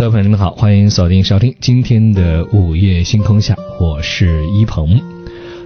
[0.00, 4.98] 各位朋友们好，欢迎锁定收听今天的午夜星空下，我是一鹏。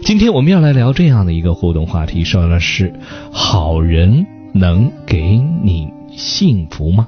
[0.03, 2.93] 今天我们要来聊这样的一个互动话题，说的是
[3.31, 7.07] 好人能给你幸福吗？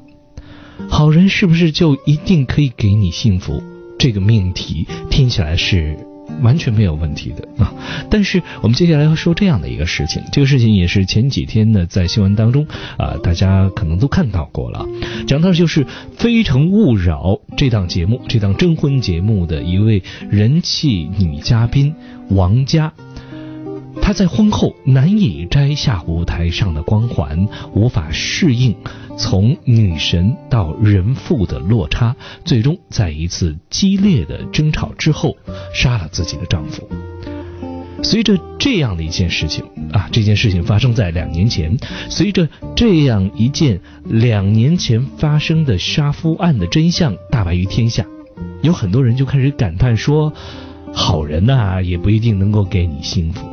[0.89, 3.61] 好人是不是就一定可以给你幸福？
[3.99, 5.99] 这个命题听起来是。
[6.43, 7.73] 完全没有问题的啊！
[8.11, 12.67] 但是我们接下来要说这样的一个事情，这个事情也是前几天呢在新闻当中
[12.99, 14.87] 啊，大家可能都看到过了。
[15.27, 15.85] 讲到就是
[16.17, 17.23] 《非诚勿扰》
[17.57, 21.95] 这档节目，这档征婚节目的一位人气女嘉宾
[22.29, 22.93] 王佳。
[24.07, 28.73] 她在婚后难以摘下舞台上的光环，无法适应
[29.19, 35.37] 从女神到人妇的落差，最终在一次激烈的争吵之后
[35.75, 36.89] 杀了自己的丈夫。
[38.01, 41.77] 随着这样的一件事情啊，这件事情发生在两年前，
[42.09, 48.07] 随着这样一件两年前发生的杀夫案的真相大白于天下，
[48.63, 50.33] 有很多人就开始感叹说
[50.95, 53.45] ：“好人呐，也不一定能够给你幸福。”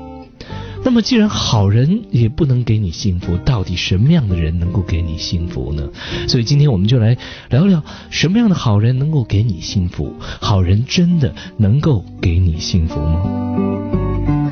[0.85, 5.89] 那么，既然好人也不能给你幸福，到底什么样的人能够给你幸福呢？
[6.27, 7.17] 所以今天我们就来
[7.49, 10.13] 聊聊什么样的好人能够给你幸福？
[10.41, 14.42] 好人真的能够给你幸福吗？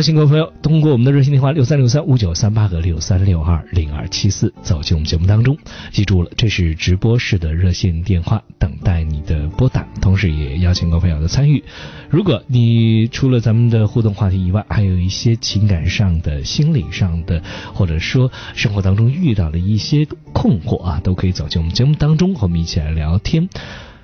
[0.00, 5.58] 邀请各位朋友通过我们的热线电话六三六三五九三八和六三六二零二七四走进我们节目当中。
[5.90, 9.86] 记住了，这是直播室的热线电话，等待你的拨打。
[10.00, 11.62] 同时也邀请各位朋友的参与。
[12.08, 17.42] 如果你除了咱们的互动话题以外，还有一些情感上的、心理上的，
[17.74, 23.50] 或者说生活当中遇到的一些困惑啊，都可以走进我们节目当中，和我们一起来聊天。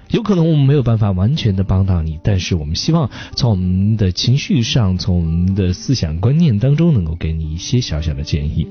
[0.09, 8.69] 有可能我们没有办法完全的帮到你，但是我们希望从我们的情绪上，从我们的思想观念当中，能够给你一些小小的建议。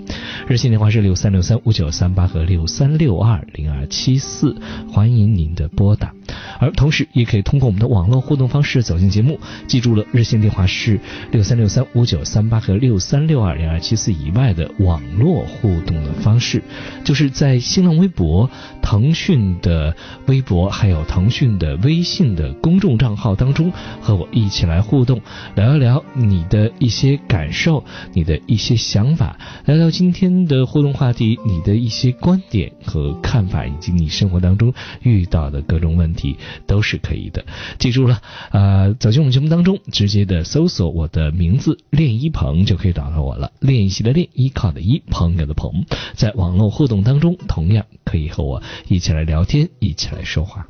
[0.48, 4.56] 热线电话是六三六三五九三八和六三六二零二七四，
[4.92, 6.14] 欢迎您的拨打。
[6.60, 9.40] 而同时，也可以通过我们的网络互动方式走进节目。
[9.68, 11.00] 记住了，热线电话是
[11.32, 16.64] 六三六三五九三八和六三六二零二七四以外的网络互动的方式，
[17.04, 18.50] 就是在新浪微博、
[18.82, 19.96] 腾讯的
[20.28, 25.20] 微博，还有腾腾讯的微信的公众账号当中，和我一起来互动，
[25.56, 29.36] 聊一聊你的一些感受，你的一些想法，
[29.66, 34.72] 聊聊今天的互动话题，你的一些观点和看法，以及你生活当中
[35.02, 36.38] 遇到的各种问题。
[36.68, 37.44] 都是可以的，
[37.80, 38.22] 记住了，
[38.52, 43.52] 呃，走进我们节目当中，直接的搜索我的名字练一鹏就可以找到我了。
[43.62, 50.68] 练习的练，依靠的依，朋友的朋，在网络互动当中，同样可以和我一起来聊天，一起来说话。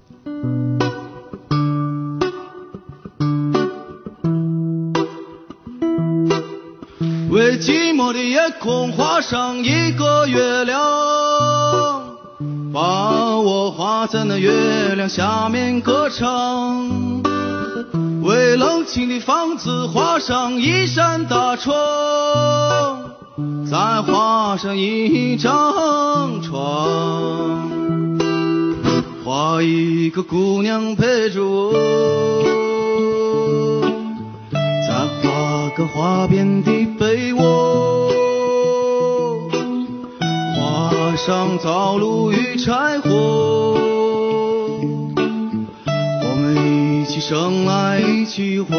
[7.30, 10.82] 为寂寞的夜空画上一个月亮。
[12.74, 17.22] 把我画在那月亮下面歌唱，
[18.22, 21.74] 为冷清的房子画上一扇大窗，
[23.70, 27.70] 再画上一张床，
[29.25, 31.74] 画一个姑娘陪着我，
[34.52, 34.94] 再
[35.24, 38.12] 画个花边的被窝。
[40.56, 43.09] 画上灶炉与柴火，
[45.16, 48.75] 我们一起生来一起活。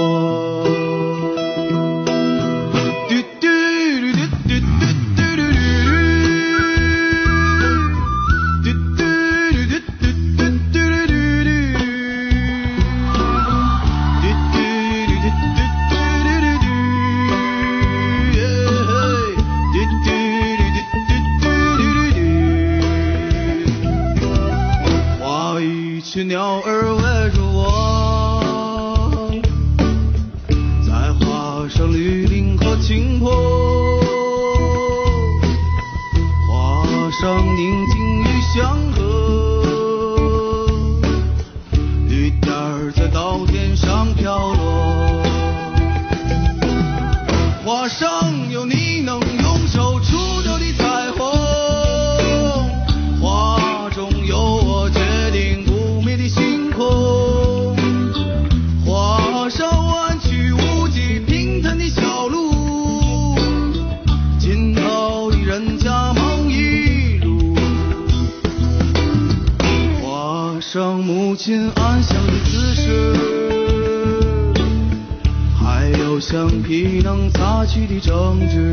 [76.87, 78.66] 你能擦去的争执，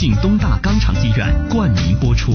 [0.00, 2.32] 庆东大肛肠医院冠名播出。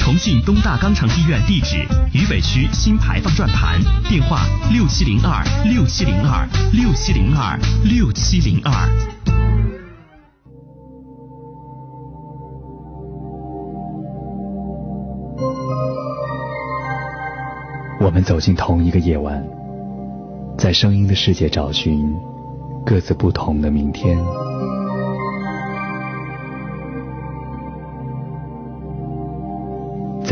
[0.00, 1.76] 重庆东大肛肠医院地址：
[2.12, 4.40] 渝北区新牌坊转盘，电话：
[4.72, 8.72] 六七零二六七零二六七零二六七零二。
[18.00, 19.40] 我们走进同一个夜晚，
[20.58, 22.12] 在声音的世界找寻
[22.84, 24.18] 各自不同的明天。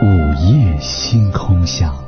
[0.00, 2.05] 午夜星空下。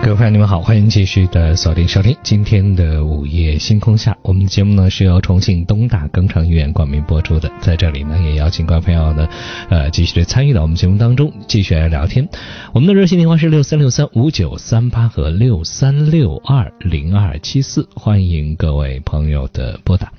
[0.00, 4.16] 各位朋友，你们好，欢迎继续的锁定收听今天的午夜星空下。
[4.22, 9.28] 我们的节目呢是由重庆东大肛肠医院冠名播出的，在这里呢也邀请各位朋友呢，
[9.68, 12.26] 呃，继续的参与到我们节目当中，继续来聊天。
[12.72, 20.12] 我们的热线电话是六三六三五九三八和六三六二零二七四，欢迎各位朋友的拨打。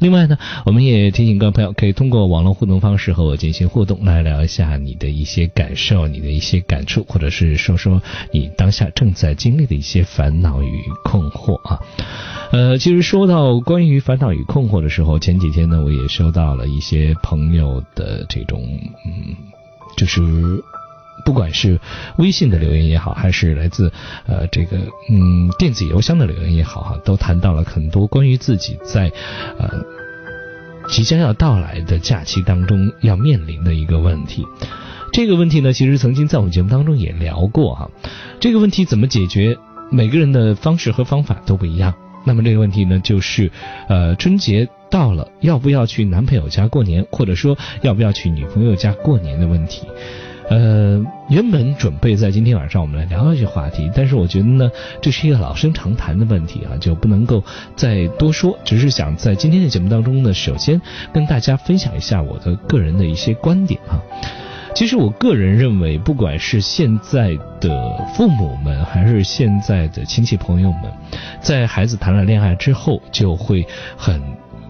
[0.00, 8.02] 另外呢，我们也提醒各位朋友，可以通过网络互动方式和我进行互动，来聊一下你的一些感受、你的一些感触，或者是说说
[8.32, 11.78] 你当下正在经历的一些烦恼与困惑啊。
[12.52, 18.62] 呃，其实说到关于烦恼与困惑的时候，前几天呢，我也收到了一些朋友的这种，
[19.04, 19.36] 嗯，
[19.96, 20.22] 就是。
[21.24, 21.80] 不管是
[22.16, 23.92] 微信的留言也好，还是来自
[24.24, 24.78] 呃这个
[25.10, 29.12] 嗯电子邮箱的留言也好哈，都谈到了很多关于自己在
[29.58, 29.68] 呃
[30.88, 34.46] 即将要到来的假期当中要面临的一个问题。
[35.12, 37.90] 这个问题呢，其实曾经在我们节目当中也聊过哈。
[38.40, 39.56] 这个问题怎么解决？
[39.90, 41.94] 每个人的方式和方法都不一样。
[42.24, 43.50] 那么这个问题呢，就是
[43.88, 49.86] 呃春节到了，要不要去男朋友家过年，或者说要不要去女朋友家过年的问题。
[50.50, 54.70] 呃，原本准备在今天晚上我们来聊一些话题，但是我觉得呢，
[55.00, 57.42] 这是一个老生常谈的问题啊，就不能够
[57.74, 58.58] 再多说。
[58.64, 60.80] 只是想在今天的节目当中呢，首先
[61.12, 64.00] 跟大家分享一下我的个人的一些观点啊。
[64.74, 70.92] 其实我个人认为，不管是现在的父母们，还是现在的亲戚朋友们，
[71.40, 73.66] 在孩子谈了恋爱之后，就会
[73.96, 74.22] 很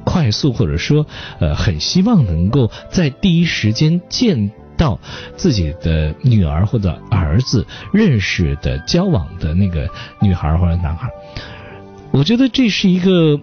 [0.04, 1.06] 快速，或者说
[1.40, 4.50] 呃，很希望能够在第一时间见。
[4.78, 4.96] 到
[5.34, 9.88] 自己的女儿或者儿子认识的交往的那个
[10.20, 11.10] 女孩或者男孩，
[12.12, 13.40] 我觉得这是一个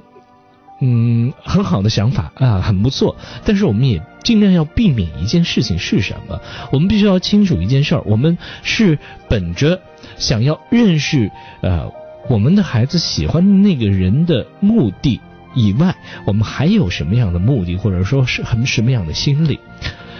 [0.79, 3.15] 嗯很好的想法啊，很不错。
[3.45, 6.39] 但是我们也尽量要避免一件事情是什么？
[6.71, 8.97] 我们必须要清楚一件事儿：我们是
[9.29, 9.79] 本着
[10.17, 11.91] 想要认识呃
[12.29, 15.21] 我们的孩子喜欢的那个人的目的
[15.53, 19.59] 以外，我们还有什么样的目的，或者说是很什么样的心理？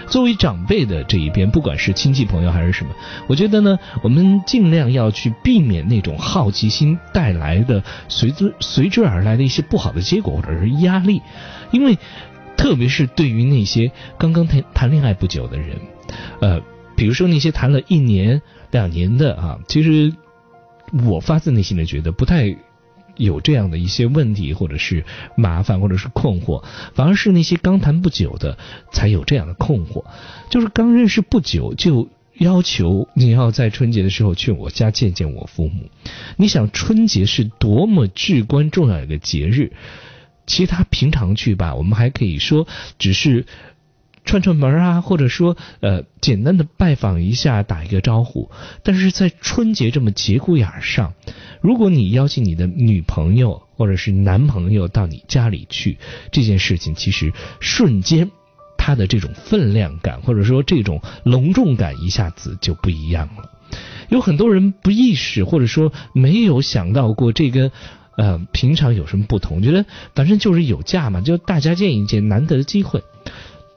[0.08, 2.92] 作为长辈的这一边，不管是亲戚朋友还是什么，
[3.28, 11.22] 我觉得呢，我们尽量要去避免那种好奇心带来的随之随之而来的一些不好的结果或者是压力，
[11.72, 11.98] 因为
[12.56, 15.78] 特别是对于那些刚刚谈谈恋爱不久的人，
[16.40, 16.62] 呃，
[16.96, 20.14] 比如说那些谈了一年两年的啊，其实
[21.06, 22.56] 我发自内心的觉得不太。
[23.18, 25.06] 有这样的一些问题，或者是
[25.36, 28.58] 麻烦，或者是困惑，反而是那些刚谈不久的
[28.92, 30.06] 才有这样的困惑。
[30.50, 35.90] 就是刚认识不久就要求你要在春节的时候去我家见见我父母。
[36.38, 39.72] 你想春节是多么至关重要一个节日，
[40.46, 42.68] 其他平常去吧，我们还可以说
[42.98, 43.46] 只是。
[44.26, 48.50] 串串门啊，或者说呃简单的拜访一下，打一个招呼。
[48.84, 51.14] 但是在春节这么节骨眼上，
[51.62, 55.98] 如果你邀请你的女朋友或者是男朋友到你家里去，
[56.32, 58.32] 这件事情其实瞬间
[58.78, 63.50] 他的这种分量感或者说这种隆重感一下子就不一样了。
[64.10, 67.72] 有很多人不意识或者说没有想到过这个。
[68.18, 69.62] 呃，平常有什么不同？
[69.62, 73.04] 觉得反正就是有假嘛，就大家见一见，难得的机会。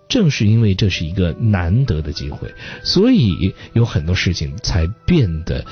[0.09, 5.65] 正是因为这是一个难得的机会，所以有很多事情才变得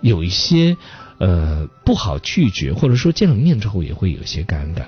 [0.00, 0.76] 有一些
[1.18, 4.84] 呃不好拒绝，或者说见了面之后也会有些尴尬。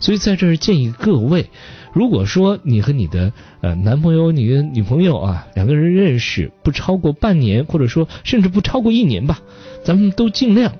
[0.00, 1.50] 所以在这儿建议各位，
[1.92, 9.40] 如果说你和你的呃男朋友、你的女朋友啊两个人认识不超过半年，或者说甚至不超过一年吧，
[9.84, 10.72] 咱们都尽量。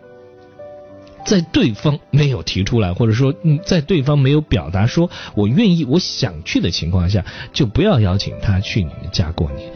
[1.26, 9.70] 在对方没有提出来，或者说嗯，在对方没有表达说我愿意、我想去的情况下，就不要邀请他去你们家过年，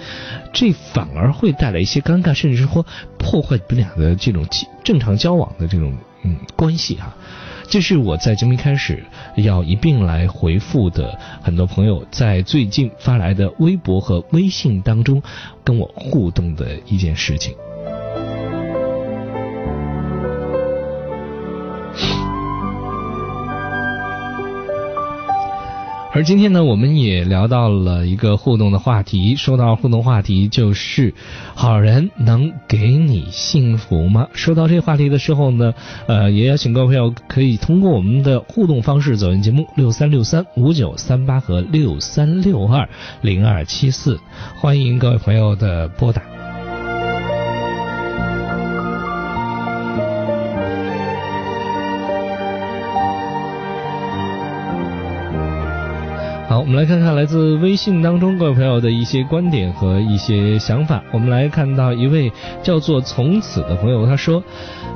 [0.52, 2.87] 这反而会带来一些尴尬，甚至说
[3.19, 4.47] 破坏你们俩的这种
[4.85, 5.92] 正常交往的这种
[6.23, 7.14] 嗯关系哈。
[7.69, 9.04] 这是我在节目一开始
[9.37, 15.23] 要一并来回复的很多朋友在最近发来的微博和微信当中
[15.62, 17.54] 跟我互动的一件事情。
[26.12, 29.37] 而今天呢，我们也聊到了一个互动的话题。
[29.37, 31.14] 说到互动话题，就是
[31.55, 34.26] 好人能给你幸福吗？
[34.33, 35.73] 说到这个话题的时候呢，
[36.09, 42.88] 呃，也邀请各位朋友可以通过我们的互动方式走进节目六三六三五九三八和六三六二
[43.23, 44.19] 零二七四，
[44.57, 46.39] 欢迎各位朋友的拨打。
[56.50, 61.00] 好，我们来看看来自微信当中各位朋友的一些观点和一些想法。
[61.12, 64.42] 我们来看到一位叫做“从此”的朋友，他说：“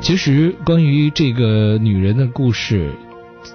[0.02, 2.92] 其实关于这个女人的故事，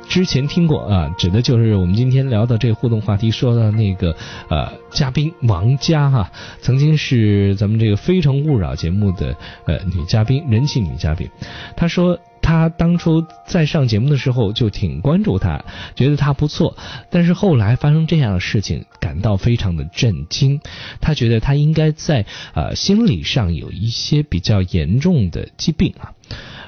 [0.08, 4.16] 之前听过啊，指的就是我们今天聊的这互动话题，说到那个
[4.48, 11.30] 呃嘉宾王佳哈，曾经是咱们这个《非诚勿扰》节目的呃女嘉宾，人气女嘉宾。
[11.76, 12.18] 他说。”
[12.50, 15.64] 他当初在上节目的时候就挺关注他，
[15.96, 16.76] 觉得他不错，
[17.12, 20.60] 但是后来发生这样的事情，感到非常的震惊。
[21.00, 22.26] 他觉得他应该在
[22.56, 26.14] 呃心理上有一些比较严重的疾病啊。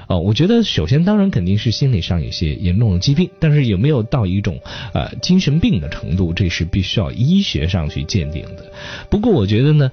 [0.06, 4.60] 哦，我觉得首先当然肯定是心理上有些严重的疾病，但是有没有到一种
[4.94, 8.70] 呃精神病的程度，这是必须要医学上去鉴定的。
[9.10, 9.90] 不过我觉得呢。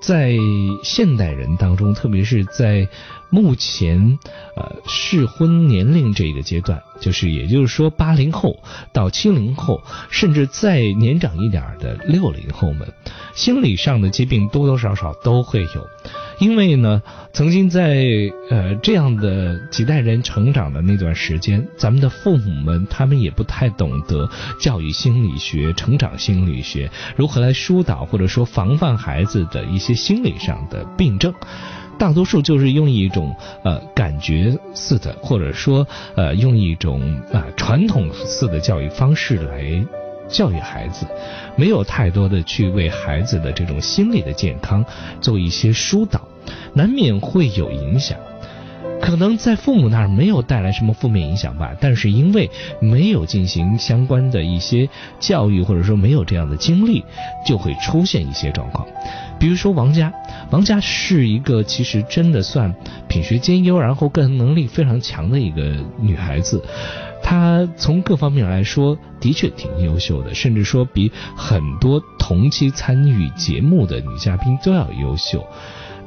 [0.00, 0.32] 在
[0.84, 2.86] 现代人当中，特别是在
[3.30, 4.18] 目前
[4.56, 8.58] 呃适婚年龄这个阶段，就是也就是说八零后
[8.92, 12.92] 到七零后，甚至再年长一点的六零后们，
[13.34, 15.86] 心理上的疾病多多少少都会有。
[16.40, 18.06] 因为呢，曾经在
[18.48, 24.30] 呃这样的几代人成长的那段时间，咱们的父母们他们也不太懂得
[24.60, 31.34] 教育心理学、成长心理学，如何来疏导或者说防范孩子的一些心理上的病症，
[31.98, 39.84] 大多数就是用一种呃感觉似的，或者说呃用一种啊传统式的教育方式来。
[40.30, 41.06] 教育孩子，
[41.56, 44.84] 没有太多的去为孩子的这种心理的健康
[45.22, 46.20] 做一些疏导，
[46.74, 48.18] 难免会有影响。
[49.00, 52.50] 可能在父母那儿没有带来什么负面影响吧，但是因为
[52.80, 54.88] 没有进行相关的一些
[55.18, 57.04] 教育，或者说没有这样的经历，
[57.46, 58.86] 就会出现一些状况。
[59.38, 60.12] 比如说王佳，
[60.50, 62.74] 王佳是一个其实真的算
[63.08, 66.62] 品学兼优，然后个人能力非常强的一个女孩子。
[67.22, 75.46] 她从各方面来说的确挺优秀的，甚至说比很多同期参与节目的女嘉宾都要优秀。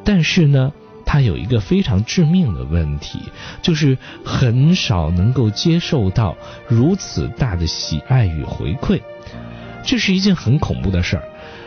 [0.03, 0.71] 但是呢，
[1.12, 3.20] 他有一个非常致命的问题，
[3.62, 6.38] 就是很少能够接受到
[6.70, 9.01] 如此大的喜爱与回馈，
[9.84, 11.24] 这是一件很恐怖的事儿。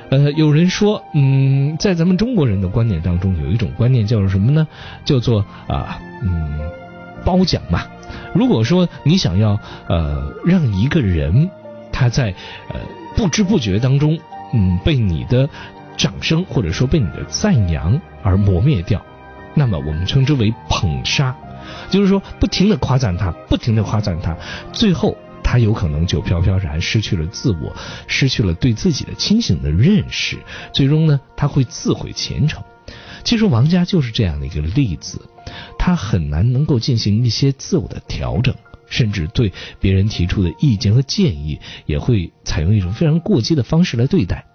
[0.08, 4.66] 呃，有人说，嗯，在咱们中国人的观念当中，有一种观念叫做什么呢？
[5.04, 6.58] 叫做啊，嗯，
[7.22, 7.82] 褒奖嘛。
[8.32, 9.60] 如果说你想要
[9.90, 11.50] 呃让一个人
[11.92, 12.34] 他在
[12.70, 12.80] 呃
[13.14, 14.18] 不知不觉当中
[14.54, 15.46] 嗯被你的
[15.98, 19.04] 掌声或者说被你的赞扬而磨灭掉，
[19.54, 21.36] 那么我们称之为捧杀，
[21.90, 24.36] 就是说不停的夸赞他，不停的夸赞他，
[24.72, 27.74] 最后他有可能就飘飘然失去了自我，
[28.06, 30.38] 失去了对自己的清醒的认识，
[30.72, 32.62] 最终呢他会自毁前程。
[33.22, 35.20] 其实王佳就是这样的一个例子。
[35.78, 38.54] 他很难能够进行一些自我的调整，
[38.88, 44.46] 甚至对别人提出的意见和建议，也会采用一种非常过激的方式来对待。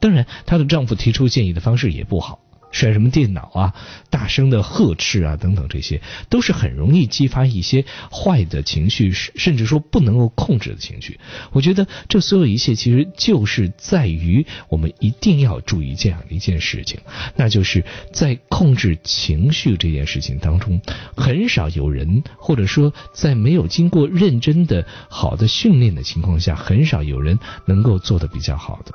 [0.00, 2.38] 当然，她的丈夫提出建议的方式也不好，
[2.70, 3.74] 摔什么电脑啊，
[4.10, 11.18] 大声的呵斥啊，等等，这些都是很容易激发一些坏的情绪，甚至说不能够控制的情绪。
[11.52, 17.00] 我觉得这所有一切，其实就是在于我们一定要注意这样一件事情，
[17.36, 20.80] 那就是在控制情绪这件事情当中，
[21.16, 28.92] 很少有人，或者说在没有经过认真的好的训练的情况下，很少有人能够做得比较好的。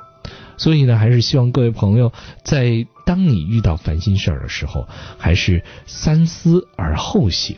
[0.56, 2.12] 所以呢，还是希望各位朋友
[2.44, 7.56] 在当你遇到烦心事儿的时候，还是三思而后行。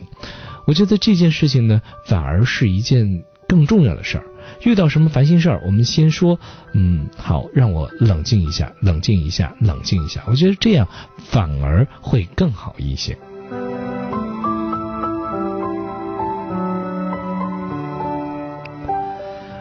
[0.65, 4.25] 我觉得这件事情呢，反而是一件更重要的事儿。
[4.63, 6.39] 遇到什么烦心事儿，我们先说，
[6.73, 10.23] 嗯，好，让我冷静一下，冷静一下，冷静一下。
[10.27, 10.87] 我觉得这样
[11.17, 13.17] 反而会更好一些。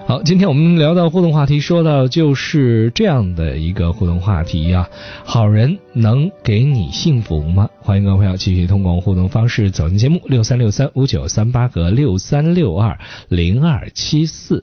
[0.06, 4.88] 好，今天我们聊到互动话题，说到就是这样的一个互动话题呀。
[5.24, 7.70] 好人能给你幸福吗？
[7.80, 12.98] 欢迎各位朋友继续通过互动方式走进节目，六三六三五九三八和六三六二
[13.30, 14.62] 零二七四。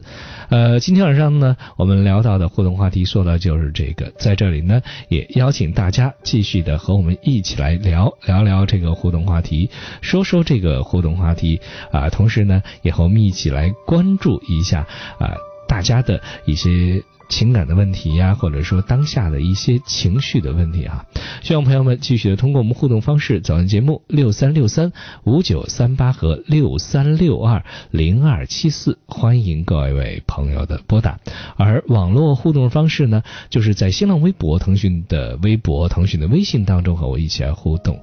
[0.49, 9.71] 呃，今天晚上呢，我们聊到的互动话题说的就是这个，在这里呢，也邀请大家继续的和我们一起来聊聊聊这个互动话题，
[10.01, 11.59] 说说这个互动话题
[11.91, 14.81] 啊，同时呢，也和我们一起来关注一下
[15.17, 15.33] 啊，
[15.67, 17.01] 大家的一些。
[17.33, 21.03] 情感的问题呀，或者说当下的一些情绪的问题啊，
[21.41, 24.91] 希望朋友们继续的通过我们互动方式走进节目六三六三
[25.23, 31.19] 五九三八和六三六二零二七四，欢迎各位朋友的拨打。
[31.57, 37.99] 而网络互动方式呢，就是在新浪微博、腾讯的微博、腾讯的微信当中和我一起来互动，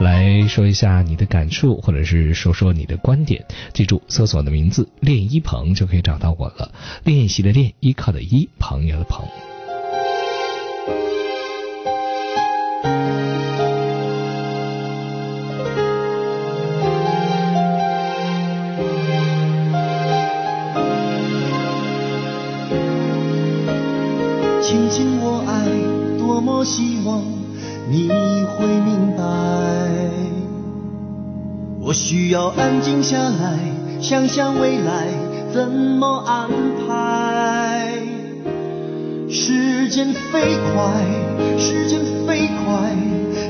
[0.00, 3.46] 来说一下你的感触，或者是说说你的观点。
[3.72, 6.72] 记住，搜索我的名字“练一鹏”就可以找到我了。
[7.04, 8.48] 练习的练，依靠的依。
[8.72, 9.32] 朋友的朋友。
[24.62, 25.68] 亲亲我爱，
[26.18, 27.20] 多么希望
[27.90, 29.22] 你会明白。
[31.78, 33.58] 我需要安静下来，
[34.00, 35.08] 想想未来
[35.52, 36.48] 怎么安
[36.88, 38.11] 排。
[39.34, 40.92] 时间飞快，
[41.58, 42.94] 时间飞快，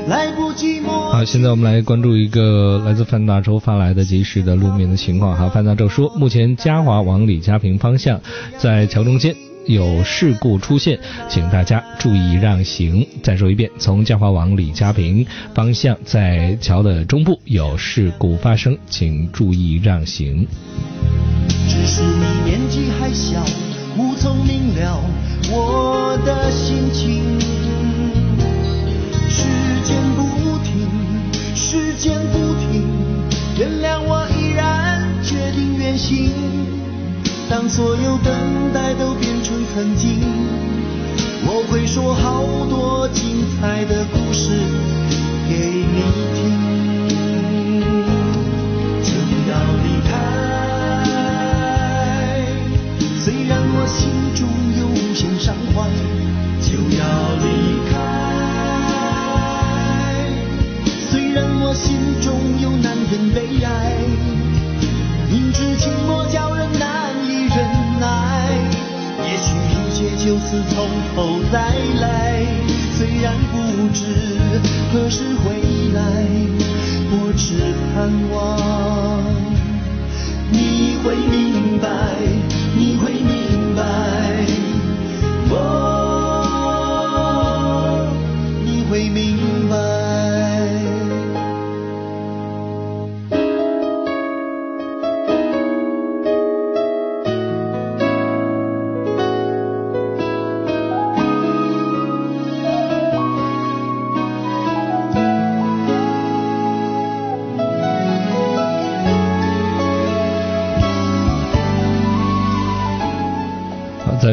[0.07, 1.11] 来不及摸。
[1.11, 5.37] 好，现在我们来关注一个来自范大洲发来的及时的路面的情况。
[5.37, 8.21] 哈，范大洲说，目前嘉华往李家坪方向
[8.57, 13.05] 在桥中间有事故出现，请大家注意让行。
[13.21, 20.47] 再说一遍，从嘉华往李家坪方向在桥的中部有事故发生，请注意让行。
[21.67, 23.43] 只是你年纪还小，
[23.97, 25.03] 无从明了。
[25.51, 27.39] 我的心情，
[29.29, 29.43] 时
[29.83, 30.23] 间不
[30.63, 30.87] 停，
[31.55, 32.87] 时间不停，
[33.57, 36.31] 原谅我依然决定远行。
[37.49, 38.33] 当所有等
[38.73, 40.21] 待都变成曾经，
[41.45, 44.49] 我会说好多精彩的故事
[45.47, 46.01] 给你
[46.33, 46.41] 听。
[49.03, 49.11] 就
[49.51, 49.53] 要
[49.83, 50.11] 离开，
[53.19, 54.47] 虽然我心中
[55.13, 55.29] 心。
[55.39, 55.89] 伤怀
[56.61, 57.03] 就要
[57.43, 57.45] 离
[57.91, 57.93] 开，
[61.11, 63.97] 虽然我心中有难忍悲哀，
[65.29, 67.57] 明知寂寞叫人难以忍
[67.99, 68.05] 耐，
[69.25, 71.57] 也许一切就此从头再
[71.99, 72.45] 来。
[72.95, 74.05] 虽然不知
[74.93, 75.59] 何时回
[75.93, 75.99] 来，
[77.11, 78.37] 我只盼望
[80.49, 81.89] 你会明白，
[82.77, 83.81] 你会明白。
[85.55, 85.57] 我，
[88.65, 89.62] 你会明白。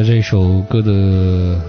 [0.01, 1.61] 在这首歌的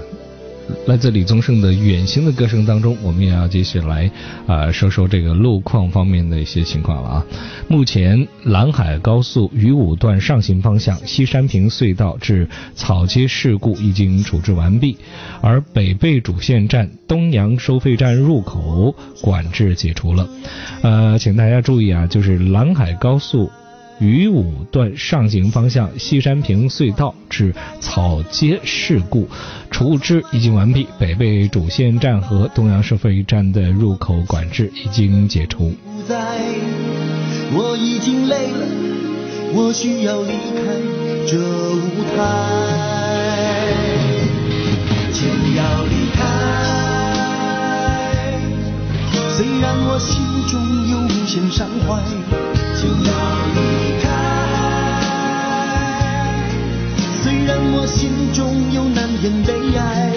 [0.87, 4.09] 来自李宗盛的《远行》的歌声当中，我们也要继续来
[4.47, 7.25] 啊说说这个路况方面的一些情况了啊。
[7.67, 14.95] 目前兰海高速渝武段上行方向西山坪隧道至草街事故已经处置完毕，
[15.41, 20.29] 而北碚主线站东阳收费站入口管制解除了。
[20.83, 23.51] 呃，请大家注意啊，就是兰海高速。
[24.01, 29.29] 渝武段上行方向西山坪隧道至草街事故
[29.69, 35.75] 处置已经完毕，北碚主线站和东阳收费站的入口管制已经解除。
[35.85, 36.17] 不在，
[37.53, 38.65] 我已经累了，
[39.53, 40.63] 我需要离开
[41.27, 42.17] 这舞台，
[45.13, 46.25] 就要离开。
[49.37, 50.80] 虽然我心中
[51.31, 52.03] 有无限伤怀，
[52.75, 53.11] 就要
[53.55, 53.59] 离
[54.01, 54.05] 开。
[57.23, 60.11] 虽然我心中有难言悲哀，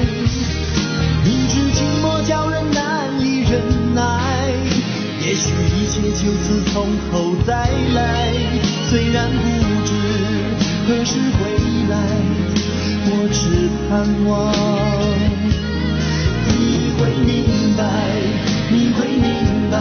[1.23, 4.03] 明知寂寞叫人难以忍耐。
[5.21, 8.33] 也许一切就此从头再来，
[8.91, 9.45] 虽然不
[9.87, 9.95] 知
[10.89, 11.47] 何时回
[11.91, 11.95] 来，
[13.07, 13.93] 我只盼
[14.27, 14.53] 望
[16.49, 17.31] 你会明
[17.77, 17.85] 白，
[18.69, 19.79] 你会明白，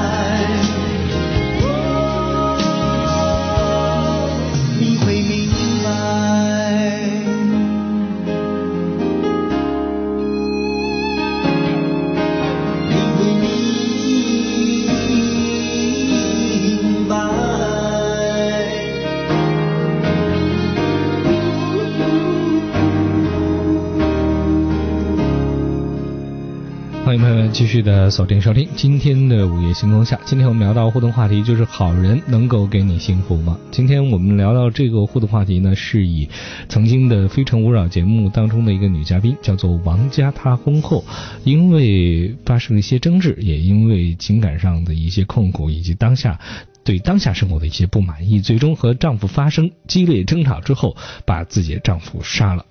[27.84, 30.18] 的锁定收听今天的午夜星空下。
[30.26, 33.58] 今天我们聊到互动话题就是好人能够给你幸福吗？
[33.72, 36.30] 今天我们聊到这个互动话题呢，是以
[36.70, 41.04] 曾经的《非诚勿扰》节目当中的一个女嘉宾叫做王佳，她婚后
[41.44, 46.40] 因为发生了一些争执，也因为情感上的一些痛苦，以及当下。
[46.86, 52.66] 对当下生活的一些不满意，最终和丈夫发生激烈争吵之后，把自己的丈夫杀了。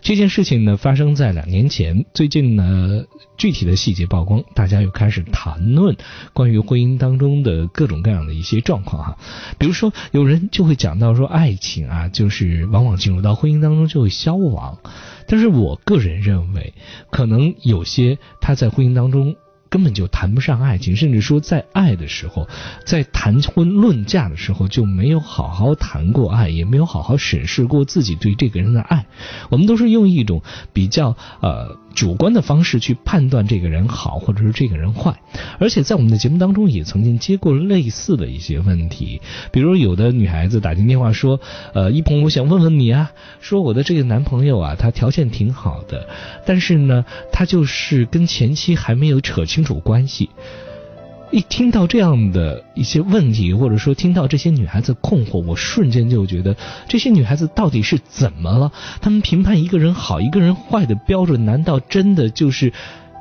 [0.00, 2.04] 这件事情呢，发生在两年前。
[2.14, 3.04] 最近呢，
[3.36, 5.96] 具体的细节曝光，大家又开始谈论
[6.32, 9.18] 关于婚姻当中的各种各样的一些状况哈。
[9.58, 14.78] 比如说，有人就会讲到说，爱情啊，就是往往进入到婚姻当中就会消亡。
[15.26, 16.72] 但是我个人认为，
[17.10, 19.36] 可能有些他在婚姻当中。
[19.68, 22.48] 根本就谈不上爱情，甚至说在爱的时候，
[22.84, 29.06] 在谈婚论嫁的时候就没有好好谈过爱，也没有好好审视过自己对这个人的爱。
[29.50, 35.20] 我们都是用一种比较呃主观的方式去判断这个人好或者是这个人坏。
[35.58, 39.20] 而且在我们的节目当中也曾经接过类似的一些问题，
[39.52, 41.40] 比如有的女孩子打进电话说，
[41.74, 46.08] 呃，一鹏，我想问问你啊，说我的这个男朋友啊，他条件挺好的，
[46.46, 50.30] 但是呢，他就是跟前妻还没有扯清清楚关系。
[51.32, 58.70] 一听到这样的一些问题，或者说听到这些女孩子困惑，我瞬间就觉得这些女孩子到底是怎么了？
[59.00, 62.72] 她们评判一个人好、一个人坏的标准，难道真的就是？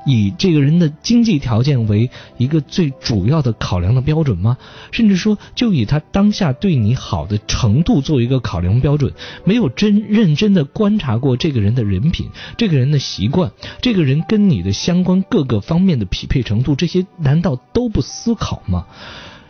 [0.07, 4.57] 以这个人的经济条件为一个最主要的考量的标准吗？
[4.91, 18.85] 甚至说，就以他当下对你好的程度作为一个考量标准，没有真认真的观察过这个人的人品、这个人的习惯、这个人跟你的相关各个方面的匹配程度，这些难道都不思考吗？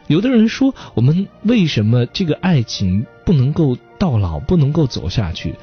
[0.07, 5.55] 有的人说，我们为什么这个爱情不能够到老，不能够走下去？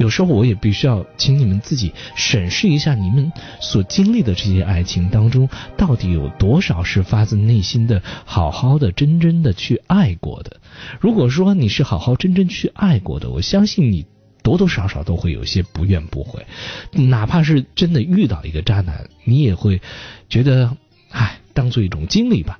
[0.00, 10.56] 有时候我也必须要请你们自己审视一下，你们所经历的这些爱情当中，到底有多少是发自内心的、好好的、真真的去爱过的？
[11.00, 14.06] 如果说你是好好真真去爱过的，我相信你
[14.42, 16.46] 多多少少都会有些不怨不悔，
[16.92, 19.82] 哪怕是真的遇到一个渣男，你也会
[20.30, 20.78] 觉得，
[21.10, 22.58] 唉，当做一种经历吧。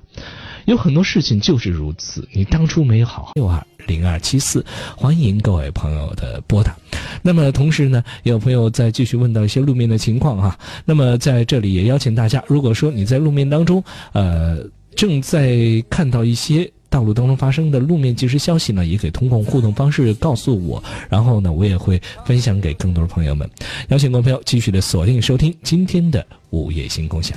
[0.65, 6.75] 有很多事情就是如此，你当初没有好好六二零二七四，欢迎各位朋友的拨打。
[7.21, 10.57] 那么同时呢，也有朋友在继续问到一些路面的情况哈。
[10.85, 14.59] 那么在这里也邀请大家，如果说你在路面当中，呃，
[14.95, 16.71] 正在看到一些。
[16.91, 23.49] 道路当中发生的路面即时消息呢，也可以通过互动方式告诉我，然后呢，我也会分享给更多的朋友们。
[23.87, 27.33] 邀请各位朋友继续的锁定收听今天的午夜星空下。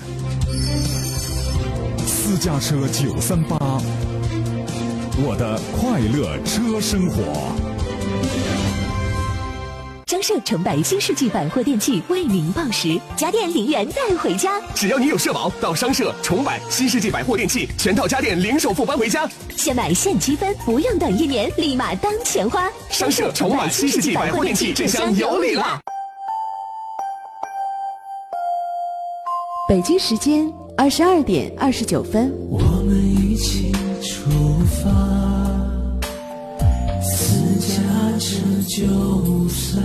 [2.26, 3.58] 私家车九三八，
[5.18, 7.22] 我的快乐车生活。
[10.06, 14.58] 张盛城百新世纪百货电器为您报时，家电零元带回家。
[14.74, 19.28] 只要你有社保，到商社、重百、新世纪百货电器，全套家电零首付搬回家。
[19.54, 22.70] 现买现积分，不用等一年，立马当钱花。
[22.88, 25.78] 商社、重百、新世纪百货电器，这厢有礼啦！
[29.68, 32.32] 北京时间二十二点二十九分。
[32.50, 33.70] 我们一起
[34.02, 34.28] 出
[34.82, 34.90] 发，
[37.00, 37.78] 私家
[38.18, 39.80] 车九三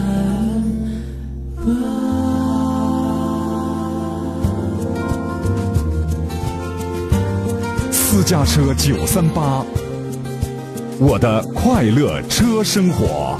[1.55, 1.63] 八。
[7.91, 9.63] 私家车九三八，
[10.99, 13.37] 我的快乐车生活。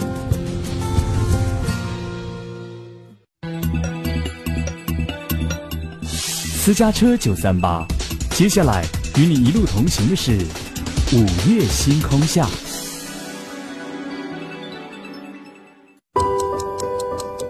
[6.69, 7.83] 私家车九三八，
[8.29, 8.85] 接下来
[9.17, 10.37] 与你一路同行的是
[11.11, 12.47] 午夜星空下。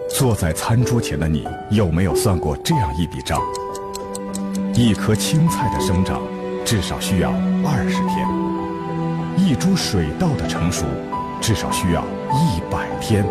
[0.08, 3.38] 坐在餐桌前的你，有没有算过这样一笔账？
[4.74, 6.22] 一颗青菜的生长，
[6.64, 7.30] 至少需要
[7.62, 8.26] 二十天；
[9.36, 10.86] 一株水稻的成熟，
[11.42, 12.02] 至少需要
[12.32, 13.22] 一百天；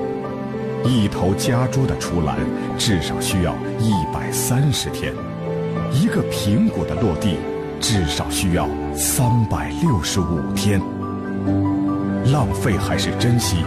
[0.86, 2.38] 一头家猪的出栏，
[2.78, 5.16] 至少需要一百三十天；
[5.92, 7.38] 一个苹果的落地，
[7.82, 10.82] 至少需要三百六十五天。
[12.32, 13.58] 浪费还是珍惜，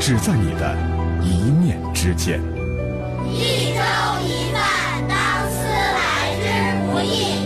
[0.00, 0.76] 只在你的
[1.22, 2.40] 一念之间。
[3.30, 3.80] 一粥
[4.24, 5.16] 一饭，当
[5.50, 6.44] 思来之
[6.90, 7.45] 不易；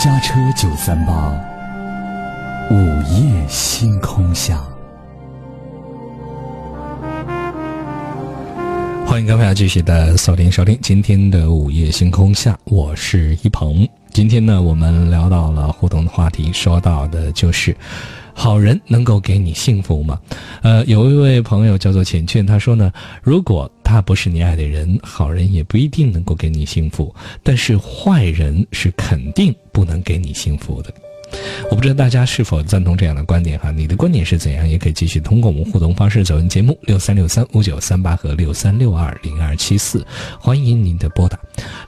[0.00, 1.28] 家车九三八，
[2.70, 2.76] 午
[3.10, 4.62] 夜星空下。
[9.04, 13.88] 欢迎各位继续的锁定收听今天的午夜星空下，我是一鹏。
[14.10, 17.76] 今天呢，我们聊到了互动的话题，说到的就是
[18.38, 20.16] 好人能够给你幸福吗？
[20.62, 30.94] 呃，有一位朋友叫做浅浅，他说呢，如果他不是你爱的人，好人也不一定能够给你幸福，但是坏人是肯定不能给你幸福的。
[31.70, 33.70] 我不知道大家是否赞同这样的观点哈？
[33.70, 34.66] 你的观点是怎样？
[34.68, 40.04] 也可以继续通过我们互动方式走进节目六三六三五九三八和六三六二零二七四，
[40.40, 41.38] 欢迎您的拨打。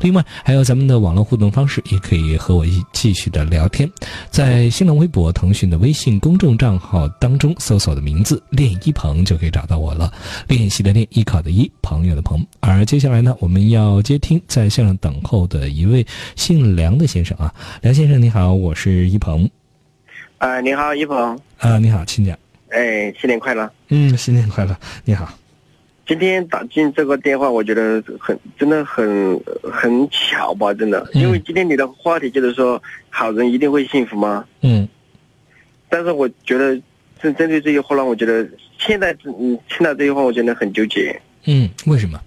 [0.00, 3.90] 另外还有咱们的网络互动方式，也可以和我一继续的聊天，
[4.30, 10.12] 在新浪微博、腾讯的微信公众账号当中搜索的名字“练一鹏”就可以找到我了。
[10.46, 12.44] 练习的练，艺考的艺，朋友的朋。
[12.60, 19.29] 而接下来呢，我们要接听在线上等候的一位姓梁的先生啊，梁先生你好，我是一鹏。
[20.38, 21.38] 啊、你好，一鹏。
[21.58, 22.38] 啊，你好，请讲。
[22.70, 23.70] 哎，新年快乐！
[23.88, 25.28] 嗯，新年快乐，你好。
[26.06, 34.44] 今天打进这个电话，我觉得很真的很很巧吧，真的，因为今天你的话题就是说，好人一定会幸福吗？
[34.62, 34.88] 嗯。
[35.88, 36.74] 但是我觉得，
[37.20, 41.20] 针针对这句话呢，我觉得现在嗯听到这句话，我觉得很纠结。
[41.44, 42.20] 嗯，为什么？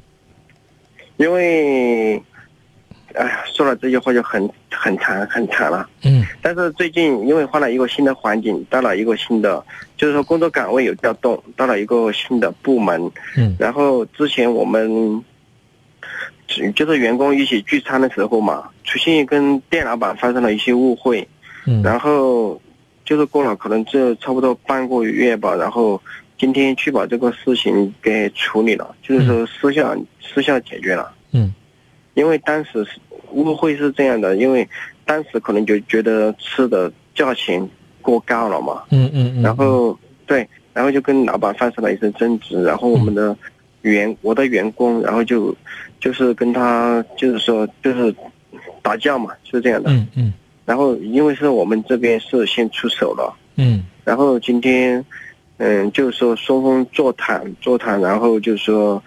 [1.18, 2.22] 因为，
[3.16, 5.88] 哎呀，说了这句话就很很长很长了。
[6.04, 6.26] 嗯。
[6.42, 9.64] 但是最近因为换了一个新的环境，到了一个新的，
[9.98, 13.12] 就是说工作岗位有调动，到了一个新的部门。
[13.38, 13.56] 嗯。
[13.60, 15.24] 然后之前我们，
[16.76, 21.28] 就是员工一起聚餐的时候嘛，出现跟店老板发生了一些误会。
[21.66, 21.82] 嗯。
[21.84, 22.62] 然后，
[23.06, 26.02] 就是过了可能这差不多半个月吧，然后
[26.38, 31.14] 今天去把这个事情给处理了，就是说私下、私下解决了。
[31.32, 31.54] 嗯。
[32.14, 33.00] 因为当时是
[33.32, 34.68] 误会是这样的，因为
[35.06, 37.68] 当时可能就觉得吃的价钱
[38.02, 38.84] 过高了嘛。
[38.92, 39.42] 嗯嗯嗯。
[39.42, 39.98] 然后
[40.28, 43.36] 对，然后就跟老板发生了一次争执，然后我们的
[43.82, 45.56] 员、我的员工，然后就
[46.00, 48.16] 就是跟他就是说就是
[48.82, 49.90] 打架嘛，是这样的。
[49.90, 50.34] 嗯嗯。
[50.66, 53.36] 然后因为是我们这边是先出手了。
[53.56, 53.84] 嗯。
[54.04, 55.04] 然后今天，
[55.58, 59.02] 嗯，就是说双方座谈座谈，然后就是说。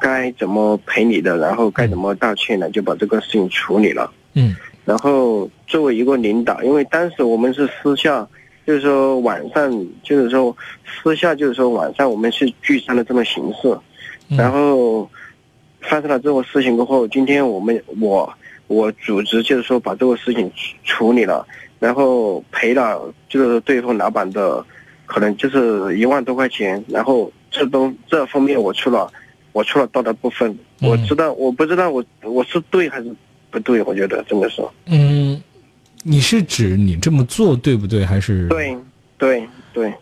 [0.00, 4.10] 该怎么赔你的，然后该怎么道歉的，就把这个事情处理了。
[4.34, 4.56] 嗯。
[4.84, 8.26] 然后作为一个领导，因为当时我们是私下，
[8.66, 13.78] 就是说晚上，就是说私下，就是说晚上我们是聚餐的这种形式。
[14.28, 15.08] 然后
[15.80, 18.28] 发生了这个事情过后，今天我们我
[18.66, 20.50] 我组织就是说把这个事情
[20.82, 21.46] 处理了，
[21.78, 24.64] 然后赔了就是对方老板的
[25.06, 29.12] 可能就是一万多块钱，然后这东这方面我出了。
[29.52, 30.56] 我出了道德部分？
[30.80, 33.14] 我知道，我不知道我我是对还是
[33.50, 33.82] 不对？
[33.82, 34.62] 我觉得真的是。
[34.86, 35.40] 嗯，
[36.02, 38.04] 你是指你这么做对不对？
[38.04, 38.76] 还是对
[39.18, 39.92] 对对？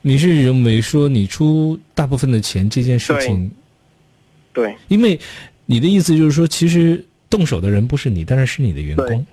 [0.00, 3.50] 你是认为说你出大部分的钱这件事情？
[4.52, 4.74] 对。
[4.88, 5.18] 因为
[5.66, 9.26] 你的意思就是说，其实动手的人不是你，但是是你的员工，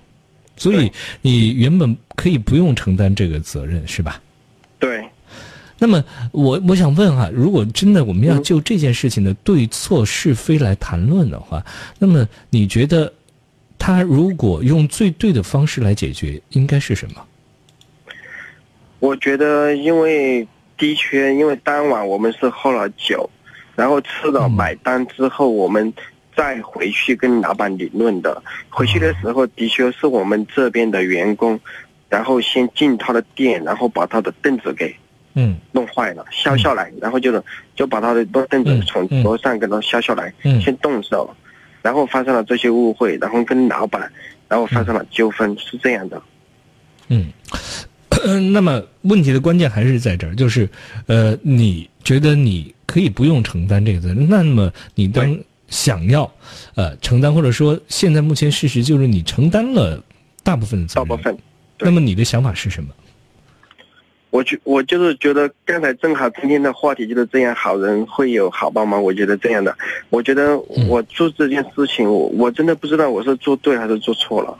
[0.56, 4.20] 所以你原本可以不用承担这个责任，是吧？
[4.78, 5.04] 对。
[5.82, 11.60] 那么我我想问哈，如果真的我们要就这件事情的对错是非来谈论的话，
[11.98, 13.12] 那么你觉得
[13.76, 17.26] 他如果用最对的方式来解决，应该是什么？
[19.00, 20.46] 我觉得，因为
[20.78, 23.28] 的确，因为当晚我们是喝了酒，
[23.74, 25.92] 然后吃了买单之后，我们
[26.36, 28.40] 再回去跟老板理论的。
[28.68, 31.58] 回去的时候，的确是我们这边的员工，
[32.08, 34.94] 然后先进他的店，然后把他的凳子给。
[35.34, 37.42] 嗯，弄坏了，削下来，然后就是
[37.74, 41.34] 就把他的凳子从桌上给他削下来，先动手，
[41.80, 44.10] 然后发生了这些误会，然后跟老板，
[44.48, 46.22] 然后发生了纠纷，是这样的。
[47.08, 47.32] 嗯，
[48.52, 50.68] 那么问题的关键还是在这儿，就是
[51.06, 56.30] 呃，你觉得你可以不用承担这个责任，那么你当想要
[56.74, 60.02] 呃承担，或者说现在目前事实就是你承担了
[60.42, 61.38] 大部分的责任，大部分，
[61.78, 62.90] 那么你的想法是什么？
[64.32, 68.98] 我觉我就是觉得刚才正好今天的话题就是这样，好人会有好报吗？
[68.98, 69.76] 我觉得这样的，
[70.08, 74.56] 我觉得我做这件事情，我我真的不知道我是做对还是做错了。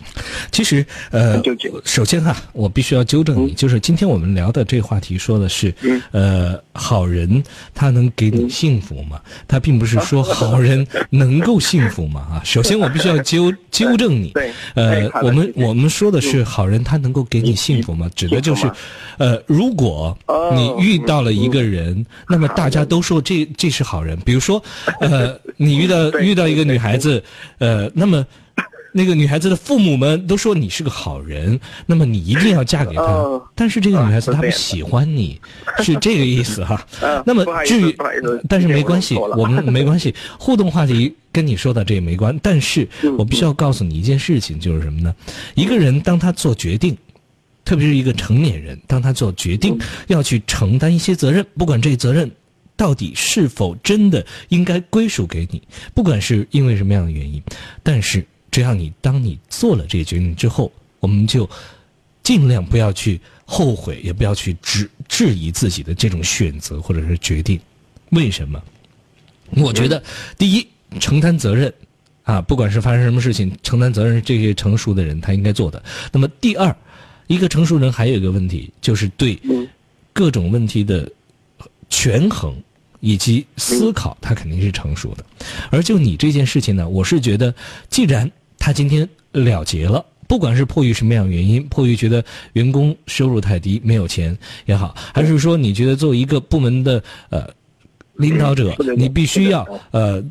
[0.51, 1.43] 其实呃，
[1.87, 5.75] 首先哈，我必须要纠正你，就是今天我们聊的这个话题说的是，
[6.11, 7.43] 呃，好人
[7.75, 9.19] 他能给你幸福吗？
[9.49, 12.21] 他并不是说好人能够幸福吗？
[12.31, 14.33] 啊， 首先我必须要纠 纠正你。
[14.35, 18.11] 对，呃，我们我们说的是好人他能够给你幸福吗？
[18.15, 18.71] 指的就是，
[19.17, 20.19] 呃，如如果
[20.53, 24.19] 你遇到了一个人，那么大家都说这这是好人。
[24.25, 24.61] 比如说，
[24.99, 27.23] 呃，你遇到遇到一个女孩子，
[27.59, 28.27] 呃，那么
[28.93, 33.41] 那个女孩子的父母们都说你是个好人，那么你一定要嫁给他。
[33.55, 35.41] 但是这个女孩子她不喜欢你，
[35.79, 36.85] 是这个意思哈。
[37.25, 37.97] 那么至于，
[38.49, 40.13] 但是没关系，我们没关系。
[40.41, 42.37] 互动话题跟你说的这也没关。
[42.43, 45.15] 但是我必须要告诉你一件事情，就是什么呢？
[45.55, 46.99] 一个人当他做决定。
[47.65, 52.29] 特别是一个成年人，当他做决定要去承担一些责任，不管这责任
[52.77, 55.63] 到底是否真的应该归属给你，
[55.95, 57.41] 不管是因为什么样的原因，
[57.83, 61.49] 但是只要你当你做了这个决定之后，我们就
[62.25, 67.61] 尽量不要去后悔，也不要去质质疑自己的这种选择或者是决定。
[68.11, 68.61] 为什么？
[69.51, 70.03] 我觉得
[70.37, 70.67] 第一，
[70.99, 71.73] 承担责任
[72.25, 75.81] 啊，不管是发生什么事情，承担责任是这些成熟的人他应该做的。
[76.11, 76.75] 那么第二。
[77.33, 79.41] 一个成熟人还有一个问题，就是对
[80.13, 81.11] 各种问题的
[81.89, 82.55] 权衡
[83.01, 85.25] 以及思考，他肯定是成熟的。
[85.71, 87.55] 而就你这件事情呢，我是觉得，
[87.89, 97.49] 既然他今天了结了，不管是迫于什么样原因，迫于觉得员工收入太低没有钱也好，还是说你觉得作为一个部门的呃
[98.17, 100.23] 领导者，你必须要呃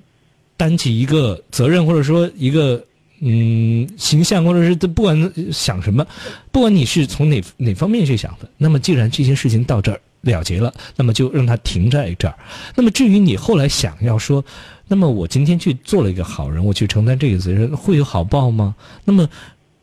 [0.55, 2.79] 担起一个责任，或者说一个。
[3.23, 6.05] 嗯，形象或者是不管想什么，
[6.51, 12.35] 不管你是从哪哪方面去想的，那么既然这些事情到这儿了结了，那么就让它停在这儿。
[12.75, 14.43] 那么至于你后来想要说，
[14.87, 18.75] 那么我今天去做了一个好人，我去承担这个责任，会有好报吗？
[19.05, 19.29] 那么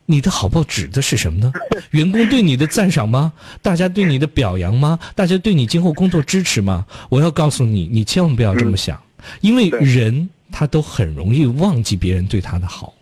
[0.05, 1.53] 你的好报指的是什么呢？
[1.91, 3.31] 员工对你的赞赏吗？
[3.61, 4.99] 大家对你的表扬吗？
[5.15, 6.85] 大家对你今后工作支持吗？
[7.07, 9.01] 我要告诉你，你千万不要这么想，
[9.39, 12.93] 因为人他都很容易忘记别人对他的好。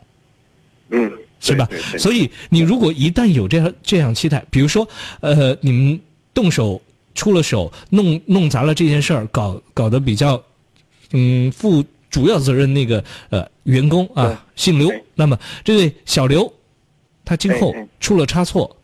[0.89, 1.67] 嗯，是吧？
[1.97, 4.87] 所以你如果一旦有这样这样期待，比如说，
[5.21, 5.99] 呃，你们
[6.33, 6.81] 动手
[7.15, 10.41] 出了手，弄弄砸了这件事儿，搞搞得比较，
[11.11, 16.51] 嗯，负主要责任那个呃员工啊，姓刘，那么这位小刘，
[17.23, 18.75] 他今后出了差错，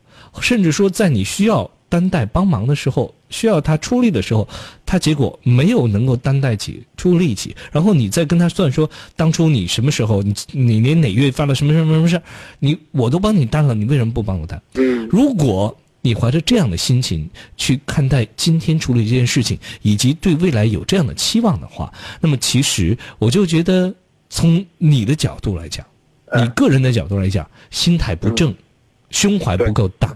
[0.41, 1.69] 甚至说在你需要。
[1.89, 4.47] 担待帮忙的时候，需要他出力的时候，
[4.85, 12.21] 他结果没有能够担待起出力气，然后你再跟他算说，当初你什么时候，你你连哪月发了什么什么什么事
[12.59, 14.61] 你我都帮你担了，你为什么不帮我担？
[14.75, 21.91] 嗯，如果你怀着这样的心情去看待今天处理这件事情，以及对未来有这样的期望的话，
[22.21, 23.91] 那么其实我就觉得，
[24.29, 25.83] 从你的角度来讲，
[26.35, 28.53] 你个人的角度来讲，心态不正，
[29.09, 30.15] 胸怀不够大。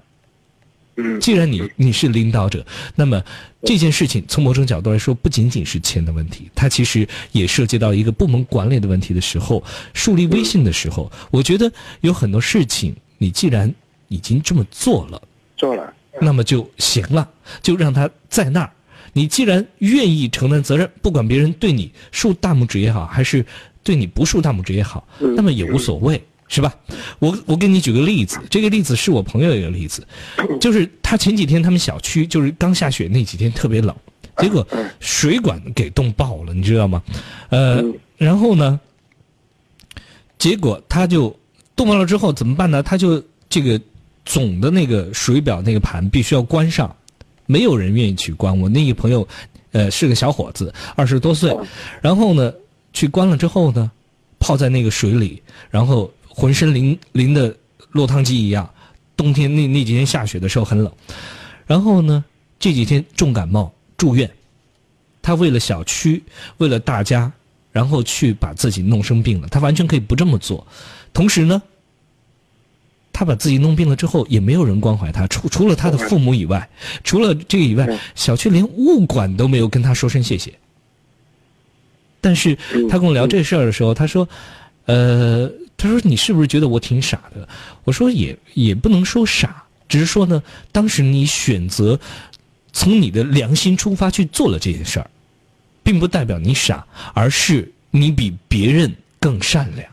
[1.22, 3.24] 既然你你是领导者，那么
[3.64, 11.72] 这件事情从某种角度来说，不仅仅是钱的问题，它其实也涉及到一个部门管理的问题的时候，树立威信的时候，我觉得
[12.02, 13.74] 有很多事情，你既然
[14.08, 15.22] 已经这么做了，
[15.56, 17.30] 做了，那么就行了，
[17.62, 18.72] 就让他在那儿。
[19.14, 23.46] 你既然愿意承担责任，不管别人对你竖大拇指也好，还是
[23.84, 26.24] 对你不竖大拇指也好，那么也无所谓。
[26.48, 26.74] 是吧？
[27.20, 30.06] 我我给你举个例子，这个例子是我朋友一个例子，
[30.62, 33.96] 就是他前几天他们小区就是刚下雪那几天特别冷，
[34.38, 34.66] 结果
[35.00, 37.04] 水管给冻爆了，你知道吗？
[37.50, 37.84] 呃，
[38.18, 38.80] 然后呢，
[40.40, 41.38] 结果他就
[41.76, 42.82] 冻爆了之后怎么办呢？
[42.82, 43.80] 他就这个
[44.26, 46.96] 总的那个水表那个盘必须要关上，
[47.46, 48.58] 没有人愿意去关。
[48.58, 49.28] 我那个朋友，
[49.74, 51.56] 呃，是个小伙子，二十多岁，
[52.02, 52.54] 然后呢，
[52.94, 53.92] 去关了之后呢，
[54.40, 57.58] 泡在那个水里，然后浑身淋淋的
[57.92, 58.70] 落汤鸡一样。
[59.16, 60.94] 冬天那那几天下雪的时候很冷，
[61.66, 62.24] 然后呢，
[62.60, 64.30] 这几天重感冒住院，
[65.24, 66.24] 他为了小区，
[66.58, 67.32] 为了大家。
[67.70, 70.66] 然后去把自己弄生病了，他完全可以不这么做。
[71.14, 71.62] 同时呢，
[73.14, 76.68] 他把自己弄病了之后，也没有人关怀他，除除了他的父母以外，
[77.04, 80.52] 除了这个以外，小区连物管都没有跟他说声谢谢。
[82.20, 82.58] 但是
[82.90, 84.28] 他跟我聊这事儿的时候，他说
[84.88, 87.48] ：“呃，他说你是不是觉得我挺傻的？”
[87.86, 91.98] 我说：“也也不能说傻，只是说呢，当时你选择
[92.74, 95.10] 从你的良心出发去做了这件事儿。”
[95.84, 99.90] 并不代表你傻，而是你比别人更善良。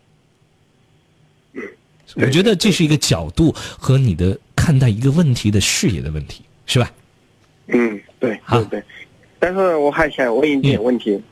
[2.16, 6.90] 我觉得这是一个角度和你的看待一个问题的视野的问题，是吧？
[7.68, 8.82] 嗯，对，对对。
[9.38, 11.22] 但是我还想问一点问题，嗯，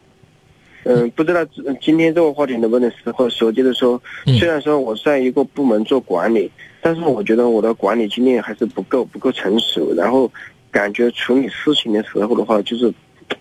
[1.15, 1.45] 不知道
[1.81, 4.01] 今天这个话题能不能适合说，就是说，
[4.39, 10.31] 虽然说我在一个部门做管理，但是我觉得我的管理经验还是不够，不够成熟，然后
[10.71, 12.93] 感觉处理事情的时候的话，就是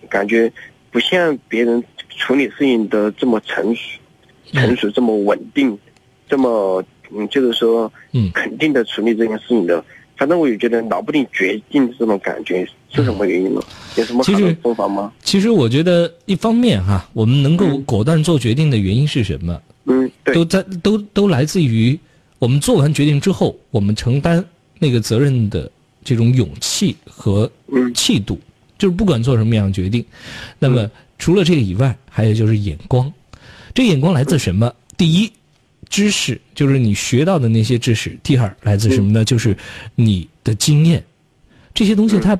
[0.08, 0.52] 感觉。
[0.92, 3.98] 不像别人处理事情的这么成熟、
[4.52, 5.78] 成熟这么稳定，
[6.28, 9.82] 这么嗯，就是说嗯，肯定的处理这件事情的。
[10.22, 13.60] 反正我也觉得拿不定决定这种感觉是什么原因呢？
[13.96, 15.12] 有什么好的方法吗？
[15.24, 19.60] 其实我觉得一方面哈，我们能够果断做决定的原因是什么？
[19.86, 21.98] 嗯，都在都都来自于
[22.38, 24.44] 我们做完决定之后，我们承担
[24.78, 25.68] 那个责任的
[26.04, 27.50] 这种勇气和
[27.92, 28.38] 气度。
[28.78, 30.04] 就是不管做什么样的决定，
[30.60, 33.12] 那么除了这个以外，还有就是眼光。
[33.74, 34.72] 这眼光来自什么？
[34.96, 35.32] 第一，
[35.92, 39.22] 知识，就是你学到的那些知识；第二，来自什么呢？
[39.22, 39.54] 就是
[39.94, 41.04] 你的经验。
[41.74, 42.38] 这些东西，它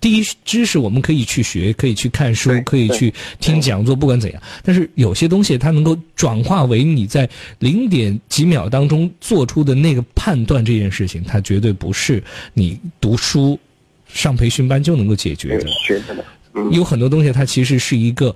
[0.00, 4.42] 第一知识我们可以去学，可以去看书，可以去听讲座，不管怎样。
[4.62, 7.26] 但是有些东西，它能够转化为你在
[7.58, 12.22] 零点几秒当中做出的那个判断，这件事情，它绝对不是
[12.52, 13.58] 你读书。
[14.06, 15.66] 上培训班就能够解决的，
[16.70, 18.32] 有很多东西它其实是一个，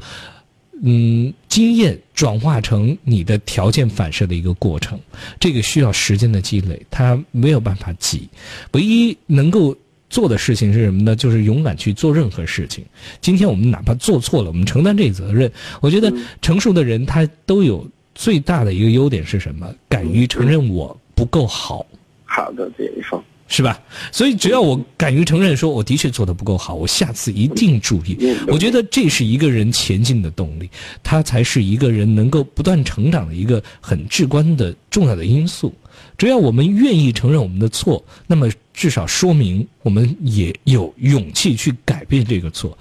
[0.82, 4.98] 嗯，经验转化成你的条件反射的一个过程，
[5.40, 8.28] 这个需要时间的积累，它没有办法急。
[8.72, 9.76] 唯一能够
[10.08, 11.16] 做的事情是什么呢？
[11.16, 12.84] 就是勇敢去做任何事情。
[13.20, 15.50] 今天我们哪怕做错了，我们承担这责任。
[15.80, 19.74] 我觉得成熟的人他都有最大的一个优点是什么？
[19.88, 21.84] 敢于承认我不够好。
[22.24, 23.22] 好的，这一方。
[23.48, 23.80] 是吧？
[24.12, 28.16] 所以只要我敢于承认，说我的确做的不够好，我下次一定注意。
[28.46, 30.68] 我觉得这是一个人前进的动力，
[31.02, 35.74] 它才是一个人能够不断成长的一个很至关的重要的因素。
[36.16, 42.76] 只要我们愿意承认我们的错，那么至少说明我们也有勇气去改变这个错。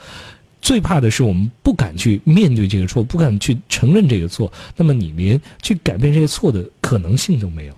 [0.62, 7.74] 最怕的是我们不敢去面对这个错，不敢去承认这个错，那么你连去改变这个错的可能性都没有。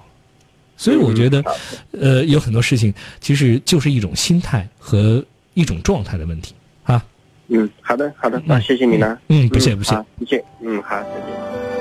[0.80, 1.44] 所以我觉得，
[1.92, 5.22] 呃，有很多事情其实就是一种心态和
[5.54, 7.04] 一种状态的问题啊。
[7.50, 9.20] 嗯，好的，好的，那谢谢你呢。
[9.28, 10.42] 嗯，不谢不谢，不谢。
[10.62, 11.79] 嗯，好，再见。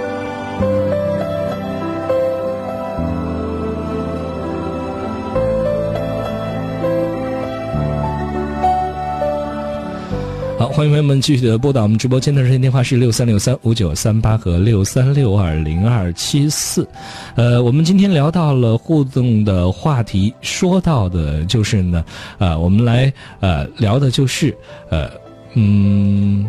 [10.70, 16.86] 欢迎朋友们继续的拨打我们直播间的热线电话是六三六三五九三八和六三六二零二七四。
[17.34, 22.04] 呃，我们今天聊到了互动的话题，说到的就是呢，
[22.38, 24.56] 呃，我们来呃聊的就是
[24.90, 25.10] 呃
[25.54, 26.46] 嗯，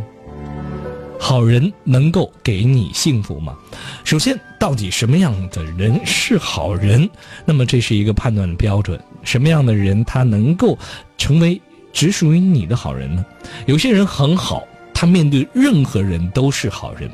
[1.17, 3.55] 好人能够给你幸福吗？
[4.03, 7.09] 首先，到底什么样的人是好人？
[7.45, 8.99] 那么这是一个判断的标准。
[9.23, 10.77] 什么样的人他能够
[11.17, 11.59] 成为？
[11.91, 13.25] 只属于你的好人呢？
[13.65, 14.63] 有些人很好，
[14.93, 17.09] 他面对任何人都是好人，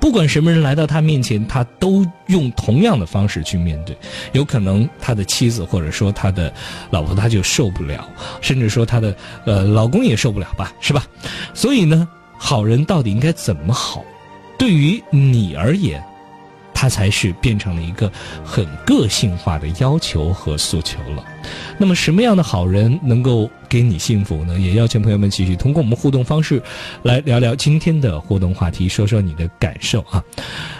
[0.00, 3.96] 不管什么人来到他面前，他都用同样的方式去面对。
[4.32, 6.52] 有可能他的妻子或者说他的
[6.90, 8.08] 老婆他就受不了，
[8.40, 9.14] 甚至说他的
[9.44, 11.04] 呃老公也受不了吧，是吧？
[11.54, 12.08] 所以呢，
[12.38, 14.04] 好人到底应该怎么好？
[14.58, 16.02] 对于你而言，
[16.72, 18.10] 他才是变成了一个
[18.42, 21.22] 很个性化的要求和诉求了。
[21.78, 23.50] 那么，什么样的好人能够？
[23.68, 24.58] 给你幸福呢？
[24.58, 26.62] 也邀请朋友们继续通过我们互动方式
[27.02, 30.22] 来聊聊今天的互动话题，说说你的感受啊。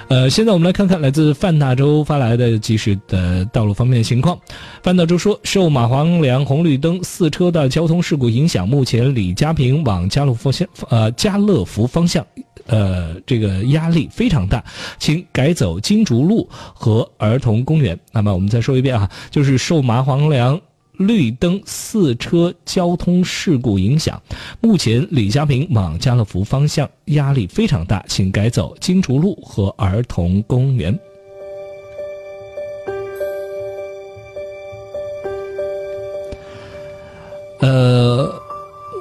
[0.08, 4.38] 呃，现在我们来看看来自范大洲发来的及时的道路方面的情况。
[4.82, 12.24] 范大洲说，受马黄梁红绿灯四车的交通事故影响，目前李家坪往家乐福向呃家乐福方向。
[12.68, 14.64] 呃，这个压力非常大，
[14.98, 17.96] 请改走金竹路和儿童公园。
[18.10, 20.60] 那么我们再说一遍啊，就是受麻黄梁
[20.98, 24.20] 绿灯四车交通事故影响，
[24.60, 30.98] 目前李家坪往家乐福方向压力非常大，请改走金竹路和儿童公园。
[37.60, 38.45] 呃。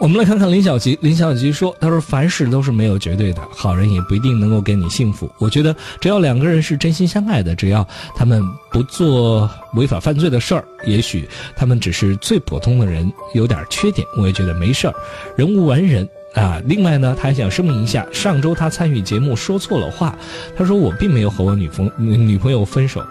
[0.02, 0.98] 我们来看看林小吉。
[1.02, 5.30] 林小吉说：“他说凡事都是没有绝对的，好人也不一定能够给你幸福。
[5.40, 14.94] 我觉得只要两个人是真心相爱的，只要他们不做违法犯罪的事儿，也许他们只是最普通的人，有点缺点，我也觉得没事儿。
[15.38, 16.62] 人无完人啊。
[16.66, 20.16] 另外呢，他还想声明一下，上周他参与节目说错了话，
[20.56, 23.04] 他说我并没有和我女朋女朋友分手，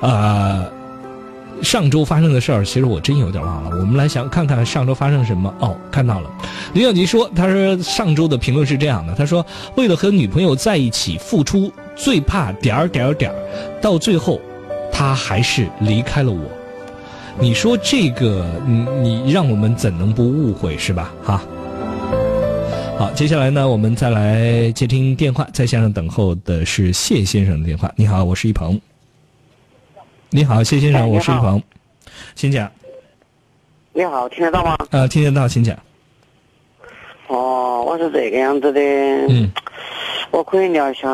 [0.00, 0.64] 啊。”
[1.62, 3.70] 上周发生的事儿，其实我真有点忘了。
[3.78, 5.52] 我们来想看看上周发生什么。
[5.60, 6.30] 哦，看到了，
[6.74, 9.44] 林小吉说，他说上周的评论是这样的：他说，
[9.76, 13.36] 为了和女朋友在一起付出，最怕点儿点儿点儿，
[13.80, 14.40] 到最后，
[14.92, 16.40] 他还是离开了我。
[17.38, 18.86] 你说这个，你
[19.24, 21.12] 你让我们怎能不误会是吧？
[21.24, 21.40] 哈。
[22.98, 27.90] 好，接下来呢，我们再来接听电话，在线上等候的是谢先生的电话。
[27.96, 28.78] 你好，我是一鹏。
[30.34, 31.62] 你好，谢先生，我是一鹏，
[32.34, 32.66] 请讲。
[33.92, 34.74] 你好，听得到吗？
[34.90, 35.76] 呃，听得到，请讲。
[37.26, 38.80] 哦，我是这个样子的。
[39.28, 39.52] 嗯。
[40.30, 41.06] 我可以聊一下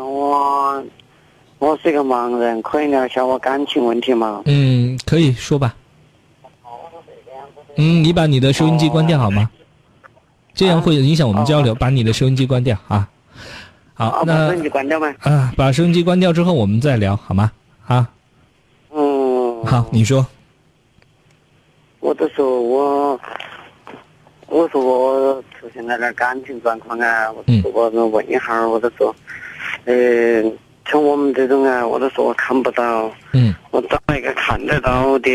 [0.00, 0.82] 我，
[1.58, 4.40] 我是一个盲人，可以聊一下我感情问题吗？
[4.46, 5.76] 嗯，可以说吧。
[7.76, 9.50] 嗯，你把你的收音机关掉好吗？
[10.54, 11.74] 这样会影响我们交流。
[11.74, 13.06] 把你的收音机关掉啊。
[13.92, 15.14] 好，那把收音机关掉吗？
[15.20, 17.52] 啊，把收音机关掉之后，我们再聊好吗？
[17.86, 18.08] 啊。
[19.66, 20.24] 好，你说。
[22.00, 23.18] 我都说我，
[24.48, 27.42] 我说我出现了点感情状况啊，我
[27.72, 29.14] 我我问一下，我都说，
[29.86, 30.42] 呃，
[30.86, 35.30] 像我们这种啊，我都说我看不到，嗯，我找一个看得到的，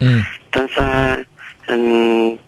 [0.00, 1.26] 嗯，但是，
[1.68, 2.38] 嗯，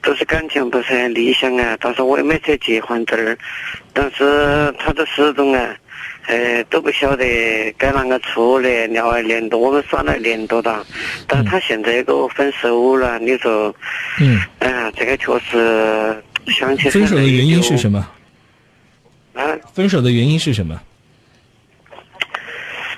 [0.00, 3.36] 都是感情不是很理想啊，但是我也没设计换证儿，
[3.92, 5.76] 但是他的始终啊。
[6.30, 10.86] 呃，都不晓得该啷个处理，聊了年多，我们耍了年多了，
[11.26, 13.74] 但他现在跟我分手了，你说，
[14.20, 18.06] 嗯，哎呀，这个确实想起分手的原因是什么？
[19.34, 19.42] 啊？
[19.74, 20.80] 分手的原因是什么？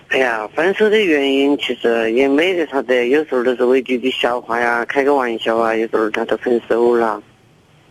[0.09, 7.23] 哎呀，分手的原因其实也没得啥子，有时候都是为几句笑话呀，开个玩笑啊，有时候他都分手了。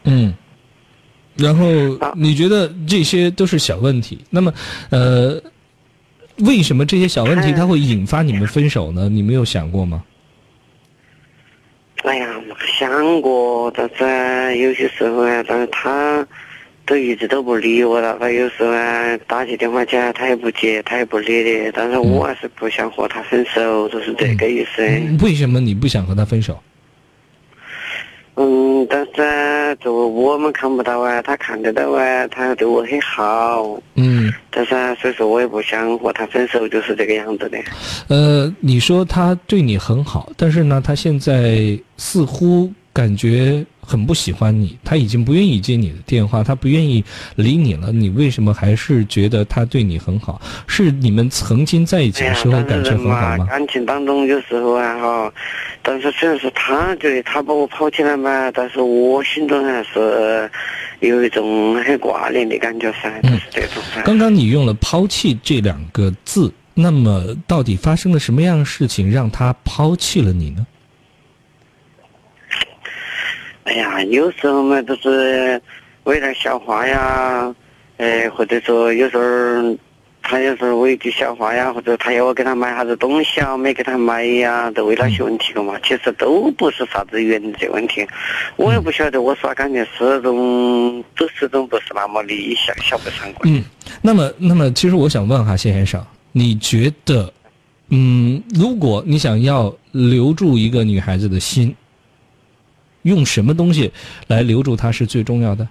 [0.03, 0.31] 嗯。
[1.35, 1.65] 然后
[2.15, 4.19] 你觉得这些都是小问题？
[4.29, 4.53] 那么，
[4.89, 5.41] 呃，
[6.39, 9.07] 为什么这些小问题它会引发你们分手呢？
[9.09, 10.03] 你没有想过吗？
[12.03, 12.27] 哎呀，
[12.79, 16.25] 想过，但是有些时候啊，但是他
[16.83, 18.17] 都一直都不理我了。
[18.19, 21.71] 他有时候啊，打起电话起来他也不接，他也不理的。
[21.73, 24.81] 但是我还是不想和他分手，就是这个意思。
[25.23, 26.59] 为什么你不想和他分手？
[28.43, 33.79] 嗯，但是就我们看不到啊，他看得到啊，他对我很好。
[33.93, 37.59] 嗯，但是所以说我也不想和他分手，就是这个样子的。
[38.07, 47.03] 呃，你说他对你很好，但是呢，他现在似乎感觉很不喜欢你，他已经不愿意接你的电话，他不愿意
[47.35, 47.91] 理你了。
[47.91, 50.41] 你为什么还是觉得他对你很好？
[50.67, 53.45] 是你们曾经在一起的时候感情很好吗？
[53.45, 55.33] 感情当中有时候啊哈。
[55.83, 60.49] 但是虽然是他觉得他把我抛弃了嘛，但是我心中还是
[60.99, 63.81] 有一种很挂念的感觉噻，就是这种。
[64.05, 70.67] 刚刚你用了“抛弃”这两个字，那么到底发生了什么样的事情让他抛弃了你呢？
[73.63, 75.61] 哎呀，有时候嘛，都是
[76.03, 77.53] 为了笑话呀，
[77.97, 79.77] 呃，或者说有时候。
[80.23, 85.73] 他有时候我一句笑话呀，或者他要我给他买啥子东西啊，没给他买呀，都为那些问题的嘛。
[85.83, 88.05] 其实都不是啥子原则问题，
[88.55, 93.51] 我也不晓得我耍感情始终都始终不是那么理想，晓不上关。
[93.51, 93.63] 嗯，
[93.99, 97.33] 那么，那么，其实我想问哈，谢先生，你觉得，
[97.89, 101.75] 嗯，如果你想要留住一个女孩子的心，
[103.03, 103.91] 用什么东西
[104.27, 105.67] 来留住他是最重要的？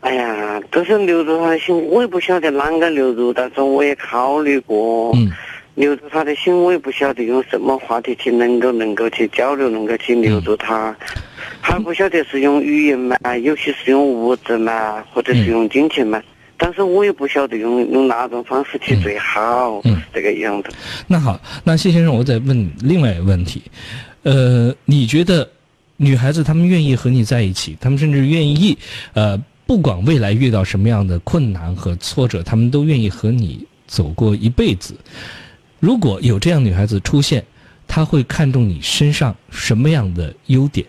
[0.00, 5.12] 哎呀，都是留住他的心，我也不晓得啷个留住，但是我也考虑过。
[5.14, 5.30] 嗯。
[5.76, 10.96] 留住他的心，我也不晓得用什么话题去能够能够去交流，能够去留住他。
[11.60, 16.22] 还不晓得是用语言嘛，有些是用物质嘛，或者是用金钱嘛。
[16.56, 20.70] 但是我也不晓得用用哪种方式去最好，嗯这个样子。
[21.08, 23.60] 那好，那谢先生，我再问另外一个问题，
[24.24, 25.48] 呃，你觉得
[25.96, 28.76] 女孩子她们愿意和你在一起，她们甚至愿意，
[29.12, 34.94] 呃，不管未来遇到什么样的困难和挫折，她们都愿意和你走过一辈子。
[35.78, 37.44] 如果有这样女孩子出现，
[37.86, 40.86] 她会看重你身上什么样的优点？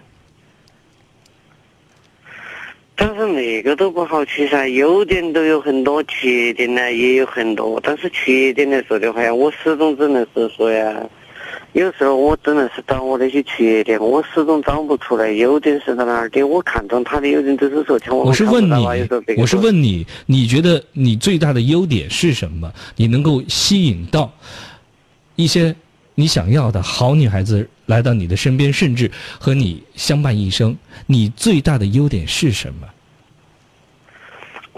[2.97, 7.77] 但是那个都不好去噻，优点都有很多，缺点呢也有很多。
[7.83, 10.97] 但是缺点来说的话呀，我始终只能是说呀，
[11.73, 16.41] 有时候我只能是找我那些缺点，我始终找不出来优点是在哪儿的。
[16.43, 18.85] 我看中他的优点，就是说像我我是问你，
[19.37, 22.71] 我是问你，你觉得你最大的优点是什么？
[22.95, 24.31] 你能够吸引到
[25.35, 25.75] 一些
[26.15, 30.75] 你想要的好女孩子来到你的身边，甚至和你相伴一生。
[31.05, 32.87] 你最大的优点是什么？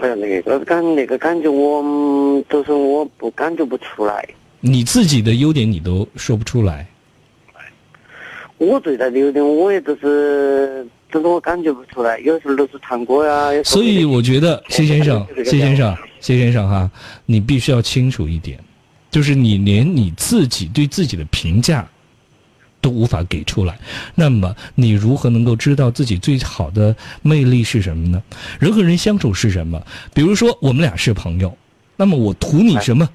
[0.00, 4.28] 哎呀，那个感那个感觉我嗯都是我不感觉不出来。
[4.60, 6.86] 你自己的优点你都说不出来。
[8.58, 12.18] 我最大的优点，我也都是，都是我感觉不出来。
[12.18, 16.90] 有时候都是唱歌呀、所以我觉得谢先生这，个谢先生，谢先生哈，
[17.24, 18.58] 你必须要清楚一点，
[19.12, 21.88] 就是你连你自己对自己的评价
[22.80, 23.78] 都无法给出来，
[24.16, 28.20] 那么你如何能够知道自己最好的魅力是什么呢？
[28.58, 29.80] 人和人相处是什么？
[30.12, 31.56] 比如说我们俩是朋友，
[31.94, 33.08] 那么我图你什么？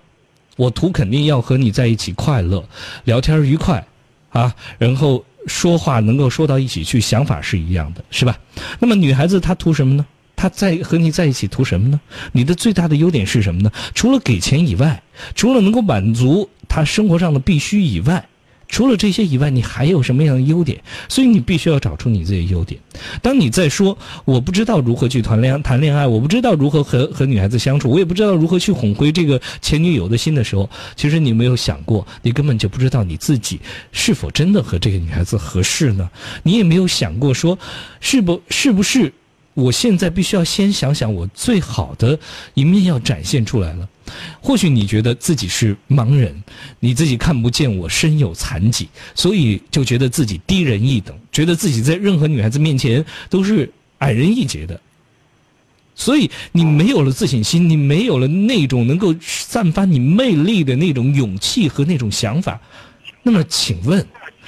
[0.56, 2.64] 我图肯定要和你在一起快乐，
[3.06, 3.86] 聊天愉快，
[4.30, 8.38] 啊，然后说话能够说到一起去，想法是一样的，是吧？
[8.80, 10.06] 那么女孩子她图什么呢？
[10.36, 12.00] 她在和你在一起图什么呢？
[12.32, 13.72] 你的最大的优点是什么呢？
[13.96, 15.02] 除了给钱以外，
[15.36, 18.28] 除了能够满足她生活上的必须以外，
[18.74, 20.82] 除了这些以外，你还有什么样的优点？
[21.08, 22.82] 所以你必须要找出你自己的优点。
[23.22, 23.96] 当你在说
[24.26, 33.60] 我不知道如何去谈恋谈恋爱，我不知道如何和和女孩子相处，我也不知道如何去哄回这个前女友的心的时候，其实你没有想过，你根本就不知道你自己
[33.92, 36.10] 是否真的和这个女孩子合适呢？
[36.42, 37.60] 你也没有想过说，
[38.00, 39.14] 是不是不是？
[39.54, 42.18] 我现在必须要先想想我最好的
[42.54, 43.88] 一面要展现出来了。
[44.42, 46.44] 或许你觉得自己是盲人，
[46.80, 54.80] 你自己看不见我身有残疾，所以就觉得自己低人一等，觉得自己在任何女孩子面前都是矮人一截的。
[55.96, 62.60] 所以你没有了自信心，你没有了那种能够散发你魅力的那种勇气和那种想法。
[63.22, 64.06] 那么，请问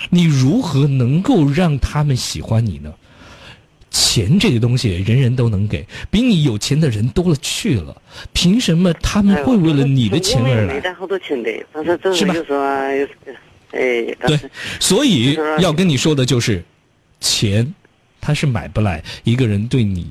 [0.10, 2.91] 你如何能够让他们喜欢你呢？
[3.95, 7.95] 钱这个东西人人都能给，比你有钱的人多了去了，
[8.33, 10.73] 凭什么他们会为了你的钱而来？
[10.73, 13.31] 没带好多钱的，但是只是有时候啊，有时候
[13.71, 14.37] 哎，对，
[14.81, 16.61] 所以要跟你说的就是，
[17.21, 17.73] 钱，
[18.19, 20.05] 它是买不来一个人对你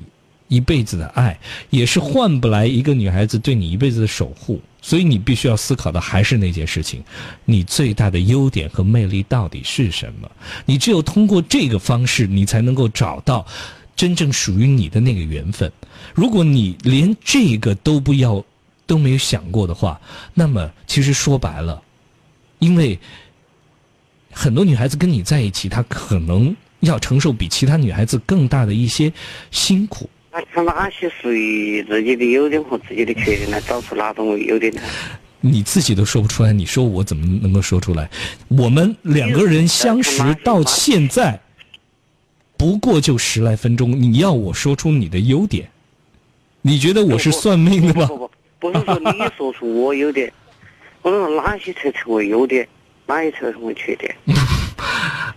[0.47, 1.39] 一辈子的爱，
[1.69, 4.61] 也是换不来一个女孩子对你一辈子的守护。
[4.81, 7.03] 所以你必须要思考的还是那件事情，
[7.43, 10.29] 你最大的优点和魅力到底是什么？
[10.67, 13.43] 你只有通过这个方式，你才能够找到
[13.95, 15.71] 真正属于你的那个缘分。
[16.13, 18.45] 如果你连这个都不要，
[18.85, 19.99] 都没有想过的话，
[20.35, 21.81] 那么其实说白了，
[22.59, 22.99] 因为
[24.31, 29.11] 很多女孩子跟你在一起，她可能要承受比其他女孩子更大的一些
[29.49, 30.07] 辛苦。
[30.35, 33.61] 那看哪些属于自己的优点和自己的缺点来？
[33.61, 34.81] 找出哪种为优点呢？
[35.39, 38.09] 你自己都说不出来，你说我怎么能够说出来？
[38.49, 41.39] 我们两个人相识到现在，
[42.57, 45.69] 不过就十来分钟，你要我说出你的优点，
[46.61, 48.05] 你觉得我是算命的吗？
[48.05, 48.29] 不不
[48.59, 50.29] 不，不是说你说出我优点，
[51.01, 52.67] 我是说哪些才成为优点，
[53.05, 54.13] 哪些才成为缺点？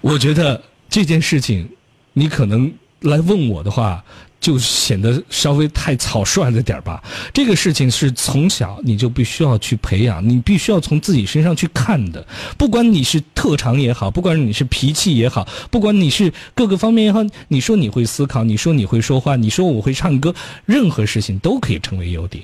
[0.01, 1.71] 我觉得这件事情，
[2.15, 2.73] 你可能
[3.03, 4.05] 来问我的话，
[4.49, 7.05] 就显得稍微太草率了点儿吧。
[7.35, 12.27] 这个事情是从小你就必须要去培养，你必须要从自己身上去看的。
[12.57, 20.35] 不管你是特长也好，不管你是脾气也好，不管你是各个方面也好，你说你会思考，你说你会说话，你说我会唱歌，
[20.65, 22.43] 任何事情都可以成为优点。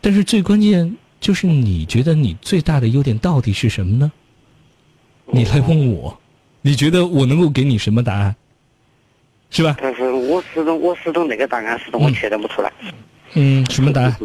[0.00, 4.10] 但是最关键就是你觉得你最大的优点到底是什么呢？
[5.30, 6.18] 你来问我，
[6.62, 8.34] 你觉得我能够给你什么答案？
[9.52, 9.76] 是吧？
[9.80, 12.72] 但是我始终我始终那个答案始终我确认不出来。
[13.34, 14.16] 嗯，什么答案？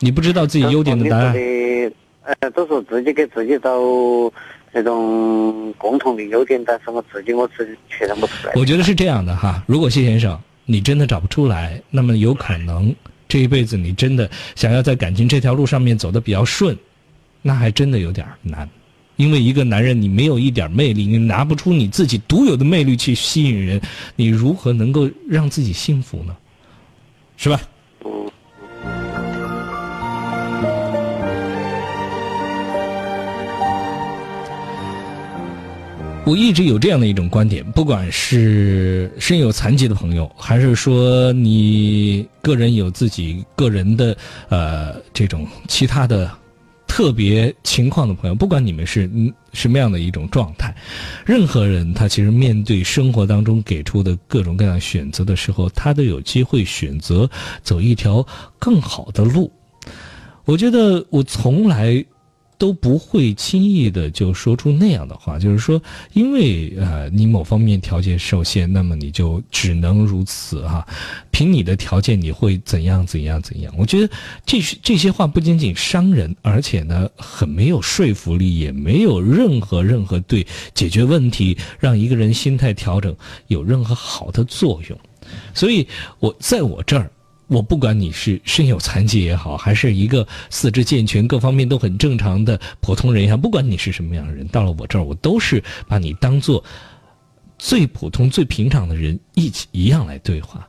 [0.00, 1.32] 你不知道自己优点的答案？
[1.32, 1.92] 的
[2.22, 3.70] 呃，都是自己给自己找
[4.72, 8.52] 那种共同的优点，但是我自己我自己确认不出来。
[8.56, 12.94] 我觉得是这样的哈，如果谢先生你真的找不出来，那么有可能
[13.28, 16.76] 这一辈子你真的想要在感情这条路上面走得比较顺，
[17.40, 18.68] 那还真的有点难。
[19.20, 23.78] 因为一个男人，你没有一点魅力，你拿不出你自己独有的魅力去吸引人，
[24.16, 26.34] 你如何能够让自己幸福呢？
[27.36, 27.60] 是吧？
[36.24, 44.16] 我一直有这样的一种观点，不管是身有残疾的朋友，还是说你个人有自己个人的
[44.48, 46.30] 呃这种其他的
[46.92, 49.08] 特别情况的朋友，不管你们是
[49.52, 50.74] 什么样的一种状态，
[51.24, 57.30] 任何人他其实面对生活当中给出的各种各样选择的时候，他都有机会选择
[57.62, 58.26] 走一条
[58.58, 59.50] 更好的路。
[60.44, 62.04] 我觉得我从来。
[62.60, 65.80] 都不会轻易的就说出那样的话，就是说，
[66.12, 70.86] 因为呃你某方面条件受限，那么你就只能如此哈。
[71.30, 73.72] 凭你的条件，你会怎样怎样怎样？
[73.78, 74.12] 我觉得
[74.44, 84.98] 这些这些话不仅仅伤人，而且呢很没有说服力，也没有任何任何对解决问题、让一个人心态调整有任何好的作用。
[85.54, 85.88] 所以
[86.18, 87.10] 我在我这儿。
[87.50, 96.62] 我不管你是身有残疾也好，还是一个四肢健全、各方面都很正常的普通人也好，不管你是什么样的人，到了我这儿，我都是把你当做
[97.58, 100.64] 最普通、最平常的人一起一样来对话，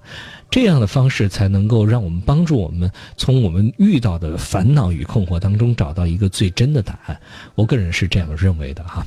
[0.49, 7.21] 这样的方式才能够让我们帮助我们从我们遇到的烦恼与困惑当中找到一个最真的答案。
[7.53, 9.05] 我个人是这样认为的哈。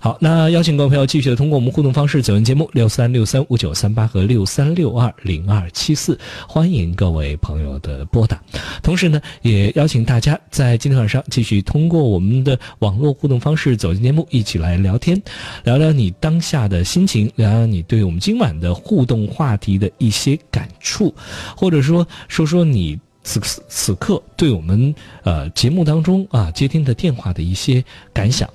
[0.00, 8.40] 好，那邀请各位朋友继续的通过我们互动方式走进节目六三六三五九三八和六三六二零二七四，欢迎各位朋友的拨打。
[8.80, 15.20] 同时呢，也邀请大家在今天晚上继续通过我们的网络互动方式走进节目，一起来聊天，
[15.64, 21.12] 聊聊你当下的心情，聊聊你对我们今晚的互动话题的一些感触，
[21.56, 22.98] 或者说说说你。
[23.28, 28.48] 此此刻，对我们呃节目当中啊接听的电话的一些感想，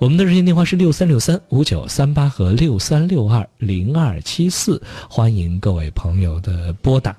[0.00, 7.14] 我们的热线电话是六三六三五九三八和六三六二零二七四，欢迎各位朋友的拨打。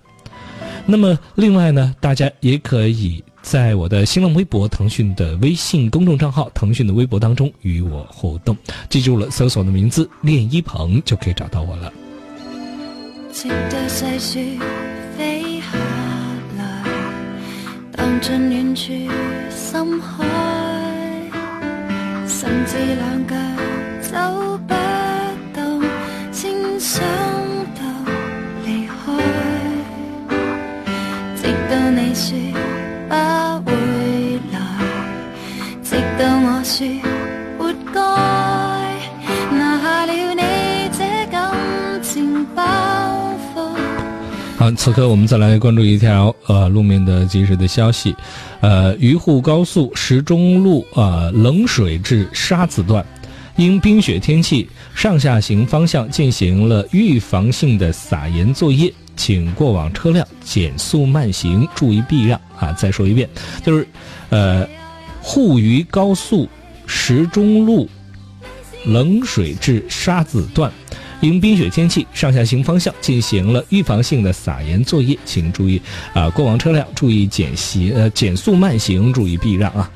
[0.85, 8.55] 那么另外呢，大家也可以在我的新浪微博、腾讯的微信公众账号、腾讯的微博当中与我互动。
[8.89, 11.93] 记住了，搜索我的名字“练一鹏”就可以找到我了。
[18.07, 18.93] 望尽远处
[19.49, 20.23] 深海，
[22.25, 23.35] 甚至两脚
[24.01, 24.73] 走不
[25.53, 25.81] 动，
[44.75, 48.15] 此刻我们再来关注一条呃路面的及时的消息，
[48.61, 53.05] 呃，渝沪高速石钟路啊冷水至沙子段，
[53.55, 62.71] 因冰雪天气，上下行方向进行了预防性的撒盐作业，请过往车辆减速慢行，注意避让啊！
[62.73, 63.29] 再说一遍，
[63.63, 63.87] 就是
[64.29, 64.67] 呃，
[65.21, 66.47] 沪渝高速
[66.85, 67.87] 石钟路
[68.85, 70.71] 冷水至沙子段。
[71.21, 75.81] 因冰雪天气，上下行方向进行了预防性的撒盐作业，请注意
[76.13, 79.89] 啊，过往车辆注意减行呃减速慢行，注意避让啊。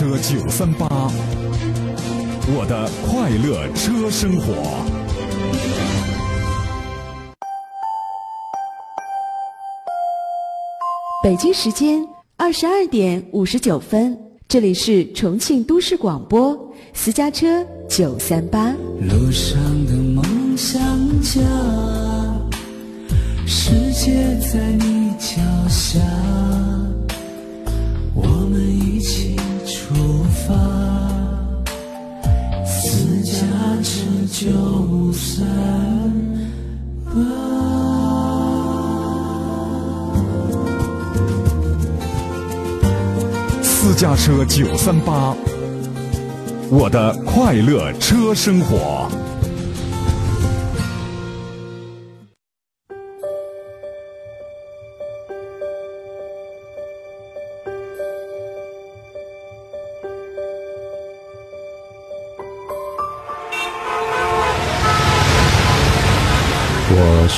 [0.00, 0.88] 车九三八，
[2.48, 4.54] 我的快乐车生活。
[11.22, 12.02] 北京时间
[12.38, 16.58] 二十二点五十九分，这里是重庆都市广播
[16.94, 18.70] 私家车九三八。
[19.02, 20.24] 路上的梦
[20.56, 20.80] 想
[21.20, 21.42] 家，
[23.46, 24.14] 世界
[24.50, 26.00] 在你脚下，
[34.32, 35.44] 车九三
[37.04, 37.10] 八。
[43.60, 45.34] 私家车九三八，
[46.70, 49.10] 我的快乐车生活。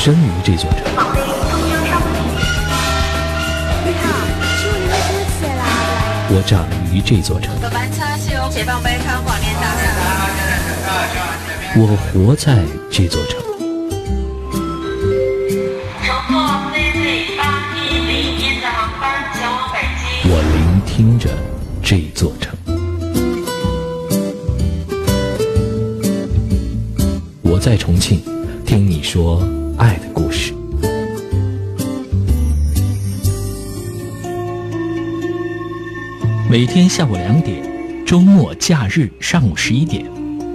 [0.03, 0.91] 生于这座城，你
[1.93, 2.03] 好，
[6.29, 7.55] 我长于这座城，
[11.77, 13.41] 我活在这座城，
[16.03, 16.35] 乘坐
[16.73, 17.41] CZ 八
[17.77, 20.33] 一零一次航班前往北京。
[20.33, 21.31] 我聆听着
[21.81, 22.53] 这座城，
[27.43, 28.21] 我在重庆
[28.67, 29.41] 听你说
[29.83, 30.55] 爱的故事。
[36.49, 37.61] 每天下午两点，
[38.07, 40.09] 周末假日上午十一点，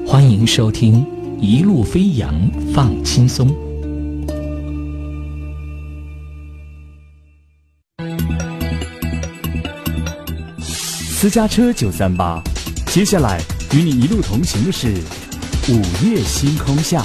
[0.07, 1.05] 欢迎收听
[1.41, 2.33] 《一路飞扬
[2.73, 3.49] 放轻松》。
[10.89, 12.41] 私家车九三八，
[12.85, 13.41] 接下来
[13.73, 14.93] 与你一路同行的是
[15.67, 17.03] 午夜星空下。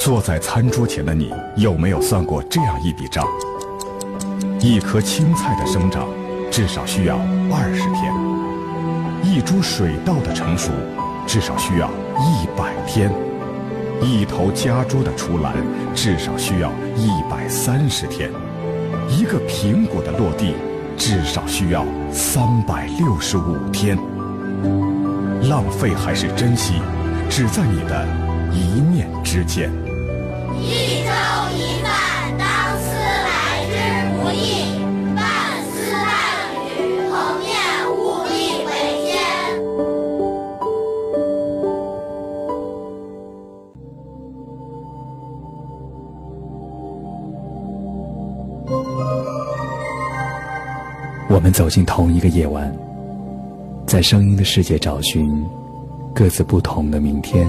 [0.00, 3.22] 坐在餐桌前的你，有没有算过这样一笔账？
[4.58, 6.08] 一颗青菜的生长，
[6.50, 7.18] 至少需要
[7.52, 8.10] 二十天；
[9.22, 10.70] 一株水稻的成熟，
[11.26, 13.10] 至少需要一百天；
[14.00, 15.54] 一头家猪的出栏，
[15.94, 18.30] 至少需要一百三十天；
[19.06, 20.54] 一个苹果的落地，
[20.96, 23.98] 至少需要三百六十五天。
[25.50, 26.80] 浪费还是珍惜，
[27.28, 28.06] 只在你的
[28.50, 29.70] 一念之间。
[30.62, 31.10] 一粥
[31.56, 31.90] 一饭，
[32.38, 32.44] 当
[32.78, 33.72] 思来之
[34.20, 34.38] 不易；
[35.16, 35.18] 半
[35.64, 36.02] 丝半
[36.54, 36.58] 缕，
[37.08, 37.12] 鸿
[37.44, 37.50] 雁
[37.96, 37.98] 无
[38.28, 38.30] 力
[38.66, 38.68] 回
[39.04, 39.08] 天。
[51.28, 52.70] 我们走进同一个夜晚，
[53.86, 55.44] 在声音的世界找寻
[56.14, 57.48] 各自不同的明天。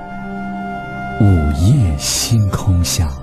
[1.21, 3.20] 午夜星空下。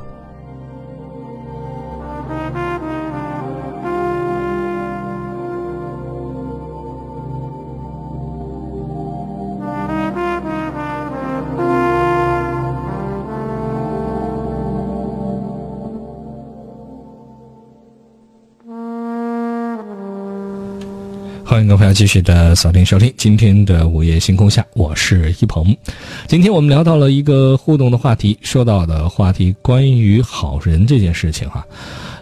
[21.58, 25.76] 欢迎各位朋友继续的锁定收听今天的午夜星空下，我是一鹏。
[26.28, 31.66] 今天我们聊到了一个互动的话题，说到的话题关于好人这件事情哈。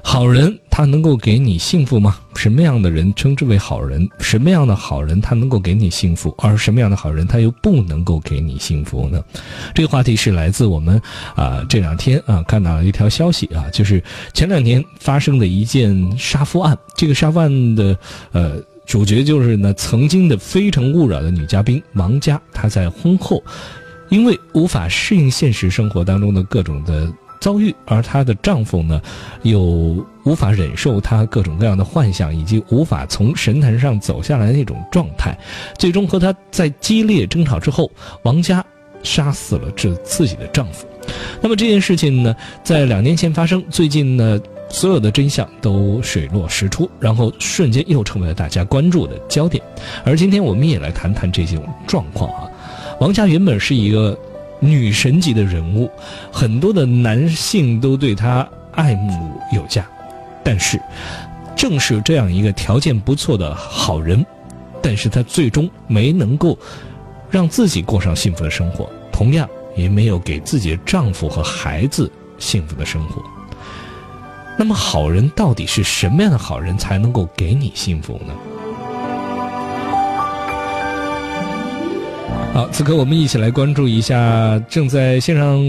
[0.02, 2.16] 好人他能够给你幸福吗？
[2.34, 4.08] 什么样的人称之为好人？
[4.20, 6.34] 什么样的好人他能够给你幸福？
[6.38, 9.22] 而什么样的好人他又不能够给你幸福呢？
[9.74, 10.98] 这个话题是来自我们
[11.34, 16.74] 啊、这两天啊看到了一条消息啊，就是前两年发生的一件杀夫案。
[16.96, 17.94] 这个杀夫案的
[18.32, 18.56] 呃。
[18.86, 23.42] 主角就是呢，曾经的《非诚勿扰》的女嘉宾王佳，她在婚后，
[24.08, 29.02] 因为无法适应现实生活当中的各种的遭遇，而她的丈夫呢，
[29.42, 29.60] 又
[30.24, 35.36] 无法忍受她各种各样的幻想，以及无法从神坛上走下来那种状态，
[35.76, 37.90] 最终和她在激烈争吵之后，
[38.22, 38.64] 王佳
[39.02, 40.86] 杀死了这自己的丈夫。
[41.42, 44.40] 那么这件事情呢，在两年前发生，最近呢。
[44.68, 49.62] 所有的真相都水落石出，然后瞬间又成为了大家关注的焦点。
[50.04, 52.50] 而今天我们也来谈谈这种状况啊。
[53.00, 54.18] 王佳原本是一个
[54.58, 55.90] 女神级的人物，
[56.32, 59.86] 很多的男性都对她爱慕有加。
[60.42, 60.80] 但是，
[61.56, 64.24] 正是这样一个条件不错的好人，
[64.82, 66.58] 但是她最终没能够
[67.30, 73.22] 让自己过上幸福的生活，同样也没有给自己的丈夫和孩子幸福的生活。
[74.58, 78.34] 那么，好人到底是什么样的好人才能够给你幸福呢？
[82.54, 85.60] 好，此刻我们一起来关注一下正在线上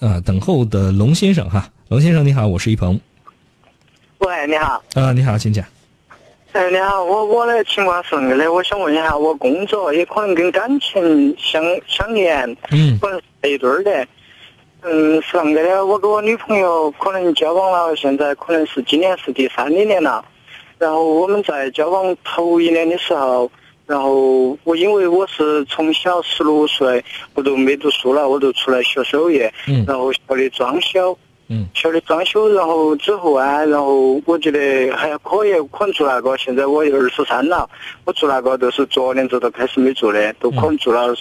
[0.00, 1.66] 啊等候的龙先生哈。
[1.88, 3.00] 龙先生你好，我是一鹏。
[4.18, 4.82] 喂，你好。
[4.92, 5.64] 啊，你好，请讲。
[6.52, 14.06] 哎，你好，我我的情况是那个的，我想问一下，我工作也可能跟感情相相连，嗯，可能是一对儿的。
[14.88, 20.24] 嗯，是那个的，我跟我女朋友可能交往了，现在可能是今年是第三年了。
[20.78, 23.50] 然后我们在交往头一年的时候。
[23.88, 31.16] 然后我因为我是从小十六岁我都没读书了，我就出来学手艺，嗯，然后学的装修，
[31.46, 37.70] 嗯，学的装修，然后之后啊，然后我觉得还可以，可能做那个，现在我二十三了，
[38.04, 41.14] 我做那个都是昨年子都开始没做的，都可能做了，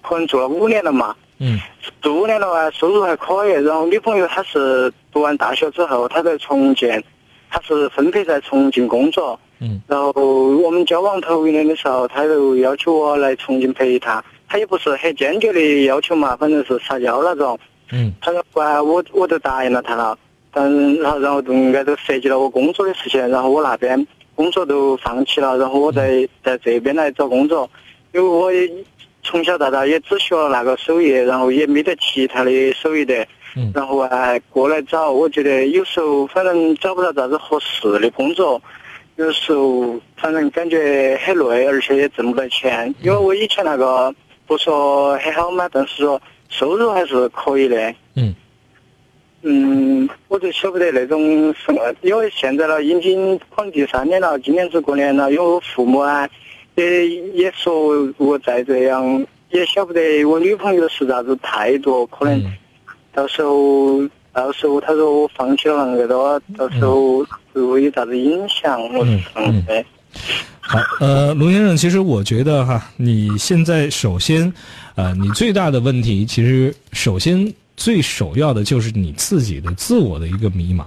[0.00, 1.58] 可能做了五年了嘛，嗯，
[2.02, 3.52] 做五年了啊，收入还可以。
[3.64, 7.02] 然后女朋友她是读完大学之后，她在重庆，
[7.50, 9.38] 她是分配在重庆工作。
[9.60, 17.58] 嗯，然后我们交往头一年的时候，她就要求我来重庆陪她，她也不是很坚决的要求嘛，反正是撒娇那种。
[17.92, 20.18] 嗯，她说完我我都答应了她了，
[20.52, 27.68] 但然后然后就应该都涉及到我工作的事情，然后我那边工作都放弃了，然后我在在这边来找工作，
[28.12, 28.52] 因为我
[29.22, 33.26] 从小到大也只学了那个手艺，然后也没得其他的手艺的。
[33.56, 38.60] 嗯，然后啊过来找，我觉得有时候反正找不到啥子合适的工作。
[39.16, 42.94] 有时候反正感觉很累，而且也挣不到钱。
[43.02, 44.14] 因为我以前那个
[44.46, 47.94] 不说很好嘛，但是说收入还是可以的。
[48.14, 48.34] 嗯。
[49.42, 56.28] 嗯，我就晓不得那种什么，因为现在了已经可能第三年了，今年子过年了，因为我父母啊
[56.78, 62.42] 也也说我再这样，也晓不得我女朋友是啥子态度，可能
[63.12, 64.00] 到时候。
[64.30, 68.80] 到时候她说我放弃了那个的话，到时候会有啥子影响？
[68.94, 69.84] 我是这样的。
[70.60, 74.52] 好，呃，龙先生，其实我觉得哈，你现在首先，
[74.94, 80.84] 呃，你最大的问题，其实首先最首要的就是你自己的自我的一个迷茫。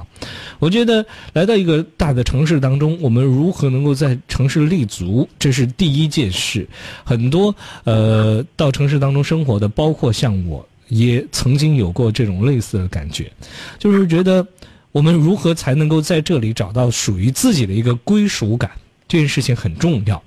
[0.59, 6.67] 我觉得来到一个大的城市当中，我们如何能够在城市立足，这是第一件事。
[7.03, 10.63] 很多呃，到城市当中生活的，包括像我。
[10.91, 13.31] 也曾经有过这种类似的感觉，
[13.79, 14.45] 就是觉得
[14.91, 18.69] 我们如何才能够在这里找到属于自己的一个归属感，
[19.07, 20.21] 这件事情很重要。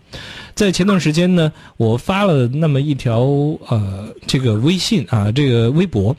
[0.54, 3.24] 在前段时间呢，我发了那么一条
[3.68, 6.16] 呃这个微信啊，这个微博。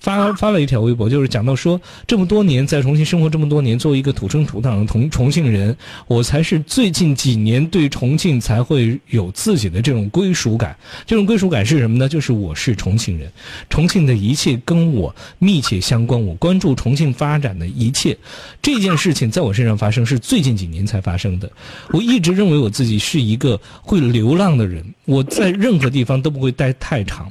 [0.00, 5.76] 发发了一条微博，就是讲到说，这么多年在重庆生活这么多年，作为一个土生土长的重重庆人，
[6.06, 10.74] 我才是最近几年对重庆才会有自己的这种归属感。
[11.06, 12.08] 这种归属感是什么呢？
[12.08, 13.30] 就是我是重庆人，
[13.68, 18.16] 重庆的一切跟我密切相关，我关注重庆发展的一切。
[18.62, 21.52] 这件事情在我身上发生是最近几年才发生的。
[21.90, 27.30] 我一直认为我自己是一个会流浪的人，我在任何地方都不会待太长。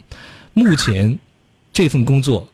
[0.54, 1.18] 目前
[1.74, 2.48] 这份工作。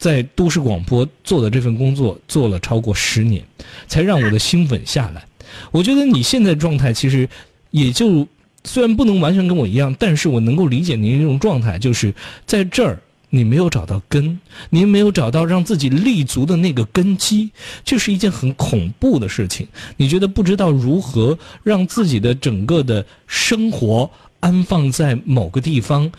[0.00, 3.44] 在都市广播做的这份工作做了超过十年，
[3.86, 5.22] 才让我的心稳下来。
[5.70, 7.28] 我觉得你现在状态其实
[7.70, 8.26] 也就
[8.64, 12.14] 虽然不能完全跟我一样，但是我能够理解您这种状态，就是
[12.46, 12.98] 在这儿
[13.28, 14.40] 你没有找到根，
[14.70, 17.50] 您没有找到让自己立足的那个根基，
[17.84, 19.68] 这是一件很恐怖的事情。
[19.98, 26.10] 你觉得不知道如何让自己的整个的生活安放在某个地方。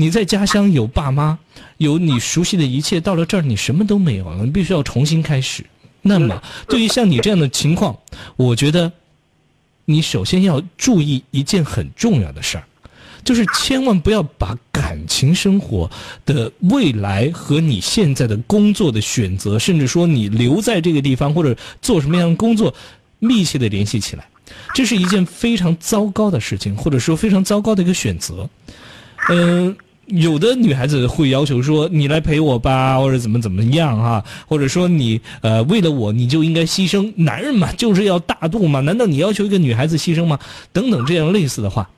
[0.00, 1.38] 你在家乡有爸妈，
[1.76, 5.62] 有你熟悉的一切，到了这儿你什么都没有了，你必须要重新开始。
[6.00, 7.98] 那么，对于像你这样的情况，
[8.36, 8.90] 我觉得，
[9.84, 12.64] 你首先要注意一件很重要的事儿，
[13.22, 15.90] 就是千万不要把感情生活
[16.24, 22.74] 的未来和你现在的工作的选择，甚至说你留在这个地方或者做什么样的工作，
[23.18, 24.26] 密切的联系起来，
[24.74, 28.48] 这是一件非常糟糕的事情，或者说非常糟糕的一个选择。
[29.28, 29.76] 嗯。
[30.10, 37.12] 有的女孩子会要求说：“你来陪我吧， 或者怎么怎么样哈，或者说你呃为了我你就应该牺牲。
[37.16, 40.38] 男人嘛就是要大度嘛，难道你要求一个女孩子牺牲吗？
[40.72, 41.88] 等等这样类似的话，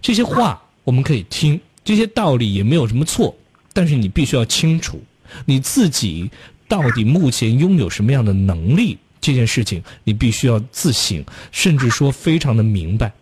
[0.00, 3.34] 这些话我们可以听，这些道理也没有什么错，
[3.72, 5.00] 但是你必须要清楚
[5.44, 6.30] 你自己
[6.66, 13.12] 到底目前拥有什么样的能力，这件事情你必须要自省，甚至说非常的明白。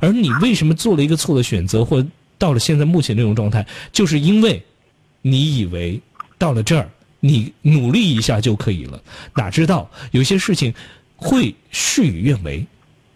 [0.00, 2.04] 而你为什么做了一个错的选择，或？
[2.38, 4.62] 到了现在目前这种状态，就是因为
[5.22, 6.00] 你以为
[6.38, 6.88] 到了这儿，
[7.20, 9.02] 你努力一下就可以了，
[9.34, 10.72] 哪知道有些事情
[11.16, 12.64] 会事与愿违。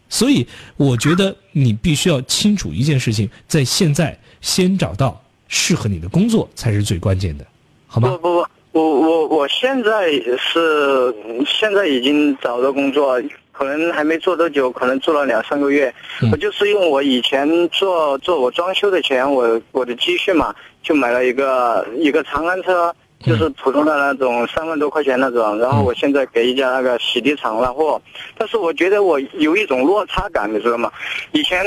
[0.08, 0.44] 所以，
[0.76, 7.46] 我觉得你必须要清楚一件事情，在现在先找到适合你的工作才是最关键的，
[7.86, 8.08] 好吗？
[8.08, 11.14] 不不不，我我我现在是
[11.46, 13.22] 现在已经找到工作，
[13.60, 15.94] 可能还没做多久，可能做了两三个月。
[16.32, 22.90] 我就是用我以前做做我装修的钱，我我的积蓄嘛，就买了一个一个长安车。
[23.22, 28.00] 就是普通的那种三万多块钱那种，然后我现在给一家那个洗涤厂拉货，
[28.38, 30.90] 但是我觉得我有一种落差感，你知道吗？
[31.32, 31.62] 以前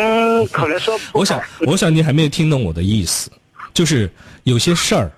[0.47, 3.29] 可能说，我想，我想你还没有听懂我的意思，
[3.71, 4.09] 就是
[4.45, 5.11] 有些事儿，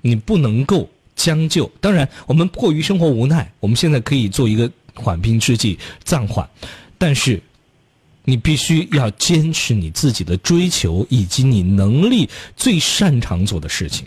[0.00, 1.70] 你不能够将就。
[1.78, 4.66] 当然，我们迫于生活无奈，我们现在可以做一个
[5.00, 6.48] 缓兵之计，暂缓，
[6.98, 7.42] 但是
[8.24, 14.06] 你必须要坚持你自己的追求，以及你能力最擅长做的事情。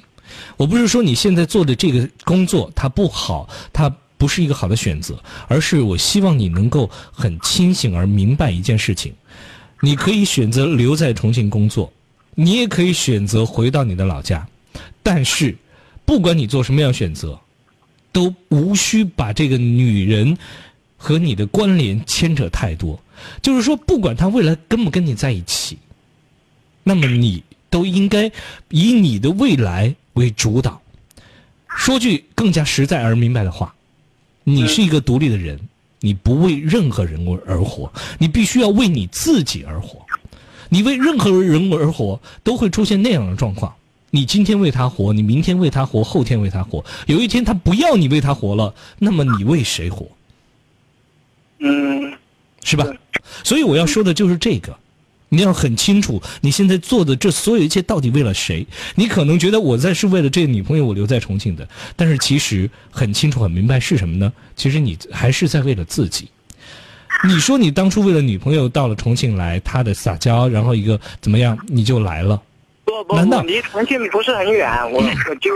[0.56, 9.14] 我不是说你现在做的这个工作它不好，它不是一个好的选择，而是我希望你能够很清醒而明白一件事情：
[9.82, 11.92] 你可以选择留在重庆工作，
[12.36, 14.48] 你也可以选择回到你的老家。
[15.02, 15.56] 但是，
[16.06, 17.38] 不管你做什么样选择，
[18.12, 20.38] 都无需把这个女人
[21.04, 22.98] 和你的关联牵扯太多。
[23.42, 25.78] 就是说，不管他未来跟不跟你在一起，
[26.84, 28.32] 那么你都应该
[28.70, 29.94] 以你的未来。
[30.14, 30.80] 为主导，
[31.68, 33.74] 说句更加实在而明白的话，
[34.44, 35.60] 你是一个独立的人，
[36.02, 40.06] 你不为任何人而活，你必须要为你自己而活。
[40.70, 43.74] 你为任何人而活，都会出现那样的状况：
[44.12, 50.08] 你今天为他活，你明天为他活，后天为他活，有一天他不要你为他活了，那么你为谁活？
[51.64, 52.14] 嗯，
[52.64, 52.86] 是吧？
[53.44, 54.76] 所以我要说的就是这个。
[55.30, 58.64] 你要很清楚，你现在做的这所有一切到底为了谁？
[58.94, 64.32] 你可能觉得我在是为了这个女朋友，我留在重庆的，但是其实很清楚、很明白是什么呢？
[64.56, 66.28] 其实你还是在为了自己。
[67.24, 72.40] 你说你当初为了女朋友到了重庆来，她的撒娇，然后一个怎么样，你就来了？
[72.86, 74.70] 不不，难道离重庆不是很远？
[74.92, 75.52] 我我就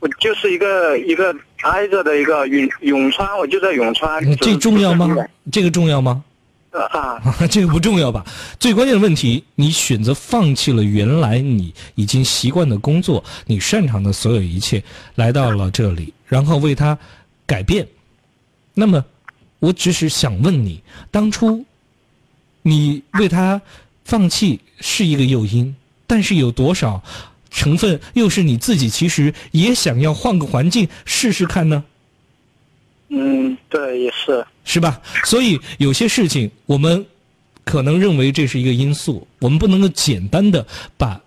[0.00, 4.24] 我就是一个一个挨着的一个永永川，我就在永川。
[4.36, 5.08] 这 重要吗？
[5.50, 6.22] 这个重要吗？
[6.70, 7.20] 啊，
[7.50, 8.24] 这个不重要吧？
[8.60, 14.82] 最关键的问题，你选择放弃了原来你已经习惯的工作，你擅长的所有一切，
[15.16, 16.96] 来到了这里，然后为他
[17.46, 17.86] 改变。
[18.74, 19.04] 那么，
[19.58, 20.80] 我只是想问你，
[21.10, 21.64] 当初
[22.62, 23.60] 你为他
[24.04, 25.74] 放弃是一个诱因，
[26.06, 27.02] 但是有多少
[27.50, 31.84] 成分又是你自己其实也想要换个环境试试看呢？
[33.08, 35.00] 嗯，对，也是，是吧？
[35.24, 37.06] 所以有些事情，我们
[37.64, 41.20] 可能认为这是一个因素，我们不能够简单的把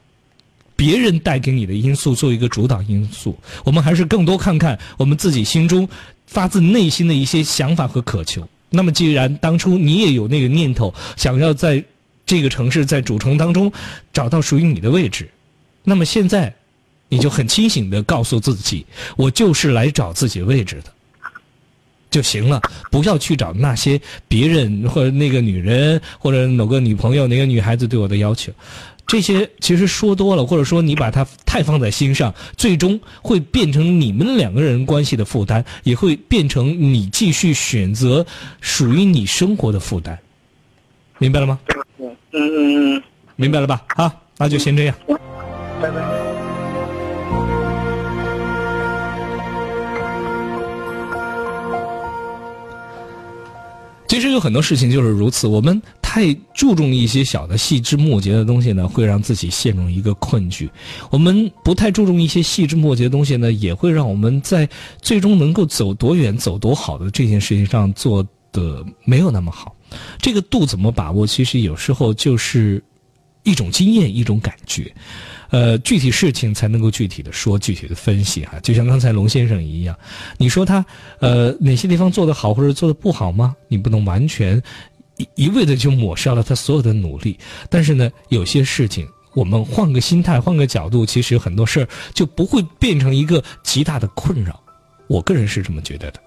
[0.76, 5.90] 别人带给你的因素做一个主导因素，我们还是更多看看我们自己心中
[6.28, 8.48] 发自内心的一些想法和渴求。
[8.70, 11.84] 那么，既然当初你也有那个念头，想要在
[12.26, 13.72] 这个城市在主城当中
[14.14, 15.30] 找到属于你的位置，
[15.84, 16.54] 那么现在
[17.10, 18.86] 你就很清醒的告诉自己，
[19.18, 20.92] 我就是来找自己位置的。
[22.10, 22.62] 就行了，
[22.92, 28.52] 不要去找那些别人或者那个女人或者某个女朋友、哪个女孩子对我的要求，
[29.08, 38.26] 这些其实说多了，或者说你把它太放在心上，最终会变成你们两个人关系的负担，也会变成你继续选择
[38.60, 40.20] 属于你生活的负担。
[41.18, 41.60] 明白了吗？
[41.98, 43.04] 嗯嗯嗯，
[43.38, 43.86] 明白了吧？
[43.96, 44.96] 好，那就先这样。
[45.82, 46.02] 拜拜。
[54.08, 60.68] 其实有很多事情就是如此，我们太注重一些小的细枝末节的东西呢，会让自己陷入一个困局；
[61.10, 64.68] 我们不太注重一些细枝末节的东西呢，也会让我们在
[65.02, 68.22] 最终能够走多远、走多好的这件事情上做
[68.52, 69.74] 的没有那么好。
[70.20, 71.26] 这个度怎么把握？
[71.26, 72.84] 其实有时候就是
[73.44, 74.94] 一种经验，一种感觉。
[75.52, 78.58] 呃，具体事情才能够具体的说，具体的分析哈。
[78.62, 79.96] 就像刚才龙先生一样，
[80.38, 80.84] 你说他
[81.20, 83.56] 呃哪些地方做得好或者做得不好吗？
[83.68, 84.62] 你不能完全
[85.18, 87.38] 一一味的就抹杀了他所有的努力。
[87.70, 94.60] 但是呢，有些事情我们换个心态，换个角度，其实很多事儿就不会变成一个极大的困扰。
[95.08, 96.20] 我个人是这么觉得的。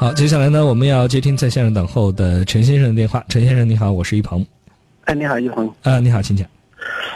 [0.00, 3.20] 好，接下来呢，我们要接听在线上等候的陈先生的电话。
[3.28, 4.46] 陈先生，你好，我是一鹏。
[5.06, 5.68] 哎，你好，一鹏。
[5.82, 6.46] 啊，你好，请讲。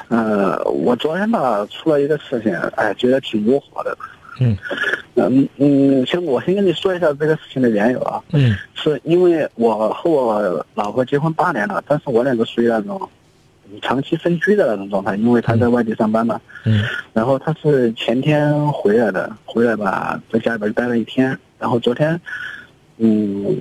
[0.08, 3.96] 呃，我昨天吧出了一个事情，哎，觉得挺窝火的。
[4.40, 4.58] 嗯。
[5.14, 8.20] 嗯嗯，先我先跟你说一下这个事情的缘由啊。
[8.32, 13.08] 嗯是因为我和我老婆结婚八年了，但是我两个属于那种
[13.80, 16.40] 长期分居的那种状态，因为她在外地上班嘛。
[16.64, 16.82] 嗯
[17.12, 21.38] 然后她是前天回来的，回来吧，在家里边待了一天。
[21.60, 22.20] 然后昨天，
[23.04, 23.60] 嗯，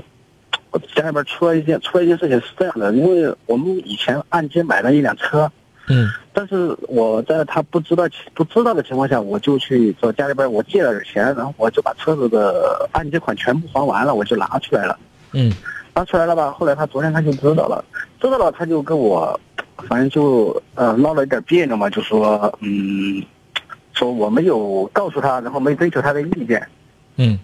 [0.69, 5.51] 我家里边出了一件出了一件事情是这样的，因为我们以前按揭买了一辆车，
[5.87, 14.97] 嗯但是我在他不知道不知道的情况下，我就去找家里边我借了点钱，然后我就把车子的按揭款全部还完了，我就拿出来了。
[15.33, 15.51] 嗯
[15.93, 16.51] 拿出来了吧？
[16.51, 17.83] 后来他昨天他就知道了，
[18.21, 19.37] 知道了他就跟我，
[19.89, 23.21] 反正就呃闹了一点别扭嘛，就说嗯，
[23.93, 26.65] 说我没有告诉他，然后没征求他的意见。
[27.17, 27.37] 嗯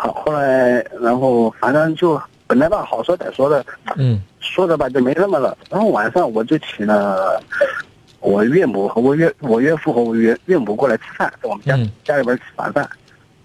[0.00, 3.62] 好，后来然后反正就本来吧好说歹说的，
[3.96, 5.54] 嗯说着吧就没那么了。
[5.68, 7.38] 然后晚上我就请了
[8.20, 12.88] 我岳母和我岳我岳父和我岳岳母过来吃饭，在我们家、嗯家里边吃晚饭。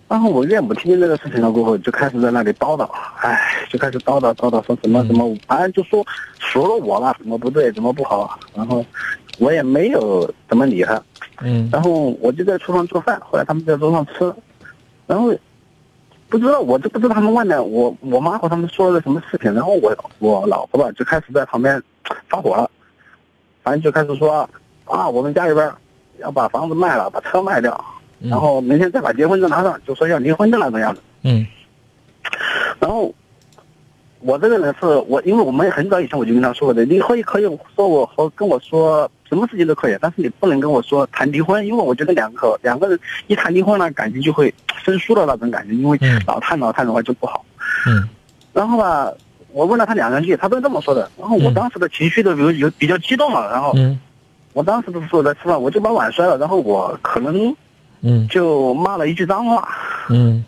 [0.07, 3.37] 然后我岳母听见这个事情了过后，就开始在那里叨叨，哎，
[3.69, 6.05] 就开始叨叨叨叨说怎么怎么，反正就说
[6.39, 8.39] 说了我了，怎么不对，怎么不好。
[8.55, 8.85] 然后
[9.39, 11.03] 我也没有怎么理他。
[11.41, 14.33] 嗯然后我就在厨房做饭，后来他们在桌上吃，
[15.05, 15.33] 然后
[16.27, 21.81] 不知道我就不知道他们外面我我妈和他们说了个什么事情，然后我我老婆吧就开始在旁边
[22.27, 22.69] 发火了，
[23.63, 24.47] 反正就开始说
[24.85, 25.71] 啊我们家里边
[26.19, 27.83] 要把房子卖了，把车卖掉，
[28.19, 31.01] 然后明天再把结婚证拿上，就说要离婚的那种样子。
[31.23, 31.45] 嗯。
[32.79, 33.13] 然后
[34.19, 44.53] 我这个人是我，因为我们很早以前我就跟他说过的，离婚可以说我和跟我说什么事情都可以，但是你不能跟我说谈离婚，因为我觉得两个两个人一谈离婚呢，感情就会
[44.83, 47.43] 生疏的那种感觉，因为老谈老谈的话就不好。
[47.87, 48.07] 嗯。
[48.53, 49.11] 然后吧，
[49.51, 53.99] 我问了他两三句，他都这么说的，然后我当时的情绪都有有比较激动了，然后嗯。
[54.53, 57.53] 我当时的时候在吃饭，我就把碗摔了，然后我可能
[58.01, 58.27] 嗯。
[58.29, 59.67] 就骂了一句脏话，
[60.09, 60.45] 嗯。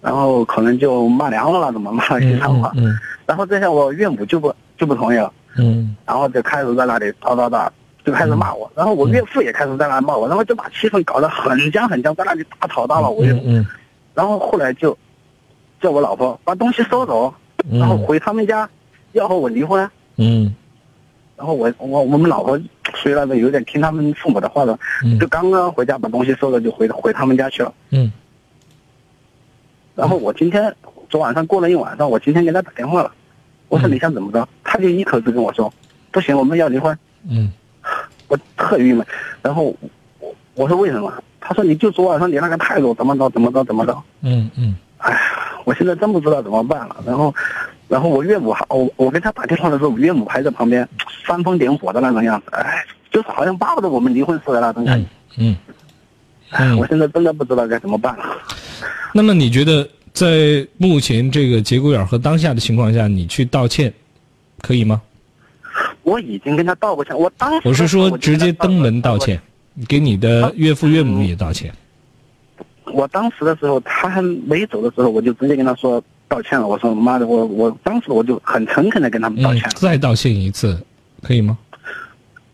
[0.00, 2.72] 然后可能就骂凉了，怎么骂了一句脏话。
[2.76, 5.94] 嗯然后这下我岳母就不就不同意了，嗯。
[6.04, 7.68] 然后就开始在那里叨叨叨，
[8.04, 8.70] 就开始骂我。
[8.74, 13.10] 然后我岳父也开始在那骂我，然后就把气氛搞得很僵很僵，在那里大吵大闹。
[13.10, 13.66] 我岳父，嗯
[14.14, 14.96] 然后后来就
[15.80, 17.32] 叫我老婆把东西收走，
[17.70, 18.68] 然后回他们家
[19.12, 19.88] 要和我离婚。
[20.16, 20.54] 嗯
[21.36, 22.58] 然后我我我们老婆
[22.94, 24.78] 属于那种有点听他们父母的话的，
[25.18, 27.72] 就刚刚回家把东西收了就回回他们家去了。
[27.90, 28.12] 嗯
[29.94, 30.74] 然后我今天
[31.08, 33.12] 昨晚上过了一晚上，我今天给他打电话了，
[33.68, 34.46] 我说你想怎么着？
[34.64, 35.72] 他就一口子跟我说，
[36.10, 36.96] 不行，我们要离婚。
[37.28, 37.52] 嗯
[38.30, 39.04] 我特郁闷，
[39.42, 39.76] 然后
[40.20, 41.12] 我我说为什么？
[41.40, 44.02] 他说你就昨晚上你那个态度怎么着怎么着怎么着？
[44.22, 45.18] 嗯嗯哎呀
[45.64, 46.96] 我现在真不知道怎么办了。
[47.04, 47.34] 然后，
[47.88, 50.88] 然后我岳母还我我跟他打电话的时候，我岳母还在旁边
[51.26, 55.08] 煽风点火的那种样子，哎，就是好像巴不得我们离婚似的那种感觉。
[55.36, 55.56] 嗯
[56.50, 58.24] 哎，我现在真的不知道该怎么办了。
[59.12, 63.92] 那么你觉得在目前这个节骨眼儿和当下的情况下，你去道歉
[64.60, 65.00] 可以吗？
[66.10, 69.40] 我已经跟他道过歉，我当时我是说直接登门道道歉，
[69.86, 71.72] 给你的岳父岳母也道歉。
[72.86, 76.66] 我当时的时候，他还没走的时候，我就直接跟他说道歉了。
[76.66, 79.68] 我说妈的，我我当时我就很诚恳的跟他们道歉了。
[79.76, 80.76] 再道歉一次，
[81.22, 81.56] 可以吗？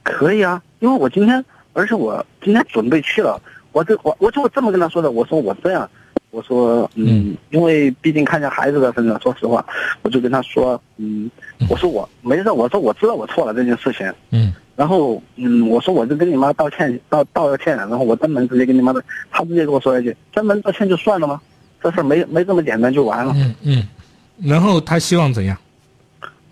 [0.02, 1.42] 可以啊，因为我今天，
[1.72, 3.40] 而且我今天准备去了，
[3.72, 5.88] 我这我我就这么跟他说的，我说我这样，
[6.30, 9.64] 我说嗯，因为毕竟看见孩子的份上，说实话，
[10.02, 11.30] 我就跟他说，嗯，
[11.70, 21.40] 我说我没事，我说我知道我错了这件事情，嗯，然后嗯，我说我就跟你妈道歉，道道个歉，然后我登门直接跟你妈的，他直接跟我说一句，登门道歉就算了吗？
[21.82, 23.32] 这事儿没没这么简单就完了。
[23.36, 23.86] 嗯嗯，
[24.42, 25.56] 然后他希望怎样？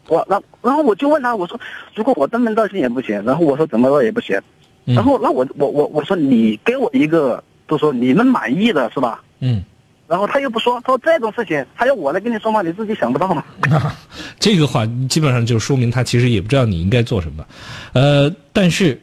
[0.09, 1.59] 我那然后我就问他，我说
[1.95, 4.39] 如果我登门道歉也不行，然后我说怎么着也不行，
[4.85, 9.24] 嗯然后那我我我我说你给我一个，就说你们满意的是吧？
[9.41, 9.63] 嗯，
[10.07, 12.63] 然后他又不说，他说这种事情还要我来跟你说吗？
[12.63, 13.45] 你自己想不到吗？
[14.39, 17.47] 这个话基本上就说明他其实也不知道你应该做什么，
[17.93, 19.01] 呃，但是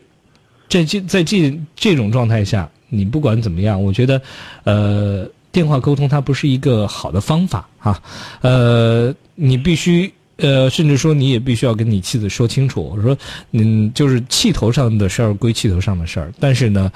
[0.70, 4.22] 在这在这这种状态下，你不管怎么样，我觉得，
[4.64, 8.02] 呃，电话沟通它不是一个好的方法啊，
[8.42, 10.12] 呃，你必须。
[10.38, 13.16] 呃，甚至说你也必须要跟你妻子说清楚，我说，
[13.52, 16.92] 嗯，就是气头上的事儿归气头上的事儿，但是呢，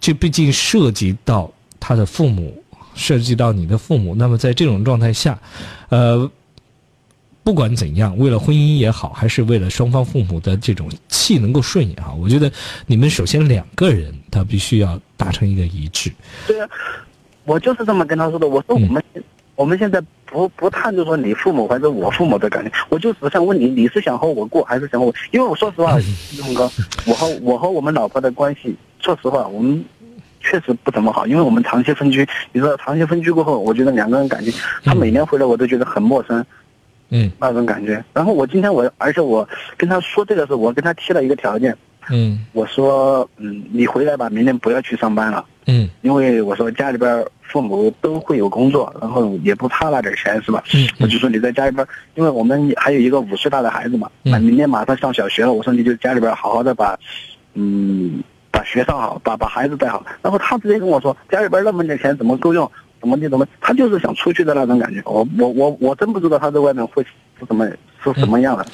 [0.00, 1.48] 这毕竟涉及到
[1.78, 2.60] 他的父母，
[3.00, 5.38] 涉及到你的父母，那么在这种状态下，
[5.88, 6.30] 呃，
[7.42, 12.52] 不管怎样，为了婚姻也好，还是为了双方父母的这种气能够顺也好，我觉得
[12.86, 16.12] 你们首先两个人他必须要达成一个一致。
[16.46, 16.68] 对啊，
[17.44, 18.46] 我就是这么跟他说的。
[18.46, 19.02] 我说我们、
[19.56, 25.14] 我们现在不不探究说你父母还是我父母的感觉，我就只想问你，你是想和我过还是想和我？
[25.30, 25.96] 因为我说实话，
[26.38, 26.70] 龙哥，
[27.06, 29.82] 我和我和我们老婆的关系，说实话，我们
[30.40, 34.52] 确实不怎么好，因为我们长期分居，你知道长期分居过后，我觉得两个人感情，
[34.82, 36.44] 他每年回来我都觉得很陌生，
[37.10, 38.02] 嗯，那种感觉。
[38.12, 39.46] 然后我今天我，而且我
[39.76, 41.76] 跟他说这个时候，我跟他提了一个条件，
[42.10, 42.44] 嗯。
[42.52, 45.88] 我说，嗯，你回来吧，明天不要去上班了，嗯。
[46.02, 50.62] 因为我说家里边父母都会有工作，然后也不差那点钱是吧？
[50.74, 54.32] 嗯我就说你在家里边，因为我们还有一个五岁大的孩子嘛，嗯。
[54.32, 56.98] 那明年马上上小学了，我说你就家里边好好的把，
[57.54, 58.22] 嗯，
[58.60, 60.04] 把学上好，把把孩子带好。
[60.20, 62.70] 然后他直接跟我说，家里边那么点钱怎么够用？
[63.00, 63.46] 怎么地怎么？
[63.58, 65.00] 他就是想出去的那种感觉。
[65.06, 67.66] 我我我我真不知道他在外面会是怎么
[68.04, 68.66] 是什么样的。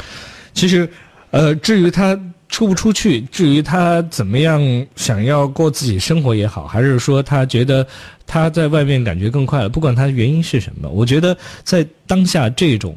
[0.53, 0.89] 其实，
[1.31, 2.19] 呃，至于他
[2.49, 4.61] 出不出去，至于他怎么样
[4.97, 7.87] 想要过自己生活也好，还是说他觉得
[8.27, 12.97] 他在外面感觉更快乐，不管他原因是什么，我觉得在当下这种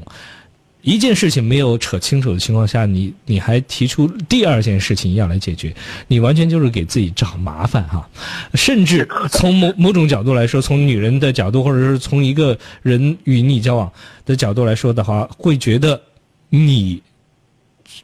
[0.81, 5.75] 一件事情没有扯清楚的情况下，你你还提出第二件事情要来解决，
[6.07, 8.09] 你完全就是给自己找麻烦哈。
[8.53, 13.91] 甚至从某某种角度来说，从女人的角度，或者是从一个人与你交往
[14.25, 16.01] 的角度来说的话，会觉得
[16.49, 17.01] 你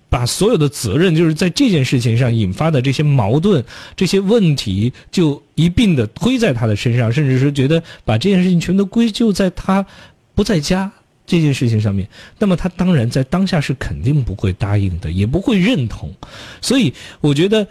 [0.09, 3.63] 把所有的责任，就是在这件事情上引发的这些矛盾、
[3.95, 9.85] 这些问题，就一并的推在他的身上，甚至是觉得把这件事情全都归咎在他
[10.33, 10.91] 不在家
[11.25, 12.07] 这件事情上面。
[12.37, 16.13] 那么他当然在当下是肯定不会答应的，也不会认同。
[16.61, 17.67] 所以我觉得。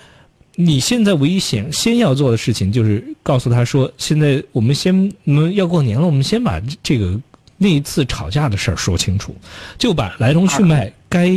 [0.56, 7.20] 你现在唯一先先要做的事情，就是告诉他说：现在我们先，我们要过年了，我们先把这个
[7.56, 9.34] 那一次吵架的事儿说清楚，
[9.76, 11.28] 就把来龙去脉该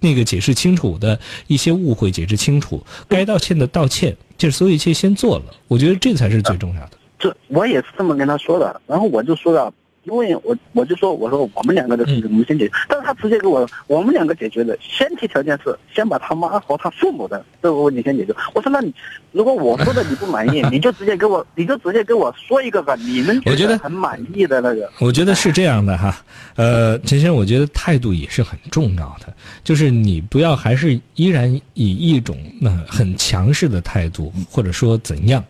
[0.00, 5.44] 那个解释清楚的一些误会解释清楚，该道歉的道歉，这所有一切先做了。
[5.68, 6.92] 我觉得这才是最重要的。
[7.18, 9.70] 这我也是这么跟他说的，然后我就说了。
[10.04, 18.34] 因为我我就说我说我们两个的事情我们先解决，但是他直接给我我们两个解决的前提条件是先把他妈和他父母的这个问题先解决。
[18.52, 18.92] 我说那你
[19.30, 24.90] 如果我说的你不满意， 你就直接给我你就直接给我说一个吧，你们我觉得很满意的那个。
[24.98, 26.24] 我觉得是这样的哈，
[26.56, 35.44] 呃，陈先生，我觉得态度也是很重要的，就是你不要还是依然以一种那、呃、很强势的态度，或者说怎样，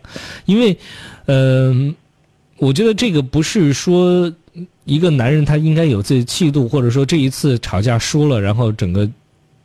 [0.45, 0.77] 因为，
[1.25, 1.95] 嗯、
[2.59, 4.31] 呃，我觉得这个不是说。
[4.85, 9.09] 一个男人他应该有自己气度，或者说这一次吵架输了，然后整个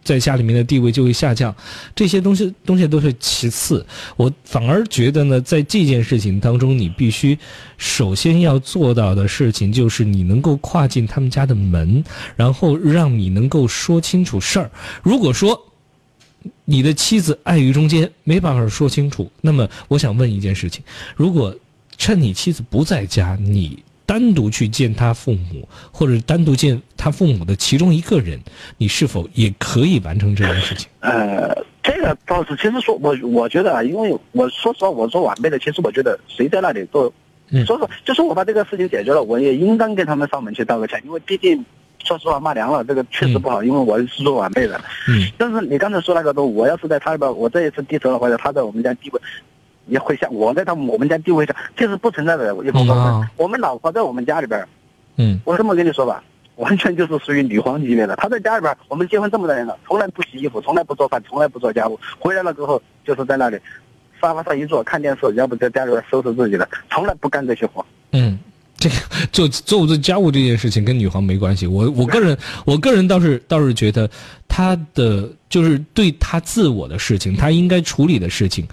[0.05, 1.55] 在家里面的地位就会下降，
[1.95, 3.85] 这些东西东西都是其次。
[4.17, 7.39] 我反而觉得呢，在这件事情当中，你必须
[7.77, 12.03] 首先要做到的事情就是你能够跨进他们家的门，
[12.37, 14.71] 然后让你能够说清楚事儿。
[15.03, 15.61] 如果说
[16.65, 20.83] 你的妻子碍于中间没办法说清楚，那么我想问一件事情：
[21.17, 21.55] 如果
[21.99, 28.41] 趁你妻子不在家，你单独去见他父母，或者单独见他父母的其中一个人，
[28.79, 30.89] 你是否也可以完成这件事情？
[31.01, 37.13] 呃，这个倒是，其实说，我我觉得啊，因为我说实话，我做晚辈的，其实我觉得谁在那里做，
[37.51, 41.63] 嗯、说说，就是我把这个事情解决了，我也应当跟他们上门去道个歉，因为毕竟，
[42.03, 44.81] 说实话骂娘了，这个确实不好，因为我是做晚辈的。
[45.07, 45.31] 嗯。
[45.37, 49.21] 但是你刚才说那个都，我要是在他那边，我这一次低头了，或者他在我们家地位。
[49.89, 53.29] 也会像我在他我们家地位上，就是不存在的一种关系。
[53.37, 54.67] 我们老婆在我们家里边，
[55.17, 56.23] 嗯，我这么跟你说吧，
[56.57, 58.15] 完全就是属于女皇级别的。
[58.17, 61.99] 她在家里边，我们结婚这么多年了，从来不洗衣服，从来不做饭，从来不做家务。
[62.19, 63.57] 回来了之后，就是在那里
[64.21, 67.85] 沙发上一坐看电视，要不在家里边收拾自己的，从来不干这些活。
[68.13, 68.39] 嗯，
[68.77, 68.95] 这个
[69.33, 71.67] 做做不做家务这件事情跟女皇没关系。
[71.67, 74.11] 我我个人我个人倒是倒是觉得，
[74.49, 78.67] 她的就是对她自我的事情，她应该处理的事情。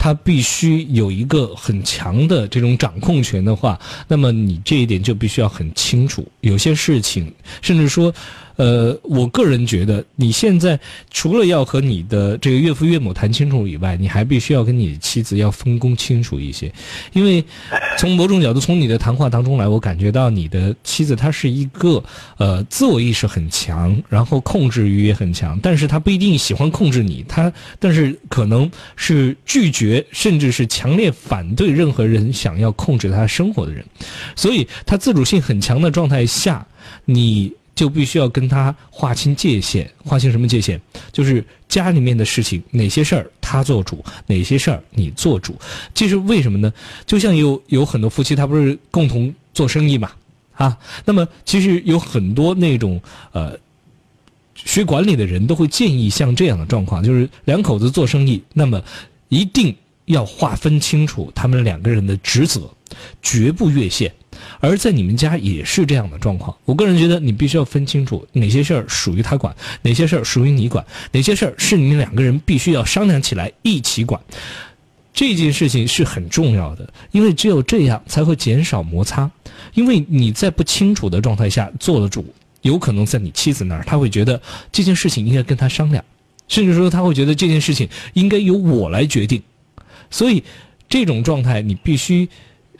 [0.00, 3.78] 他必须有一个很强的这种掌控权的话，
[4.08, 6.26] 那么你这一点就必须要很清楚。
[6.40, 8.10] 有些事情，甚至说，
[8.60, 10.78] 呃，我个人觉得，你现在
[11.10, 16.70] 除了要和你的这个岳父岳母谈清楚以外，你还必须要跟你妻子要分工清楚一些。
[17.14, 17.42] 因为
[17.96, 22.04] 从某种角度，从你的谈话当中来，我感觉到你的妻子她是一个
[22.36, 30.04] 呃自我意识很强，然后控制欲也很强，但是她不一定喜欢控制你，她但是可能是拒绝。
[30.12, 33.82] 甚至是强烈反对任何人想要控制他生活的人，
[34.36, 36.66] 所以他自主性很强的状态下，
[37.06, 39.90] 你就必须要跟他划清界限。
[40.04, 40.80] 划清什么界限？
[41.12, 45.54] 就是家里面的事情，哪些事儿他做主，哪些事儿你做主。
[45.94, 46.72] 这是为什么呢？
[47.06, 50.10] 就像有有很多夫妻，他不是共同做生意嘛？
[50.54, 53.00] 啊，那么其实有很多那种
[53.32, 53.58] 呃。
[54.62, 58.82] 学管理的人都会建议像这样的状况，就是两口子做生意，那么
[59.30, 59.74] 一定
[60.04, 62.70] 要划分清楚他们两个人的职责，
[63.22, 64.12] 绝不越线。
[64.60, 66.54] 而在你们家也是这样的状况。
[66.64, 74.20] 我个人觉得你必须要分清楚哪些事儿属于他管，哪些事儿属于你管，哪些事儿是你两个人必须要商量起来一起管。
[75.12, 79.28] 这件事情是很重要的，因为只有这样才会减少摩擦。
[79.74, 82.24] 因为你在不清楚的状态下做了主，
[82.62, 86.02] 有可能在你妻子那儿，他会觉得这件事情应该跟他商量，
[86.48, 89.42] 甚至说他会觉得这件事情应该由我来决定。
[90.10, 90.42] 所以
[90.88, 92.28] 这种状态，你必须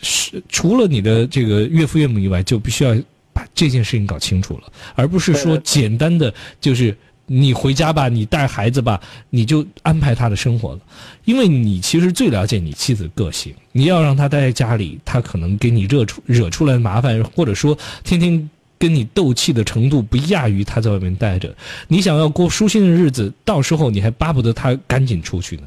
[0.02, 2.94] 是除了你的这个岳父岳母以外，就必须要
[3.32, 4.64] 把这件事情搞清楚了，
[4.94, 6.97] 而不是说简单的就是。
[7.32, 10.81] 你回家吧，你带孩子吧，你就安排他的生活了，
[11.24, 13.55] 因为你其实最了解你妻子的个性。
[13.70, 18.51] 你要让他待在家里，他可能给你惹出惹出来麻烦，或者说天天
[18.81, 21.55] 跟你斗气的程度不亚于他在外面待着。
[21.86, 25.62] 你想要过舒心的日子，到时候你还巴不得他赶紧出去呢。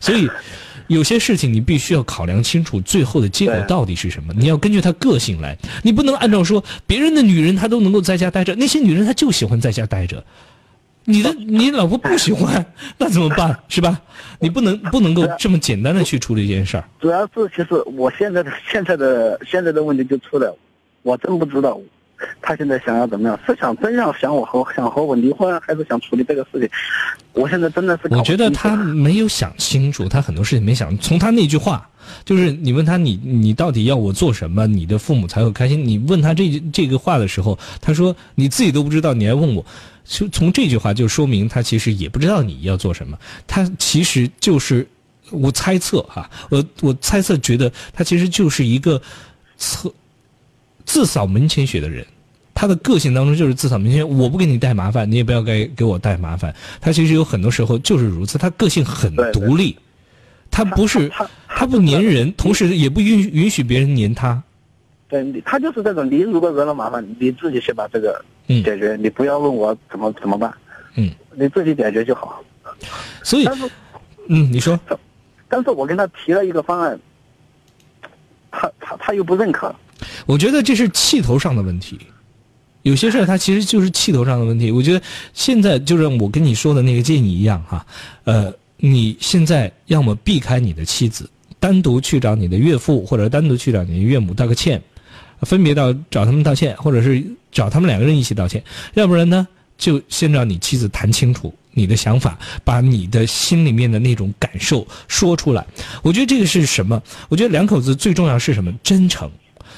[0.00, 0.26] 所以，
[0.92, 4.32] 有些事情你必须要考量清楚，最后的结果到底是什么。
[4.34, 10.24] 你要根据他个性来，你不能按照说别人的女人她都能够在家待着，那些女人她就喜欢在家待着。
[11.04, 12.64] 你的你老婆不喜欢，
[12.96, 13.58] 那怎么办？
[13.68, 14.00] 是吧？
[14.38, 16.84] 你不能不能够这么简单的去处理这件事儿。
[17.00, 20.48] 主要是其实我现在的现在的现在的问题就出来，
[21.02, 21.80] 我真不知道
[22.42, 26.68] 他现在想要怎么样，是想真要想我和想和我离婚，还是想处理这个事情？
[27.32, 30.96] 我现在真的是我觉得他没有想清楚，他很多事情没想。
[30.98, 31.88] 从他那句话，
[32.24, 35.86] 就是你问他你你到底要我做什么，你的父母才会开心？
[35.86, 39.64] 你问他这句这个话的时候，他说你自己都不知道，你还问我。
[40.04, 43.16] 就从这句话就说明他其实也不知道你要做什么，
[43.46, 44.86] 他其实就是
[45.30, 49.00] 我猜测哈，我我猜测觉得他其实就是一个
[49.56, 49.90] 测
[50.84, 52.06] 自扫门前雪的人，
[52.54, 56.54] 他的个性当中就是自扫门前，我不给你带麻烦，你也不要给给我带麻烦。
[56.80, 59.76] 他其实有很多时候就是如此，他个性很独立，
[60.50, 61.10] 他不是
[61.48, 64.42] 他不粘人，同时也不允允许别人粘他。
[65.08, 70.52] 对，他就是这种，你如果惹了麻烦，你自己先把这个解决，你不要问我怎么怎么办，
[70.94, 72.42] 嗯，你自己解决就好。
[73.22, 73.70] 所以，但是，
[74.28, 74.78] 嗯，你说，
[75.48, 76.98] 但是我跟他提了一个方案，
[78.50, 79.74] 他他他又不认可。
[80.26, 81.98] 我觉得这是气头上的问题，
[82.82, 84.70] 有些事儿他其实就是气头上的问题。
[84.70, 85.02] 我觉得
[85.34, 87.86] 现在就像我跟你说的那个建议一样哈，
[88.24, 94.82] 呃，你现在要么避开你的妻子，单独去找你的岳父或者单独去找你的岳母道个歉。
[95.42, 97.20] 分别到找他们道歉，或者是
[97.50, 98.62] 找他们两个人一起道歉，
[98.94, 99.44] 要不然呢，
[99.76, 105.66] 就先让你妻子谈清楚你的想法，把你的心里面的那种感受说出来。
[106.04, 107.02] 我觉得这个是什么？
[107.28, 108.72] 我觉得两口子最重要是什么？
[108.84, 109.28] 真诚，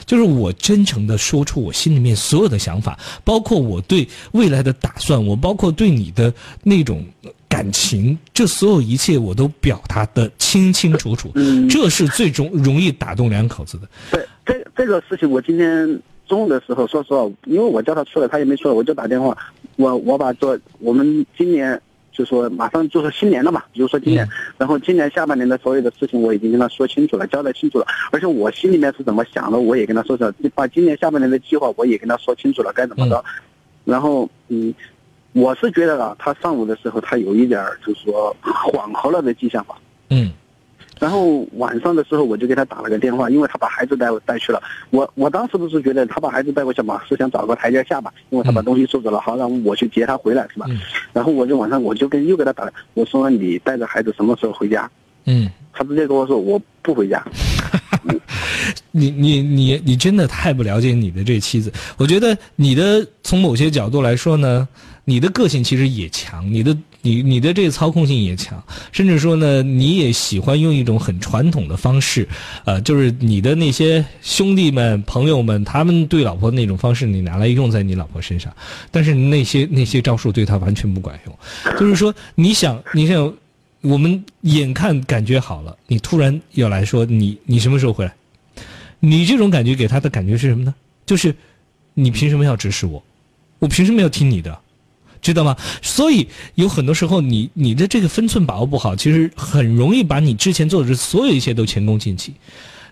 [0.06, 6.32] 就是我真诚的说出我心里面所有的想法，包括我对未来的打算，我包括对你的
[6.62, 7.04] 那种
[7.48, 11.32] 感情，这所有一切我都表达的清清楚楚。
[11.68, 13.88] 这是最终容易打动两口子的。
[14.10, 14.26] 对。
[14.46, 15.98] 这这个事情，我今天
[16.28, 19.34] 中午的时候，说实话，因为我叫他出来，他也没出来，我就打电话，
[19.76, 21.80] 我我把说我们今年
[22.14, 24.26] 就说马上就是新年了嘛，比如说今年，
[24.56, 33.22] 然后今年下半年的所有的事情，我已经跟他说清楚了，交代清楚了，而且我心里面是怎么想的，我也跟他说了，把今年下半年的计划我也跟他说清楚了，该怎么着，
[33.84, 34.72] 然后嗯，
[35.32, 39.76] 我是觉得啊，他上午的时候他有一点就是说缓和了的迹象吧，
[40.08, 40.32] 嗯。
[41.00, 44.62] 然后晚上的时候，我就给他打了个电话，因为他把孩子带带去了。
[44.90, 50.66] 我我当时不是觉得他把孩子带过去嘛，是想找个台阶下吧，因为他把东西收走了，好让我去接他回来，是吧？
[51.12, 54.90] 然后我就晚上我就跟又给他打了，我说你带着孩子什么时候回家？
[55.26, 57.24] 嗯，他直接跟我说我不回家。
[58.90, 61.72] 你你你你真的太不了解你的这妻子。
[61.96, 64.68] 我觉得你的从某些角度来说呢，
[65.04, 66.76] 你的个性其实也强，你的。
[67.06, 72.26] 你你的这个操控性也强，甚至说呢，你也喜欢用一种很传统的方式，
[72.64, 78.50] 呃，就是你的那些兄弟们、朋友们，他们对老婆那种方式，你拿来用在你老婆身上，
[78.90, 81.38] 但是那些那些招数对他完全不管用。
[81.78, 83.30] 就是说，你想，你想，
[83.82, 88.14] 我们眼看感觉好了，你突然要来说你你什么时候回来？
[88.98, 90.74] 你这种感觉给他的感觉是什么呢？
[91.04, 91.36] 就是
[91.92, 93.04] 你凭什么要指使我？
[93.58, 94.58] 我凭什么要听你的？
[95.24, 95.56] 知道吗？
[95.80, 102.34] 所以有很多时候，你你的这个分寸把握不好，其实很容易把你之前做的这所有一切都前功尽弃。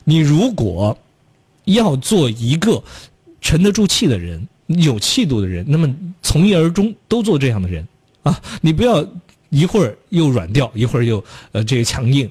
[0.05, 0.97] 你如果
[1.67, 2.83] 要做一个
[3.41, 7.87] 沉得住气的人、有气度的人，那么从一而终都做这样的人
[8.23, 8.41] 啊！
[8.63, 9.07] 你不要
[9.51, 11.23] 一会儿又软掉，一会儿又
[11.53, 12.29] 呃这个强硬，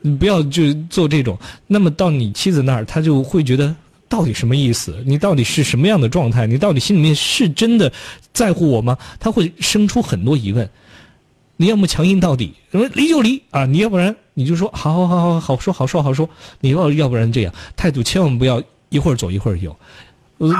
[0.00, 1.38] 你不要就做这种。
[1.66, 3.76] 那么到你妻子那儿，他就会觉得。
[4.14, 5.02] 到底什么意思？
[5.04, 6.46] 你到底是什么样的状态？
[6.46, 7.92] 你到底心里面是真的
[8.32, 8.96] 在乎我吗？
[9.18, 10.70] 他会生出很多疑问。
[11.56, 13.66] 你要么强硬到底，什么离就离啊！
[13.66, 16.30] 你要不然你就说好好好好好说好说好说。
[16.60, 19.76] 你要要不然这样态度千万不要一会儿左一会儿右，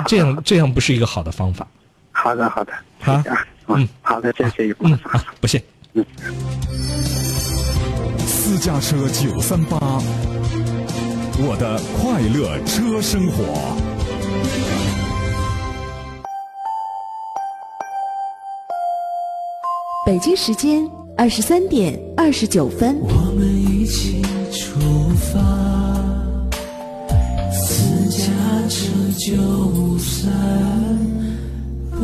[0.09, 1.65] 这样这样不是一个好的方法。
[2.11, 3.23] 好的好的好
[3.69, 5.63] 嗯好的谢谢嗯啊不谢
[5.93, 6.05] 嗯。
[8.27, 9.79] 私家车九三八，
[11.36, 13.77] 我的快乐车生活。
[20.06, 22.97] 北京时间二十三点二十九分。
[23.01, 24.78] 我们一起出
[25.32, 25.40] 发，
[27.51, 28.28] 私家
[28.69, 30.31] 车九三
[31.90, 31.98] 八。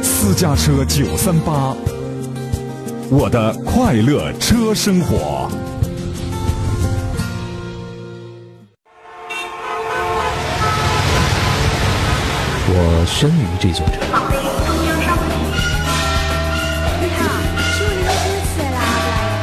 [0.00, 1.74] 私家车九三八，
[3.12, 5.50] 我的快乐车生活。
[12.72, 13.96] 我生于这座城？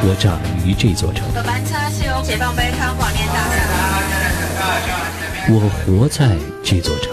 [0.01, 1.27] 我长于这座城。
[5.49, 7.11] 我活在这座城，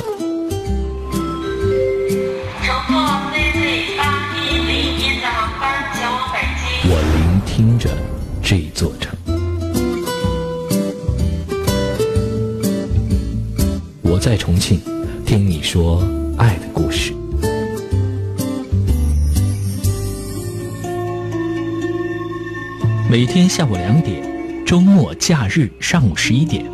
[14.25, 14.81] 在重庆，
[15.27, 16.03] 听你说
[16.39, 17.13] 爱的故事。
[23.11, 24.25] 每天下午两点，
[24.65, 26.65] 周末假日上午十一点，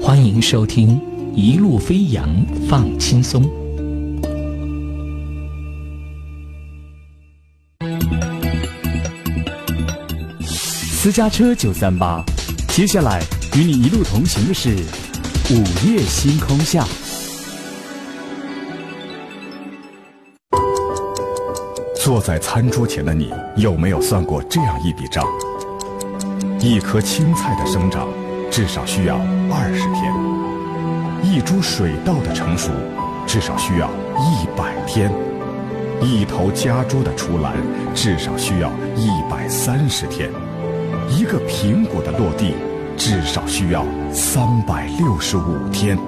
[0.00, 0.98] 欢迎收听
[1.34, 2.26] 《一路飞扬
[2.70, 3.44] 放轻松》。
[10.80, 12.24] 私家车九三八，
[12.68, 13.22] 接下来
[13.54, 14.78] 与你一路同行的是
[15.50, 15.56] 午
[15.86, 16.86] 夜星空下。
[22.02, 25.22] 坐在餐桌前的你，有没有算过这样一笔账？
[26.60, 28.08] 一颗青菜的生长，
[28.50, 29.16] 至少需要
[29.52, 30.14] 二十天；
[31.22, 32.70] 一株水稻的成熟，
[33.26, 35.10] 至少需要一百天；
[36.00, 37.54] 一头家猪的出栏，
[37.94, 40.30] 至少需要一百三十天；
[41.10, 42.54] 一个苹果的落地，
[42.96, 45.98] 至少需要三百六十五天。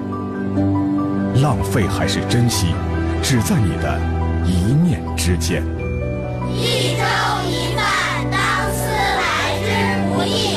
[1.41, 2.73] 浪费还是珍惜，
[3.21, 3.99] 只在你的
[4.45, 5.63] 一念之间。
[6.51, 7.03] 一粥
[7.45, 7.85] 一饭，
[8.31, 8.39] 当
[8.73, 9.67] 思来之
[10.13, 10.56] 不易；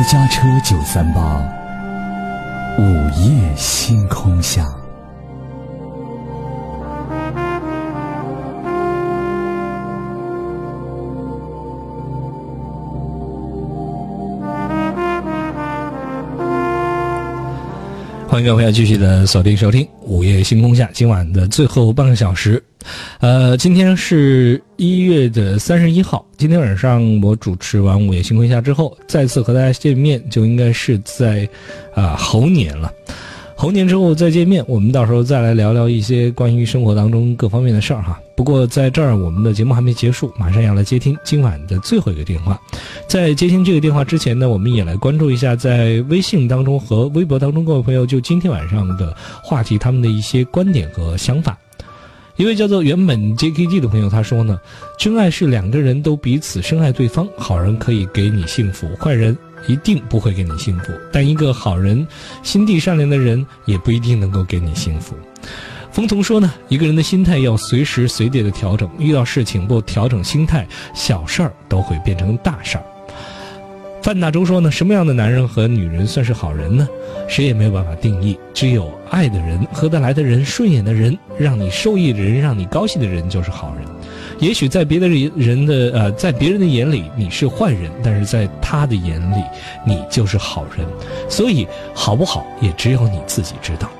[0.00, 1.42] 私家车九三八，
[2.78, 2.82] 午
[3.18, 4.64] 夜星空下。
[18.28, 22.62] 欢迎各位朋友继续的锁定收听《午夜星空下》今晚的最后半个小时。
[23.20, 31.48] 呃，今天是一月的三十一号，今天晚上我主持完《午夜星空下》之后，再次和大家见面，就应该是在
[31.94, 32.92] 啊、猴年了。
[33.56, 38.20] 猴年之后再见面，我们到时候再来聊聊一些关于生活当中各方面的事儿哈。
[38.36, 42.56] 不过在这儿，我们的节目还没结束，马上要来接听今晚的最后一个电话。
[43.08, 49.12] 在接听这个电话之前呢，我们也来关注一下在微信当中和微博当中各位朋友就今天晚上的
[49.42, 51.58] 话题他们的一些观点和想法。
[52.38, 54.56] 一位叫做原本 JKG 的朋友他说呢，
[54.96, 59.36] 真爱是两个人都彼此深爱对方，好人可以给你幸福，坏人
[59.66, 60.92] 一定不会给你幸福。
[61.12, 62.06] 但一个好人、
[62.44, 65.16] 心地善良的人也不一定能够给你幸福。
[65.90, 72.84] 风童说呢，一个人的心态要随时随地的调整，遇到事情不调整心态，小事儿都会变成大事儿。
[74.02, 76.88] 范大洲说呢，什么样的男人和女人算是好人呢？
[77.28, 83.84] 谁也没有办法定义，只有爱的人、合得来的人、顺眼的人、让你受益的人、让你高兴的人就是好人。
[84.38, 89.42] 也许在别的人的呃，在别人的眼里你是坏人，但是在他的眼里
[89.84, 90.86] 你就是好人。
[91.28, 93.90] 所以好不好也只有你自己知道。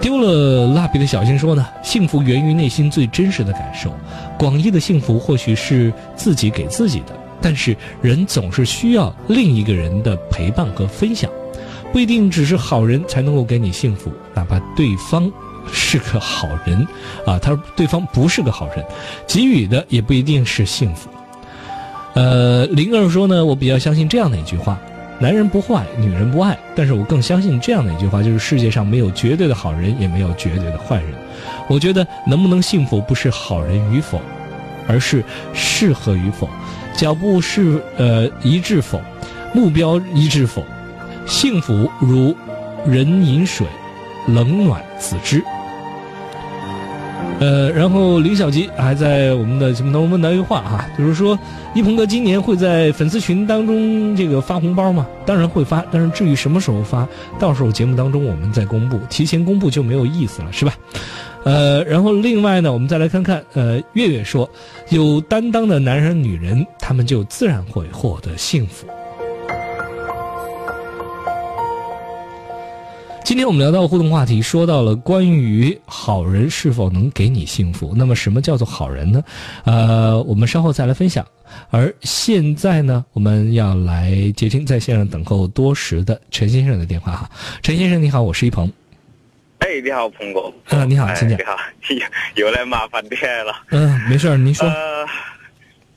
[0.00, 3.92] 丢了蜡笔的小新说呢，幸福源于内心最真实的感受。
[4.38, 11.30] 广义的幸福或许是自己给自己的，但是人总是需要另一个人的陪伴和分享，
[11.92, 15.30] 不一定只是好人才能够给你幸福，哪怕对方
[15.72, 16.86] 是个好人，
[17.26, 18.84] 啊，他说对方不是个好人，
[19.26, 21.08] 给予的也不一定是幸福。
[22.14, 24.78] 呃，灵儿说呢，我比较相信这样的一句话：
[25.20, 26.58] 男人不坏，女人不爱。
[26.74, 31.12] 但是我更相信这样的一句话，就是世界上没有绝对的好人，也没有绝对的坏人。
[31.68, 34.20] 我觉得能不能幸福，不是好人与否，
[34.90, 35.22] 而是
[35.54, 36.48] 适合与否，
[36.96, 39.00] 脚步是呃一致否，
[39.54, 40.64] 目标一致否。
[41.26, 42.34] 幸福如
[42.84, 43.64] 人饮水，
[44.26, 45.40] 冷暖自知。
[47.38, 51.38] 呃，然后李小吉还在我们的节目当中问到一句话哈，就是说
[51.72, 55.06] 一鹏哥今年会在粉丝群当中这个发红包吗？
[55.24, 57.08] 当然会发，但是至于什么时候发，
[57.38, 60.74] 到时候节目当中我们再公布，提前公布就没有意思了，是吧？
[61.44, 64.48] 呃，然后另外呢，我们再来看看，呃，月月说，
[64.90, 68.86] 有担当的男人、女人，他们就自然会获得幸福。
[73.24, 77.94] 今天我们聊到互动话题，说到了关于好人是否能给你幸福。
[77.96, 79.22] 那么，什么叫做好人呢？
[79.64, 81.24] 呃，我们稍后再来分享。
[81.70, 87.30] 而现在呢，我们要来接听在线上等候多时的陈先生的电话哈。
[87.62, 88.70] 陈先生你好，我是一鹏。
[89.70, 90.52] 哎，你好，鹏哥。
[90.70, 91.38] 嗯，你好，请讲。
[91.38, 91.56] 你好，
[92.34, 93.10] 又又来麻烦你
[93.44, 93.54] 了。
[93.70, 94.66] 嗯，没事儿，您说。
[94.66, 95.06] 呃，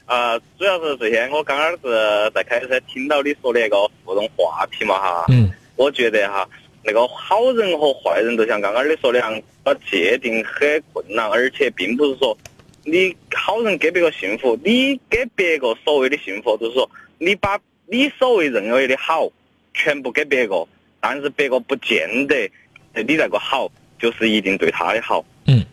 [0.05, 5.25] 呃，主要是这些，我刚刚是在开车听到你说的那个互动话题嘛哈。
[5.29, 5.49] 嗯。
[5.75, 6.47] 我觉得哈。
[6.85, 12.37] 那个好人和坏人，就像刚刚你说的样，要界定很困难，而且并不是说
[12.83, 16.87] 你好人给别个幸福，你给别个所谓的幸福，就是说
[17.17, 19.27] 你把你所谓认为的好
[19.73, 20.67] 全部给别个，
[20.99, 22.51] 但是别个不见得
[22.95, 25.23] 你那个好就是一定对他的好。
[25.45, 25.65] 嗯。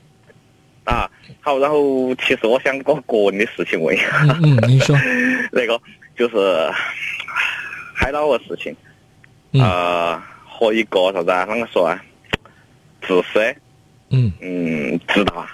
[0.84, 1.10] 啊，
[1.40, 4.26] 好，然后其实我想个个人的事情问一下。
[4.42, 4.96] 嗯，您说。
[5.52, 5.80] 那个
[6.16, 6.70] 就是
[7.94, 10.26] 海岛个事情，啊。
[10.52, 11.46] 和一个啥子啊？
[11.46, 12.04] 啷个说啊？
[13.00, 13.56] 自私，
[14.10, 15.48] 嗯嗯，自大，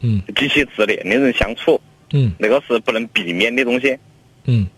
[0.00, 1.80] 嗯，极其自恋的人相处，
[2.12, 3.96] 嗯，那个是不能避免的东西，
[4.44, 4.68] 嗯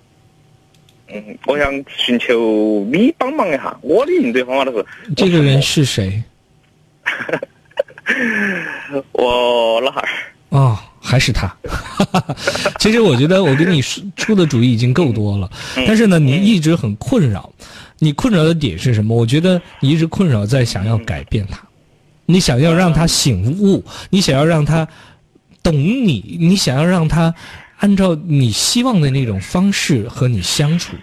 [1.09, 3.77] 嗯，我想寻求你帮忙一下。
[3.83, 4.87] 我的应对方法就是，
[5.17, 6.23] 这个人是谁？
[9.13, 10.09] 我老汉儿。
[10.51, 11.53] 哦，还是他。
[12.79, 13.81] 其实我觉得我给你
[14.17, 15.51] 出的主意已经够多了，
[15.87, 17.51] 但是呢，你一直很困扰。
[17.99, 19.17] 你困扰的点是什么？
[19.17, 21.63] 我觉得你一直困扰在想要改变他，
[22.27, 24.87] 你想要让他醒悟，你想要让他
[25.63, 27.33] 懂你，你想要让他
[27.79, 30.95] 按照你希望的那种方式和你相处。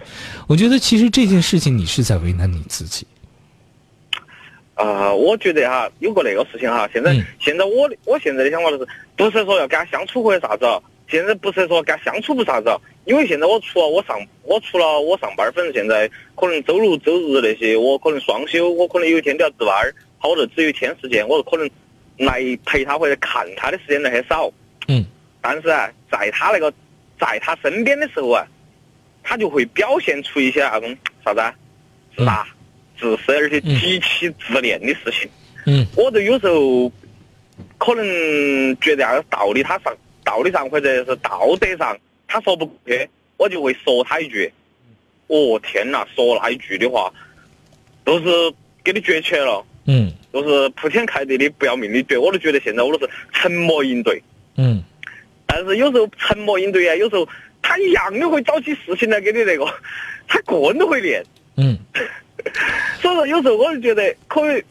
[0.46, 3.06] 我觉得其实这件事情你是在为难你自己。
[4.80, 8.86] 啊，我觉得哈，有个那个事情哈，现在现在我我现在的想法就是，
[9.16, 10.64] 不是说要跟他相处或者啥子，
[11.08, 12.70] 现在不是说跟他相处不啥子。
[13.04, 21.68] 因为现在我除了我上我除了我上班，反正现在可能周六周日那些我可能双休，我可能有一天都要值班儿，好者只有一天时间，我可能
[22.16, 24.50] 来陪他或者看他的时间来很少。
[24.88, 25.04] 嗯。
[25.42, 26.72] 但是啊，在他那个
[27.18, 28.46] 在他身边的时候啊，
[29.22, 31.54] 他就会表现出一些那种啥子啊，
[32.16, 32.46] 自大、
[33.00, 35.30] 自私而且极其自恋的事情。
[35.66, 35.86] 嗯。
[35.96, 36.92] 我就有时候
[37.78, 38.04] 可能
[38.80, 41.98] 觉得个道理他上道理上或者是道德上。
[42.28, 44.52] 他说不过去，我就会说他一句
[45.26, 47.12] ：“哦天哪！”说那一句的话，
[48.04, 48.26] 都是
[48.84, 49.64] 给你绝起来了。
[49.86, 50.12] 嗯。
[50.30, 54.22] 都是铺天盖地的不要命的绝，我都觉得现在我都是沉默应对。
[54.56, 54.80] 嗯。
[55.44, 57.28] 但是有时候沉默应对啊，有时候
[57.60, 59.66] 他一样的会找起事情来给你那个，
[60.28, 61.20] 他个人都会练。
[61.56, 61.76] 嗯。
[63.00, 64.62] 所以说，有时候我就觉得可以，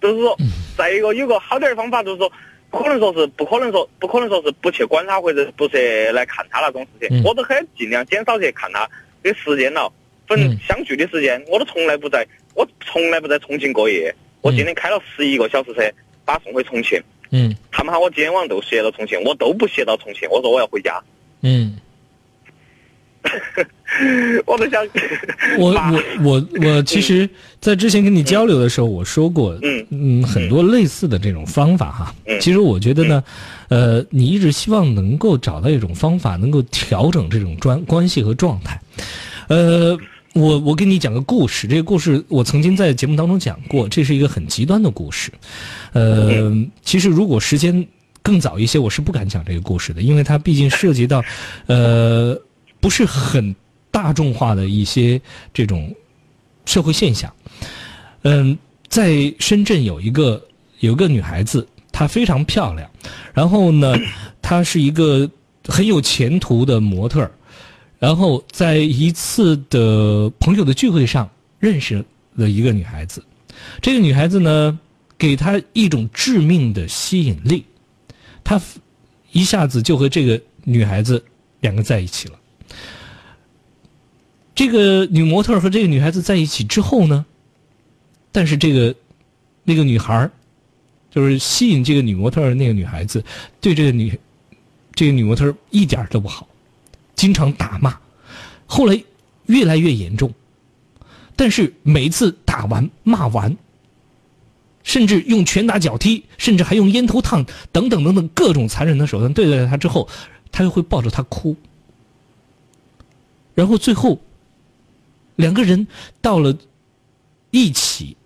[0.00, 0.36] 就是说，
[0.76, 2.30] 再一个有个好点的方法，就是说。
[2.70, 8.84] 不可能说是不可能说不可能说是不去管他或者不去来看他那种事情，我都很尽量减少去看他
[9.22, 9.88] 的时间了，
[10.26, 12.26] 反正相聚的时间我都从来不在，
[12.56, 14.12] 我从来不在重庆过夜。
[14.40, 15.82] 我今天开了十一个小时车
[16.24, 17.00] 把送回重庆。
[17.30, 17.54] 嗯。
[17.70, 21.00] 他们喊我今天晚上都歇到重庆，我都不歇到重庆，我说我要回家。
[21.42, 21.73] 嗯。
[24.54, 24.86] 我都想，
[25.58, 27.28] 我我我我， 其实，
[27.60, 32.14] 在之前跟你交流的时候，我说过，嗯嗯，很多类似的这种方法哈。
[32.26, 33.24] 嗯，其实我觉得呢，
[33.68, 38.80] 呃，你一直希望能够找到一种方法，能够调整这种关关系和状态。
[39.48, 39.98] 呃，
[40.34, 45.32] 我我给你讲个故事，这个故事我曾经在节目当中讲过，这是一个很极端的故事。
[45.92, 46.52] 呃，
[46.82, 47.84] 其实如果时间
[48.22, 51.24] 更早一些，我是不敢讲这个故事的，因为它毕竟涉及到，
[51.66, 52.40] 呃。
[52.80, 53.56] 不是很
[53.94, 55.20] 大众化的一些
[55.52, 55.94] 这种
[56.66, 57.32] 社会现象。
[58.22, 58.58] 嗯，
[58.88, 60.44] 在深圳有一个
[60.80, 62.90] 有个女孩子，她非常漂亮，
[63.32, 63.94] 然后呢，
[64.42, 65.30] 她是一个
[65.68, 67.30] 很有前途的模特儿。
[68.00, 71.30] 然后在一次的朋友的聚会上
[71.60, 72.04] 认识
[72.34, 73.24] 了一个女孩子，
[73.80, 74.76] 这个女孩子呢，
[75.16, 77.64] 给她一种致命的吸引力，
[78.42, 78.60] 她
[79.30, 81.24] 一下子就和这个女孩子
[81.60, 82.34] 两个在一起了。
[84.54, 87.26] 这个女模特和这个女孩子在一起之后呢，
[88.30, 88.94] 但是这个
[89.64, 90.30] 那个女孩
[91.10, 93.24] 就是吸引这个女模特的那个女孩子，
[93.60, 94.16] 对这个女
[94.94, 96.46] 这个女模特一点都不好，
[97.16, 97.98] 经常打骂，
[98.66, 99.02] 后来
[99.46, 100.32] 越来越严重。
[101.34, 103.56] 但是每一次打完骂完，
[104.84, 110.08] 甚至用拳打脚踢，甚至还用烟头烫等等等等各种残忍的手段对待她之后，
[110.52, 111.56] 他又会抱着她哭，
[113.56, 114.20] 然后最后。
[115.36, 115.86] 两个人
[116.20, 116.56] 到了
[117.50, 118.16] 一起，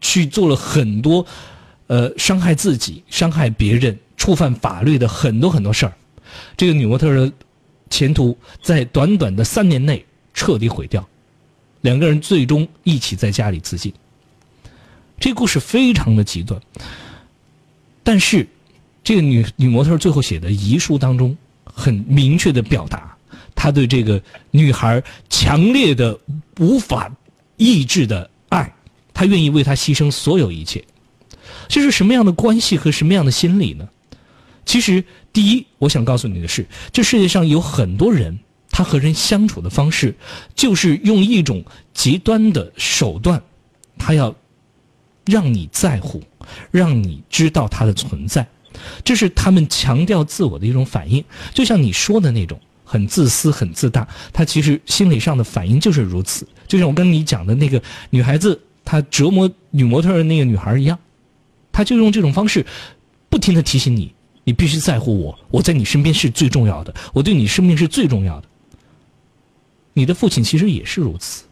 [0.00, 1.26] 去做了很多
[1.86, 5.92] 呃伤害自己、伤害别人、触犯法律的很多很多事儿。
[6.56, 7.32] 这个女模特的
[7.90, 11.06] 前途在短短的三年内彻底毁掉，
[11.80, 13.92] 两个人最终一起在家里自尽。
[15.18, 16.60] 这故事非常的极端，
[18.02, 18.46] 但是
[19.02, 23.07] 这个女女模特最后写的遗书当中，很明确的表达。
[23.60, 24.22] 他对这个
[24.52, 26.16] 女孩强烈的、
[26.60, 27.12] 无法
[27.56, 28.72] 抑制的爱，
[29.12, 30.84] 他愿意为她牺牲所有一切。
[31.66, 33.88] 这是什么样的关系和什么样的心理呢？
[34.64, 35.02] 其实，
[35.32, 38.38] 第一，我想告诉你的是，这世界上有很多人，
[38.70, 40.14] 他和人相处的方式，
[40.54, 43.42] 就是用一种极端的手段，
[43.98, 44.32] 他要
[45.24, 46.22] 让你在乎，
[46.70, 48.46] 让你知道他的存在，
[49.02, 52.60] 这是他们强调自我的一种反应，就像你说的那种。
[52.88, 56.48] 很自私，很自大，他其实心理上的反应就是如此。
[56.66, 60.98] 就像我跟你讲的那个女孩子，她折磨女模特的那个女孩一样，
[61.70, 62.64] 他就用这种方式，
[63.28, 68.48] 不停的提醒你，你必须在乎我，我在你身边是最重要的，我对你生命是最重要的。
[69.92, 71.44] 你的父亲其实也是如此，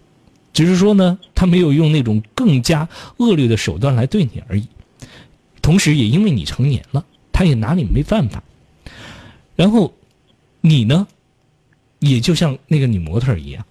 [0.55, 2.89] 只是说呢，他没有用那种更加
[3.19, 4.67] 恶劣的手段来对你而已。
[5.61, 8.43] 同时，也因为你成年了，他也拿你没办法。
[9.57, 9.93] 然后，
[10.61, 11.07] 你呢？
[12.11, 13.65] 也就像那个女模特一样，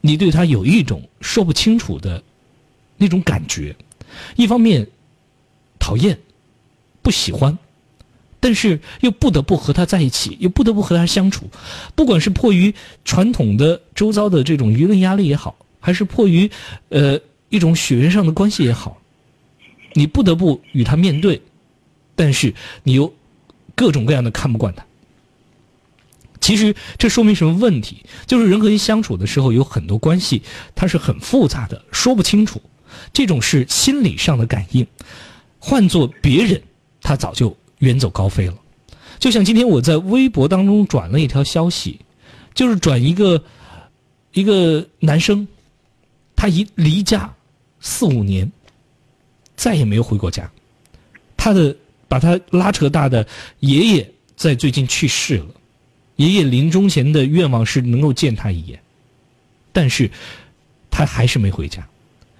[0.00, 2.22] 你对她有一种说不清楚的
[2.96, 3.74] 那种感觉，
[4.36, 4.86] 一方面
[5.78, 6.18] 讨厌、
[7.02, 7.58] 不喜欢，
[8.40, 11.50] 但是又不得不和她在一起，又不得不和她相处。
[11.94, 12.74] 不管是迫于
[13.04, 16.50] 传统的周遭的这种舆论压力也好，还是迫于
[16.88, 17.18] 呃
[17.48, 18.96] 一种血缘上的关系也好，
[19.94, 21.40] 你不得不与她面对，
[22.14, 23.12] 但是你又
[23.74, 24.86] 各种各样的看不惯她。
[26.42, 28.04] 其实这说明什么问题？
[28.26, 30.42] 就是人和人相处的时候，有很多关系
[30.74, 32.60] 它是很复杂的，说不清楚。
[33.12, 34.86] 这种是心理上的感应。
[35.58, 36.60] 换做别人，
[37.00, 38.54] 他早就远走高飞了。
[39.20, 42.00] 就像今天我在微博当中转了一条消息，
[42.52, 43.44] 就是转一个
[44.32, 45.46] 一个男生，
[46.34, 47.32] 他一离家
[47.80, 48.50] 四五年，
[49.54, 50.50] 再也没有回过家。
[51.36, 51.76] 他的
[52.08, 53.24] 把他拉扯大的
[53.60, 55.46] 爷爷在最近去世了。
[56.22, 58.78] 爷爷临终前的愿望是能够见他一眼，
[59.72, 60.08] 但是，
[60.88, 61.84] 他还是没回家。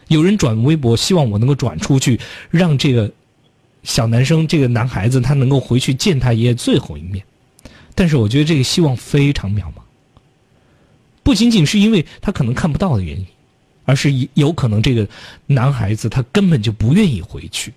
[0.06, 3.10] 有人转微博，希望我能够转出去，让这个
[3.82, 7.24] 小男生、这个男孩子他能够回去见他爷爷最后一面。
[7.96, 9.82] 但是，我觉得这个希望非常渺茫。
[11.24, 13.26] 不仅仅是因为他可能看不到的原因，
[13.84, 15.08] 而是有可能这个
[15.48, 17.74] 男孩子他根本就不愿意回去。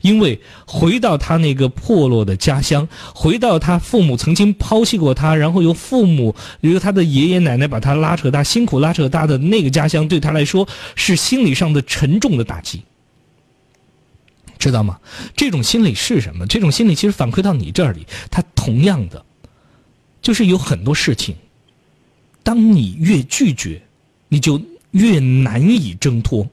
[0.00, 12.82] 因为回到他那个破落的家乡，回到他父母曾经抛弃过他，然后由父母由他的爷爷奶奶把他拉扯大、辛苦拉扯大的那个家乡，对他来说是心理上的沉重的打击，
[14.58, 14.98] 知道吗？
[15.36, 16.46] 这种心理是什么？
[16.46, 19.24] 这种心理其实反馈到你这里，他同样的，
[20.20, 21.34] 就是有很多事情，
[22.42, 23.82] 当你越拒绝，
[24.28, 24.60] 你就
[24.92, 26.48] 越难以挣脱。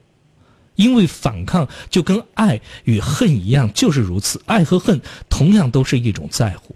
[0.80, 4.40] 因为反抗就跟爱与恨一样，就是如此。
[4.46, 4.98] 爱和恨
[5.28, 6.74] 同样都是一种在乎。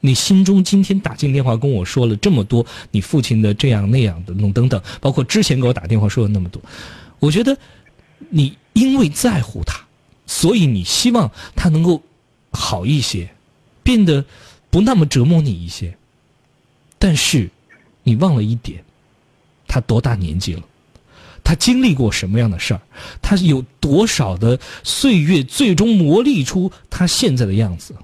[0.00, 6.60] 你心中今天打进电话跟我说了这么多，你父亲的这样那样的等等等，包括之前给我打电话说了那么多，
[7.20, 7.56] 我觉得
[8.30, 9.80] 你因为在乎他，
[10.26, 12.02] 所以你希望他能够
[12.50, 13.30] 好一些，
[13.84, 14.24] 变得
[14.70, 15.96] 不那么折磨你一些。
[16.98, 17.48] 但是
[18.02, 18.82] 你忘了一点，
[19.68, 20.62] 他多大年纪了？
[21.44, 22.80] 他经历过什么样的事儿？
[23.20, 27.94] 他有多少的岁月，最终磨砺出他现在的样子？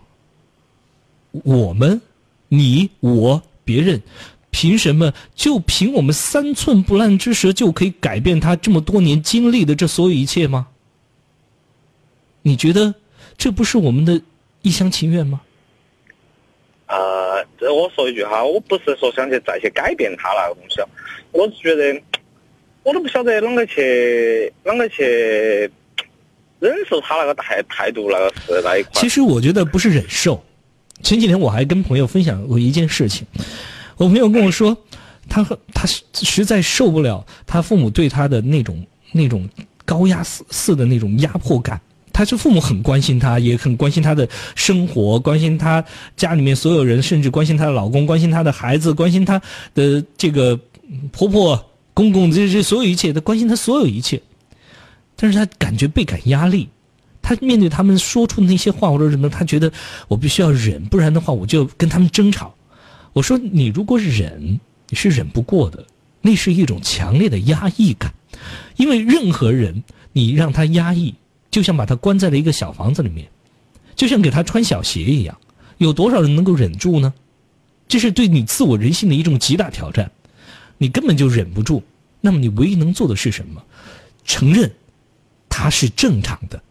[1.45, 2.01] 我们，
[2.49, 4.03] 你我别人，
[4.51, 10.67] 凭什么就凭我们三寸不烂之舌就可以改变他这么多年经历的这所有一切吗？
[12.43, 12.95] 你觉得
[13.37, 14.21] 这不是我们的
[14.63, 15.41] 一厢情愿吗？
[16.87, 20.81] 呃，这我说一句哈，我不是说想去再去改变他那个东西，
[21.33, 22.03] 我是觉得
[22.83, 25.71] 我都不晓得啷个去啷个去
[26.59, 28.93] 忍受他那个态态度那个是那一块。
[28.95, 30.43] 其实我觉得不是忍受。
[31.03, 33.27] 前几天我还跟朋友分享过一件事情，
[33.97, 34.77] 我朋友跟我说，
[35.29, 39.49] 他和他实在受不了他父母对他的那种那种
[39.85, 41.81] 高压似似的那种压迫感。
[42.13, 45.85] 他是父母很关心他，也很关心他的生活，关心他
[46.17, 49.41] 家里面所有人，甚至关心他的老公，关心他的孩子，关心他
[49.73, 50.59] 的这个
[51.13, 51.65] 婆婆、
[51.99, 54.23] 公公，这这所有一切，他关心他所有一切。
[55.17, 56.69] 但是他感觉倍感压力，
[57.21, 59.73] 他面对他们说出的那些话或者什么，他觉得
[60.07, 62.55] 我必须要忍，不然的话我就跟他们争吵。
[63.15, 65.85] 我说你如果忍，你是忍不过的，
[66.23, 68.15] 那是一种强烈的压抑感，
[68.77, 71.13] 因为任何人你让他压抑。
[71.51, 73.27] 就像把他关在了一个小房子里面，
[73.97, 75.37] 就像给他穿小鞋一样，
[75.79, 77.13] 有多少人能够忍住呢？
[77.89, 80.13] 这是对你自我人性的一种极大挑战，
[80.79, 81.83] 你根本就忍不住。
[82.21, 83.63] 那么你唯一能做的是什么？
[84.25, 84.71] 承认
[85.49, 86.63] 他是正常的，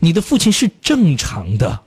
[0.00, 1.80] 你的父亲是正常的，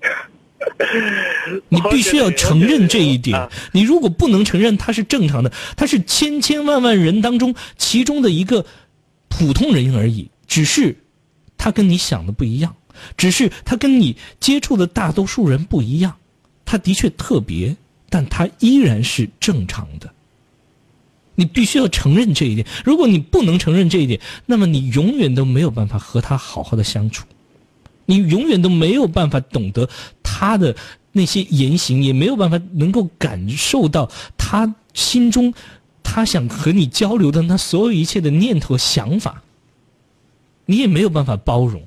[1.68, 3.48] 你必须要承认这一点。
[3.72, 8.64] 你如果不能承认他是正常的，他是千千万万人当中其中的一个
[9.28, 10.96] 普通人而已，只是。
[11.60, 12.76] 他跟你想的不一样，
[13.16, 16.16] 只是他跟你接触的大多数人不一样。
[16.64, 17.76] 他的确特别，
[18.08, 20.14] 但他依然是正常的。
[21.38, 22.66] 你必须要承认这一点。
[22.84, 27.24] 如果你不能承认这一点，那么你永远都没有办法和他好好的相处，
[28.06, 29.88] 你永远都没有办法懂得
[30.20, 30.74] 他的
[31.12, 35.54] 那些言行，也没有办法能够感受到他心中
[36.02, 39.40] 他想和你交流的那所有一切的念头想法。
[40.66, 41.86] 你也没有办法包容，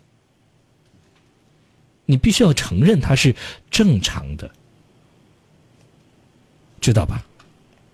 [2.06, 3.36] 你必须要承认他是
[3.70, 4.50] 正常的，
[6.80, 7.22] 知道吧？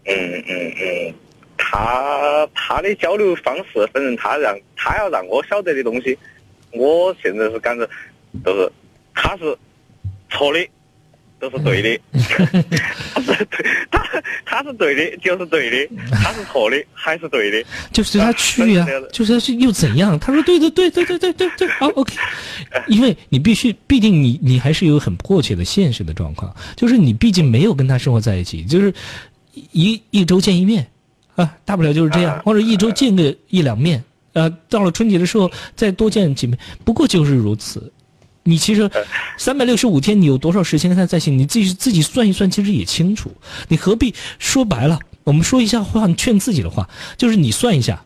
[0.05, 0.15] 嗯
[0.47, 1.13] 嗯嗯，
[1.57, 6.17] 他他的交流方式，反正他让他要让我晓得的东西，
[6.71, 7.87] 我现在是感觉
[8.43, 8.71] 都是
[9.13, 9.57] 他是
[10.29, 10.65] 错的。
[11.39, 12.01] 都是对的，
[13.13, 17.63] 他是对，他他是对的，就是对的；他是错的，还是对的。
[17.93, 20.17] 就是他去呀，就是他去又怎样？
[20.19, 22.15] 他说对对对对对对对对，好 OK。
[22.87, 28.91] 因为你必须，毕竟你你还是有很迫切的现实的状况，就是你毕竟没有跟他生活在一起，就是
[29.53, 30.87] 一一周见一面
[31.37, 34.03] 啊，大不了就是这样，或者一周见个一两面，
[34.33, 37.93] 呃，到了春节的时候再多见几面，不过就是如此。
[38.43, 38.89] 你其实
[39.37, 41.29] 三百六十五天，你有多少时间跟他在一起？
[41.29, 43.31] 你自己自己算一算，其实也清楚。
[43.67, 44.97] 你何必说白了？
[45.23, 48.01] 我们说一下话，劝自己的话，就是你算一下，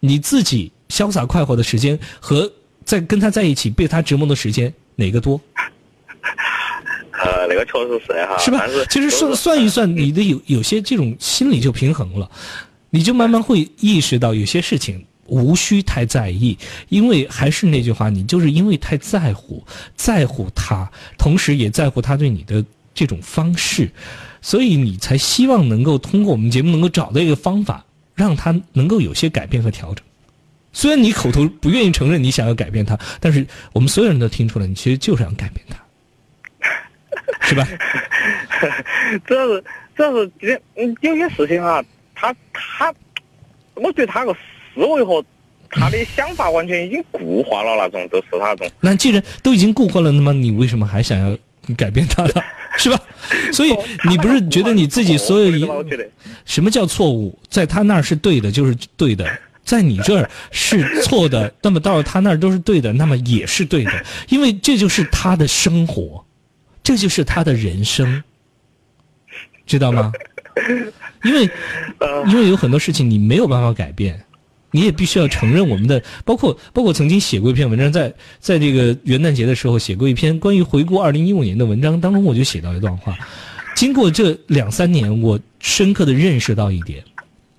[0.00, 2.52] 你自己潇洒快活的时间和
[2.84, 5.40] 在跟他在一起被他折磨的时间哪个多？
[7.18, 8.66] 呃，那个确实是哈，是吧？
[8.90, 12.30] 其实算算一算，你的有有些这种心理就平衡了，
[12.90, 15.04] 你就慢慢会意识到有些事情。
[15.28, 16.56] 无需太在意，
[16.88, 20.88] 因为还是那句话，你就是因为太在乎，在乎他，
[21.18, 22.64] 同时也在乎他对你的
[22.94, 23.90] 这种方式，
[24.40, 27.84] 所以你才希望能够通过我们节目能够找到一个方法，
[28.14, 30.04] 让他能够有些改变和调整。
[30.72, 35.76] 虽然你口头不愿意承认你想要改变他，但是我们所有人都听出来，你其实就是想改变他，
[37.48, 37.66] 是吧？
[39.26, 39.64] 主要是
[39.96, 41.84] 主要是这嗯有些事情啊，
[42.16, 42.92] 他他，
[43.74, 44.34] 我觉得他个。
[44.78, 45.24] 思维和
[45.70, 48.70] 他的想法完全已经固化了，那种都是那种。
[48.78, 51.34] 那既然都已经固化了，那么你为什么还想要
[51.74, 52.32] 改变他呢？
[52.76, 53.00] 是吧？
[53.54, 53.74] 所以
[54.06, 55.66] 你不是觉得你自己所有一
[56.44, 59.24] 什么叫错误，在他那儿是对的，就是对的；
[59.64, 66.22] 在你这儿是错的，那么到了他那儿都是对的，那么也是对的，因为这就是他的生活，
[66.82, 68.22] 这就是他的人生，
[69.64, 70.12] 知道吗？
[71.24, 71.50] 因为
[72.28, 74.20] 因为有很多事情你没有办法改变。
[74.72, 83.16] 你也必须要承认我们的，包括包括曾经写过一篇文章，在在这个元旦节的时候写过一篇关于回顾二零一五年的文章当中，我就写到一段话。
[83.74, 87.02] 经过这两三年，我深刻的认识到一点。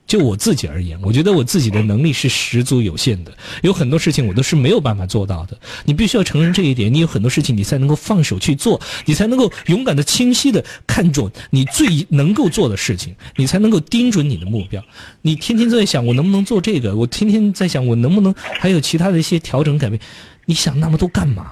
[0.08, 5.60] 就我自己而言，我觉得我自己的能力是十足有限的，有很多事情我都是没有办法做到的。
[5.84, 14.82] 你必须要承认这一点，你有很多事情你才能够放手去做，你才能够勇敢的、清晰的看准你最能够做的事情，你才能够盯准你的目标。
[15.22, 20.00] 你天天在想我能不能做这个，我天天在想我能不能还有其他的一些调整改变，
[20.46, 21.52] 你想那么多干嘛？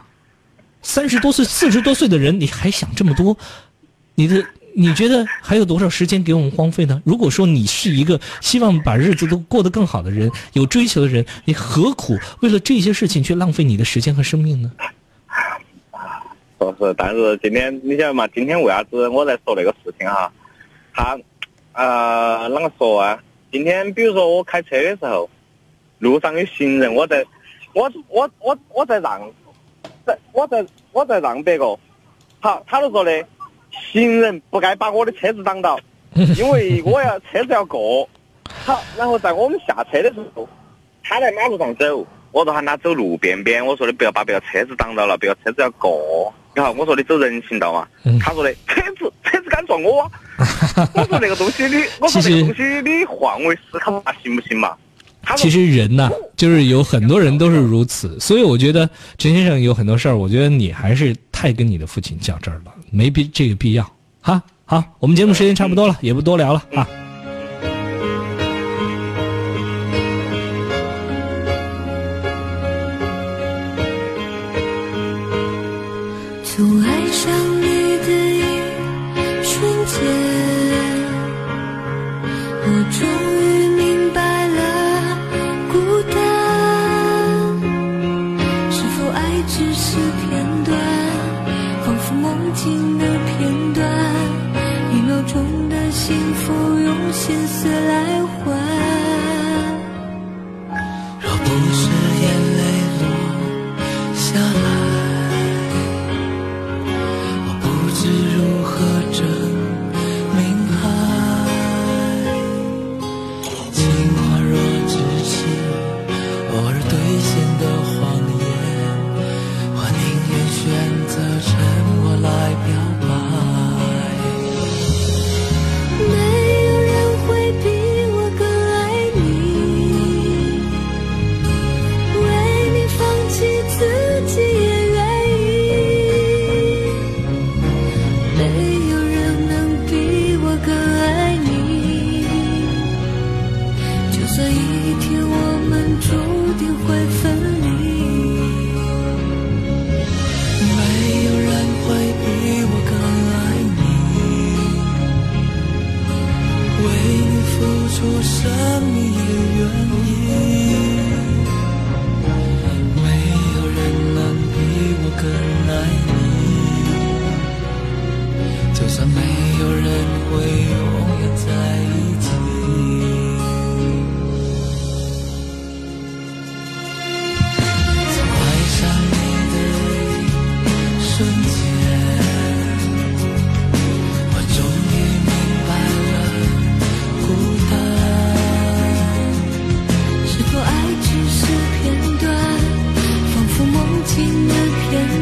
[0.82, 3.38] 三十多岁、四十多岁的人，你还想这么多？
[4.16, 4.46] 你的。
[4.78, 7.02] 你觉得还有多少时间给我们荒废呢？
[7.06, 14.70] 如果说你是一个希望把日子都过得更好的人，有追求的人，你何苦为了这些事情去浪费你的时间和生命呢？
[16.60, 18.28] 说是，但是今天你晓得嘛？
[18.28, 20.32] 今天为啥子我在说那个事情哈？
[20.94, 21.18] 他
[21.72, 23.18] 呃，啷个说啊？
[23.52, 25.30] 今天比如说我开车的时候，
[26.00, 27.26] 路上有行人，我在，
[27.74, 29.22] 我我我我在让，
[30.06, 31.78] 在我在我在让别个，
[32.42, 33.26] 好，他就说的，
[33.92, 35.80] 行人不该把我的车子挡到，
[36.38, 38.08] 因为我要车子要过。
[38.48, 40.48] 好，然后在我们下车的时候，
[41.04, 46.34] 他在马路上走，我就喊他走路边边，我说的不要把别个车子挡到了，别个车子要过。
[46.54, 47.88] 然后我说的走人行道嘛，
[48.22, 50.12] 他说的车子车子敢撞我啊？
[50.94, 54.74] 我说那个东西你，我说那个东西你换位思考下行不行嘛？
[55.36, 58.88] 其实人呐，就是有很多人都是如此，所以我觉得
[59.18, 63.90] 陈先生有很多事儿，我觉得你还是太跟你的父亲较真儿了，没必这个必要。
[64.22, 66.88] 哈，好，我们节目时间差不多了，也不多聊了啊。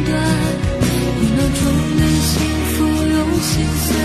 [0.05, 0.11] 段，
[1.19, 1.61] 一秒钟
[1.97, 2.31] 的幸
[2.71, 3.51] 福用心
[3.83, 4.02] 酸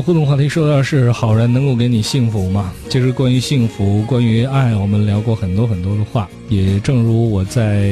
[0.00, 2.72] 互动话题，说的是好人能够给你幸福吗？
[2.88, 6.28] 其实关于幸福，关于爱，我们聊过很多很多的话。
[6.48, 7.90] 也正如我在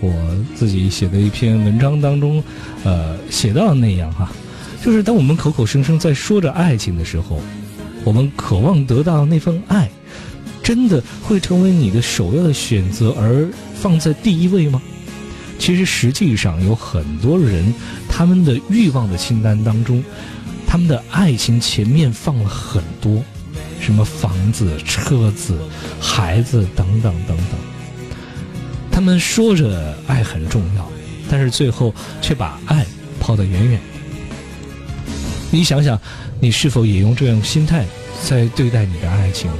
[0.00, 0.12] 我
[0.54, 2.42] 自己写的一篇文章当中，
[2.84, 4.30] 呃，写到的那样哈，
[4.84, 7.40] 就是当我们口口声声在说着爱情的时候，
[8.04, 9.88] 我们渴望得到那份爱，
[10.62, 14.80] 真的会成为你的首要的选择而放在第一位吗？
[15.58, 17.74] 其实实际上有很多人，
[18.08, 20.04] 他们的欲望的清单当中，
[20.70, 23.24] 他们的爱情前面放了很多，
[23.80, 25.58] 什么房子、车子、
[25.98, 27.58] 孩子等等等等。
[28.92, 30.86] 他们说着爱很重要，
[31.30, 32.84] 但是最后却把爱
[33.18, 33.80] 抛得远远。
[35.50, 35.98] 你想想，
[36.38, 37.86] 你是否也用这样心态
[38.22, 39.50] 在对待你的爱情？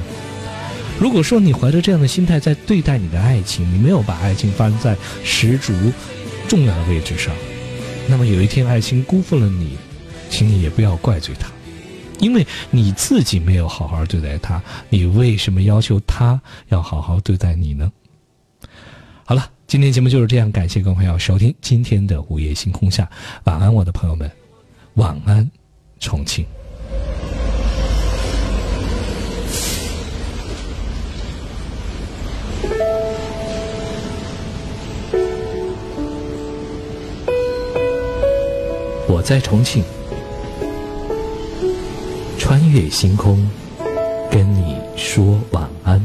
[0.99, 5.73] 如果说你怀着这样的心态在对待你的爱情，你没有把爱情放在十足
[6.47, 7.33] 重要的位置上，
[8.07, 9.77] 那么有一天爱情辜负了你，
[10.29, 11.49] 请你也不要怪罪他
[12.19, 17.91] 因为你自己没有好好对待他你为什么要求他要好好对待你呢？
[19.25, 23.09] 好了今天节目就是这样感谢各位朋友收听今天的午夜星空下
[23.43, 24.29] 晚安我的朋友们
[24.95, 25.49] 晚安
[25.99, 26.45] 重庆。
[39.07, 39.83] 我在重庆
[42.49, 43.47] 穿越星空，
[44.31, 46.03] 跟你说晚安。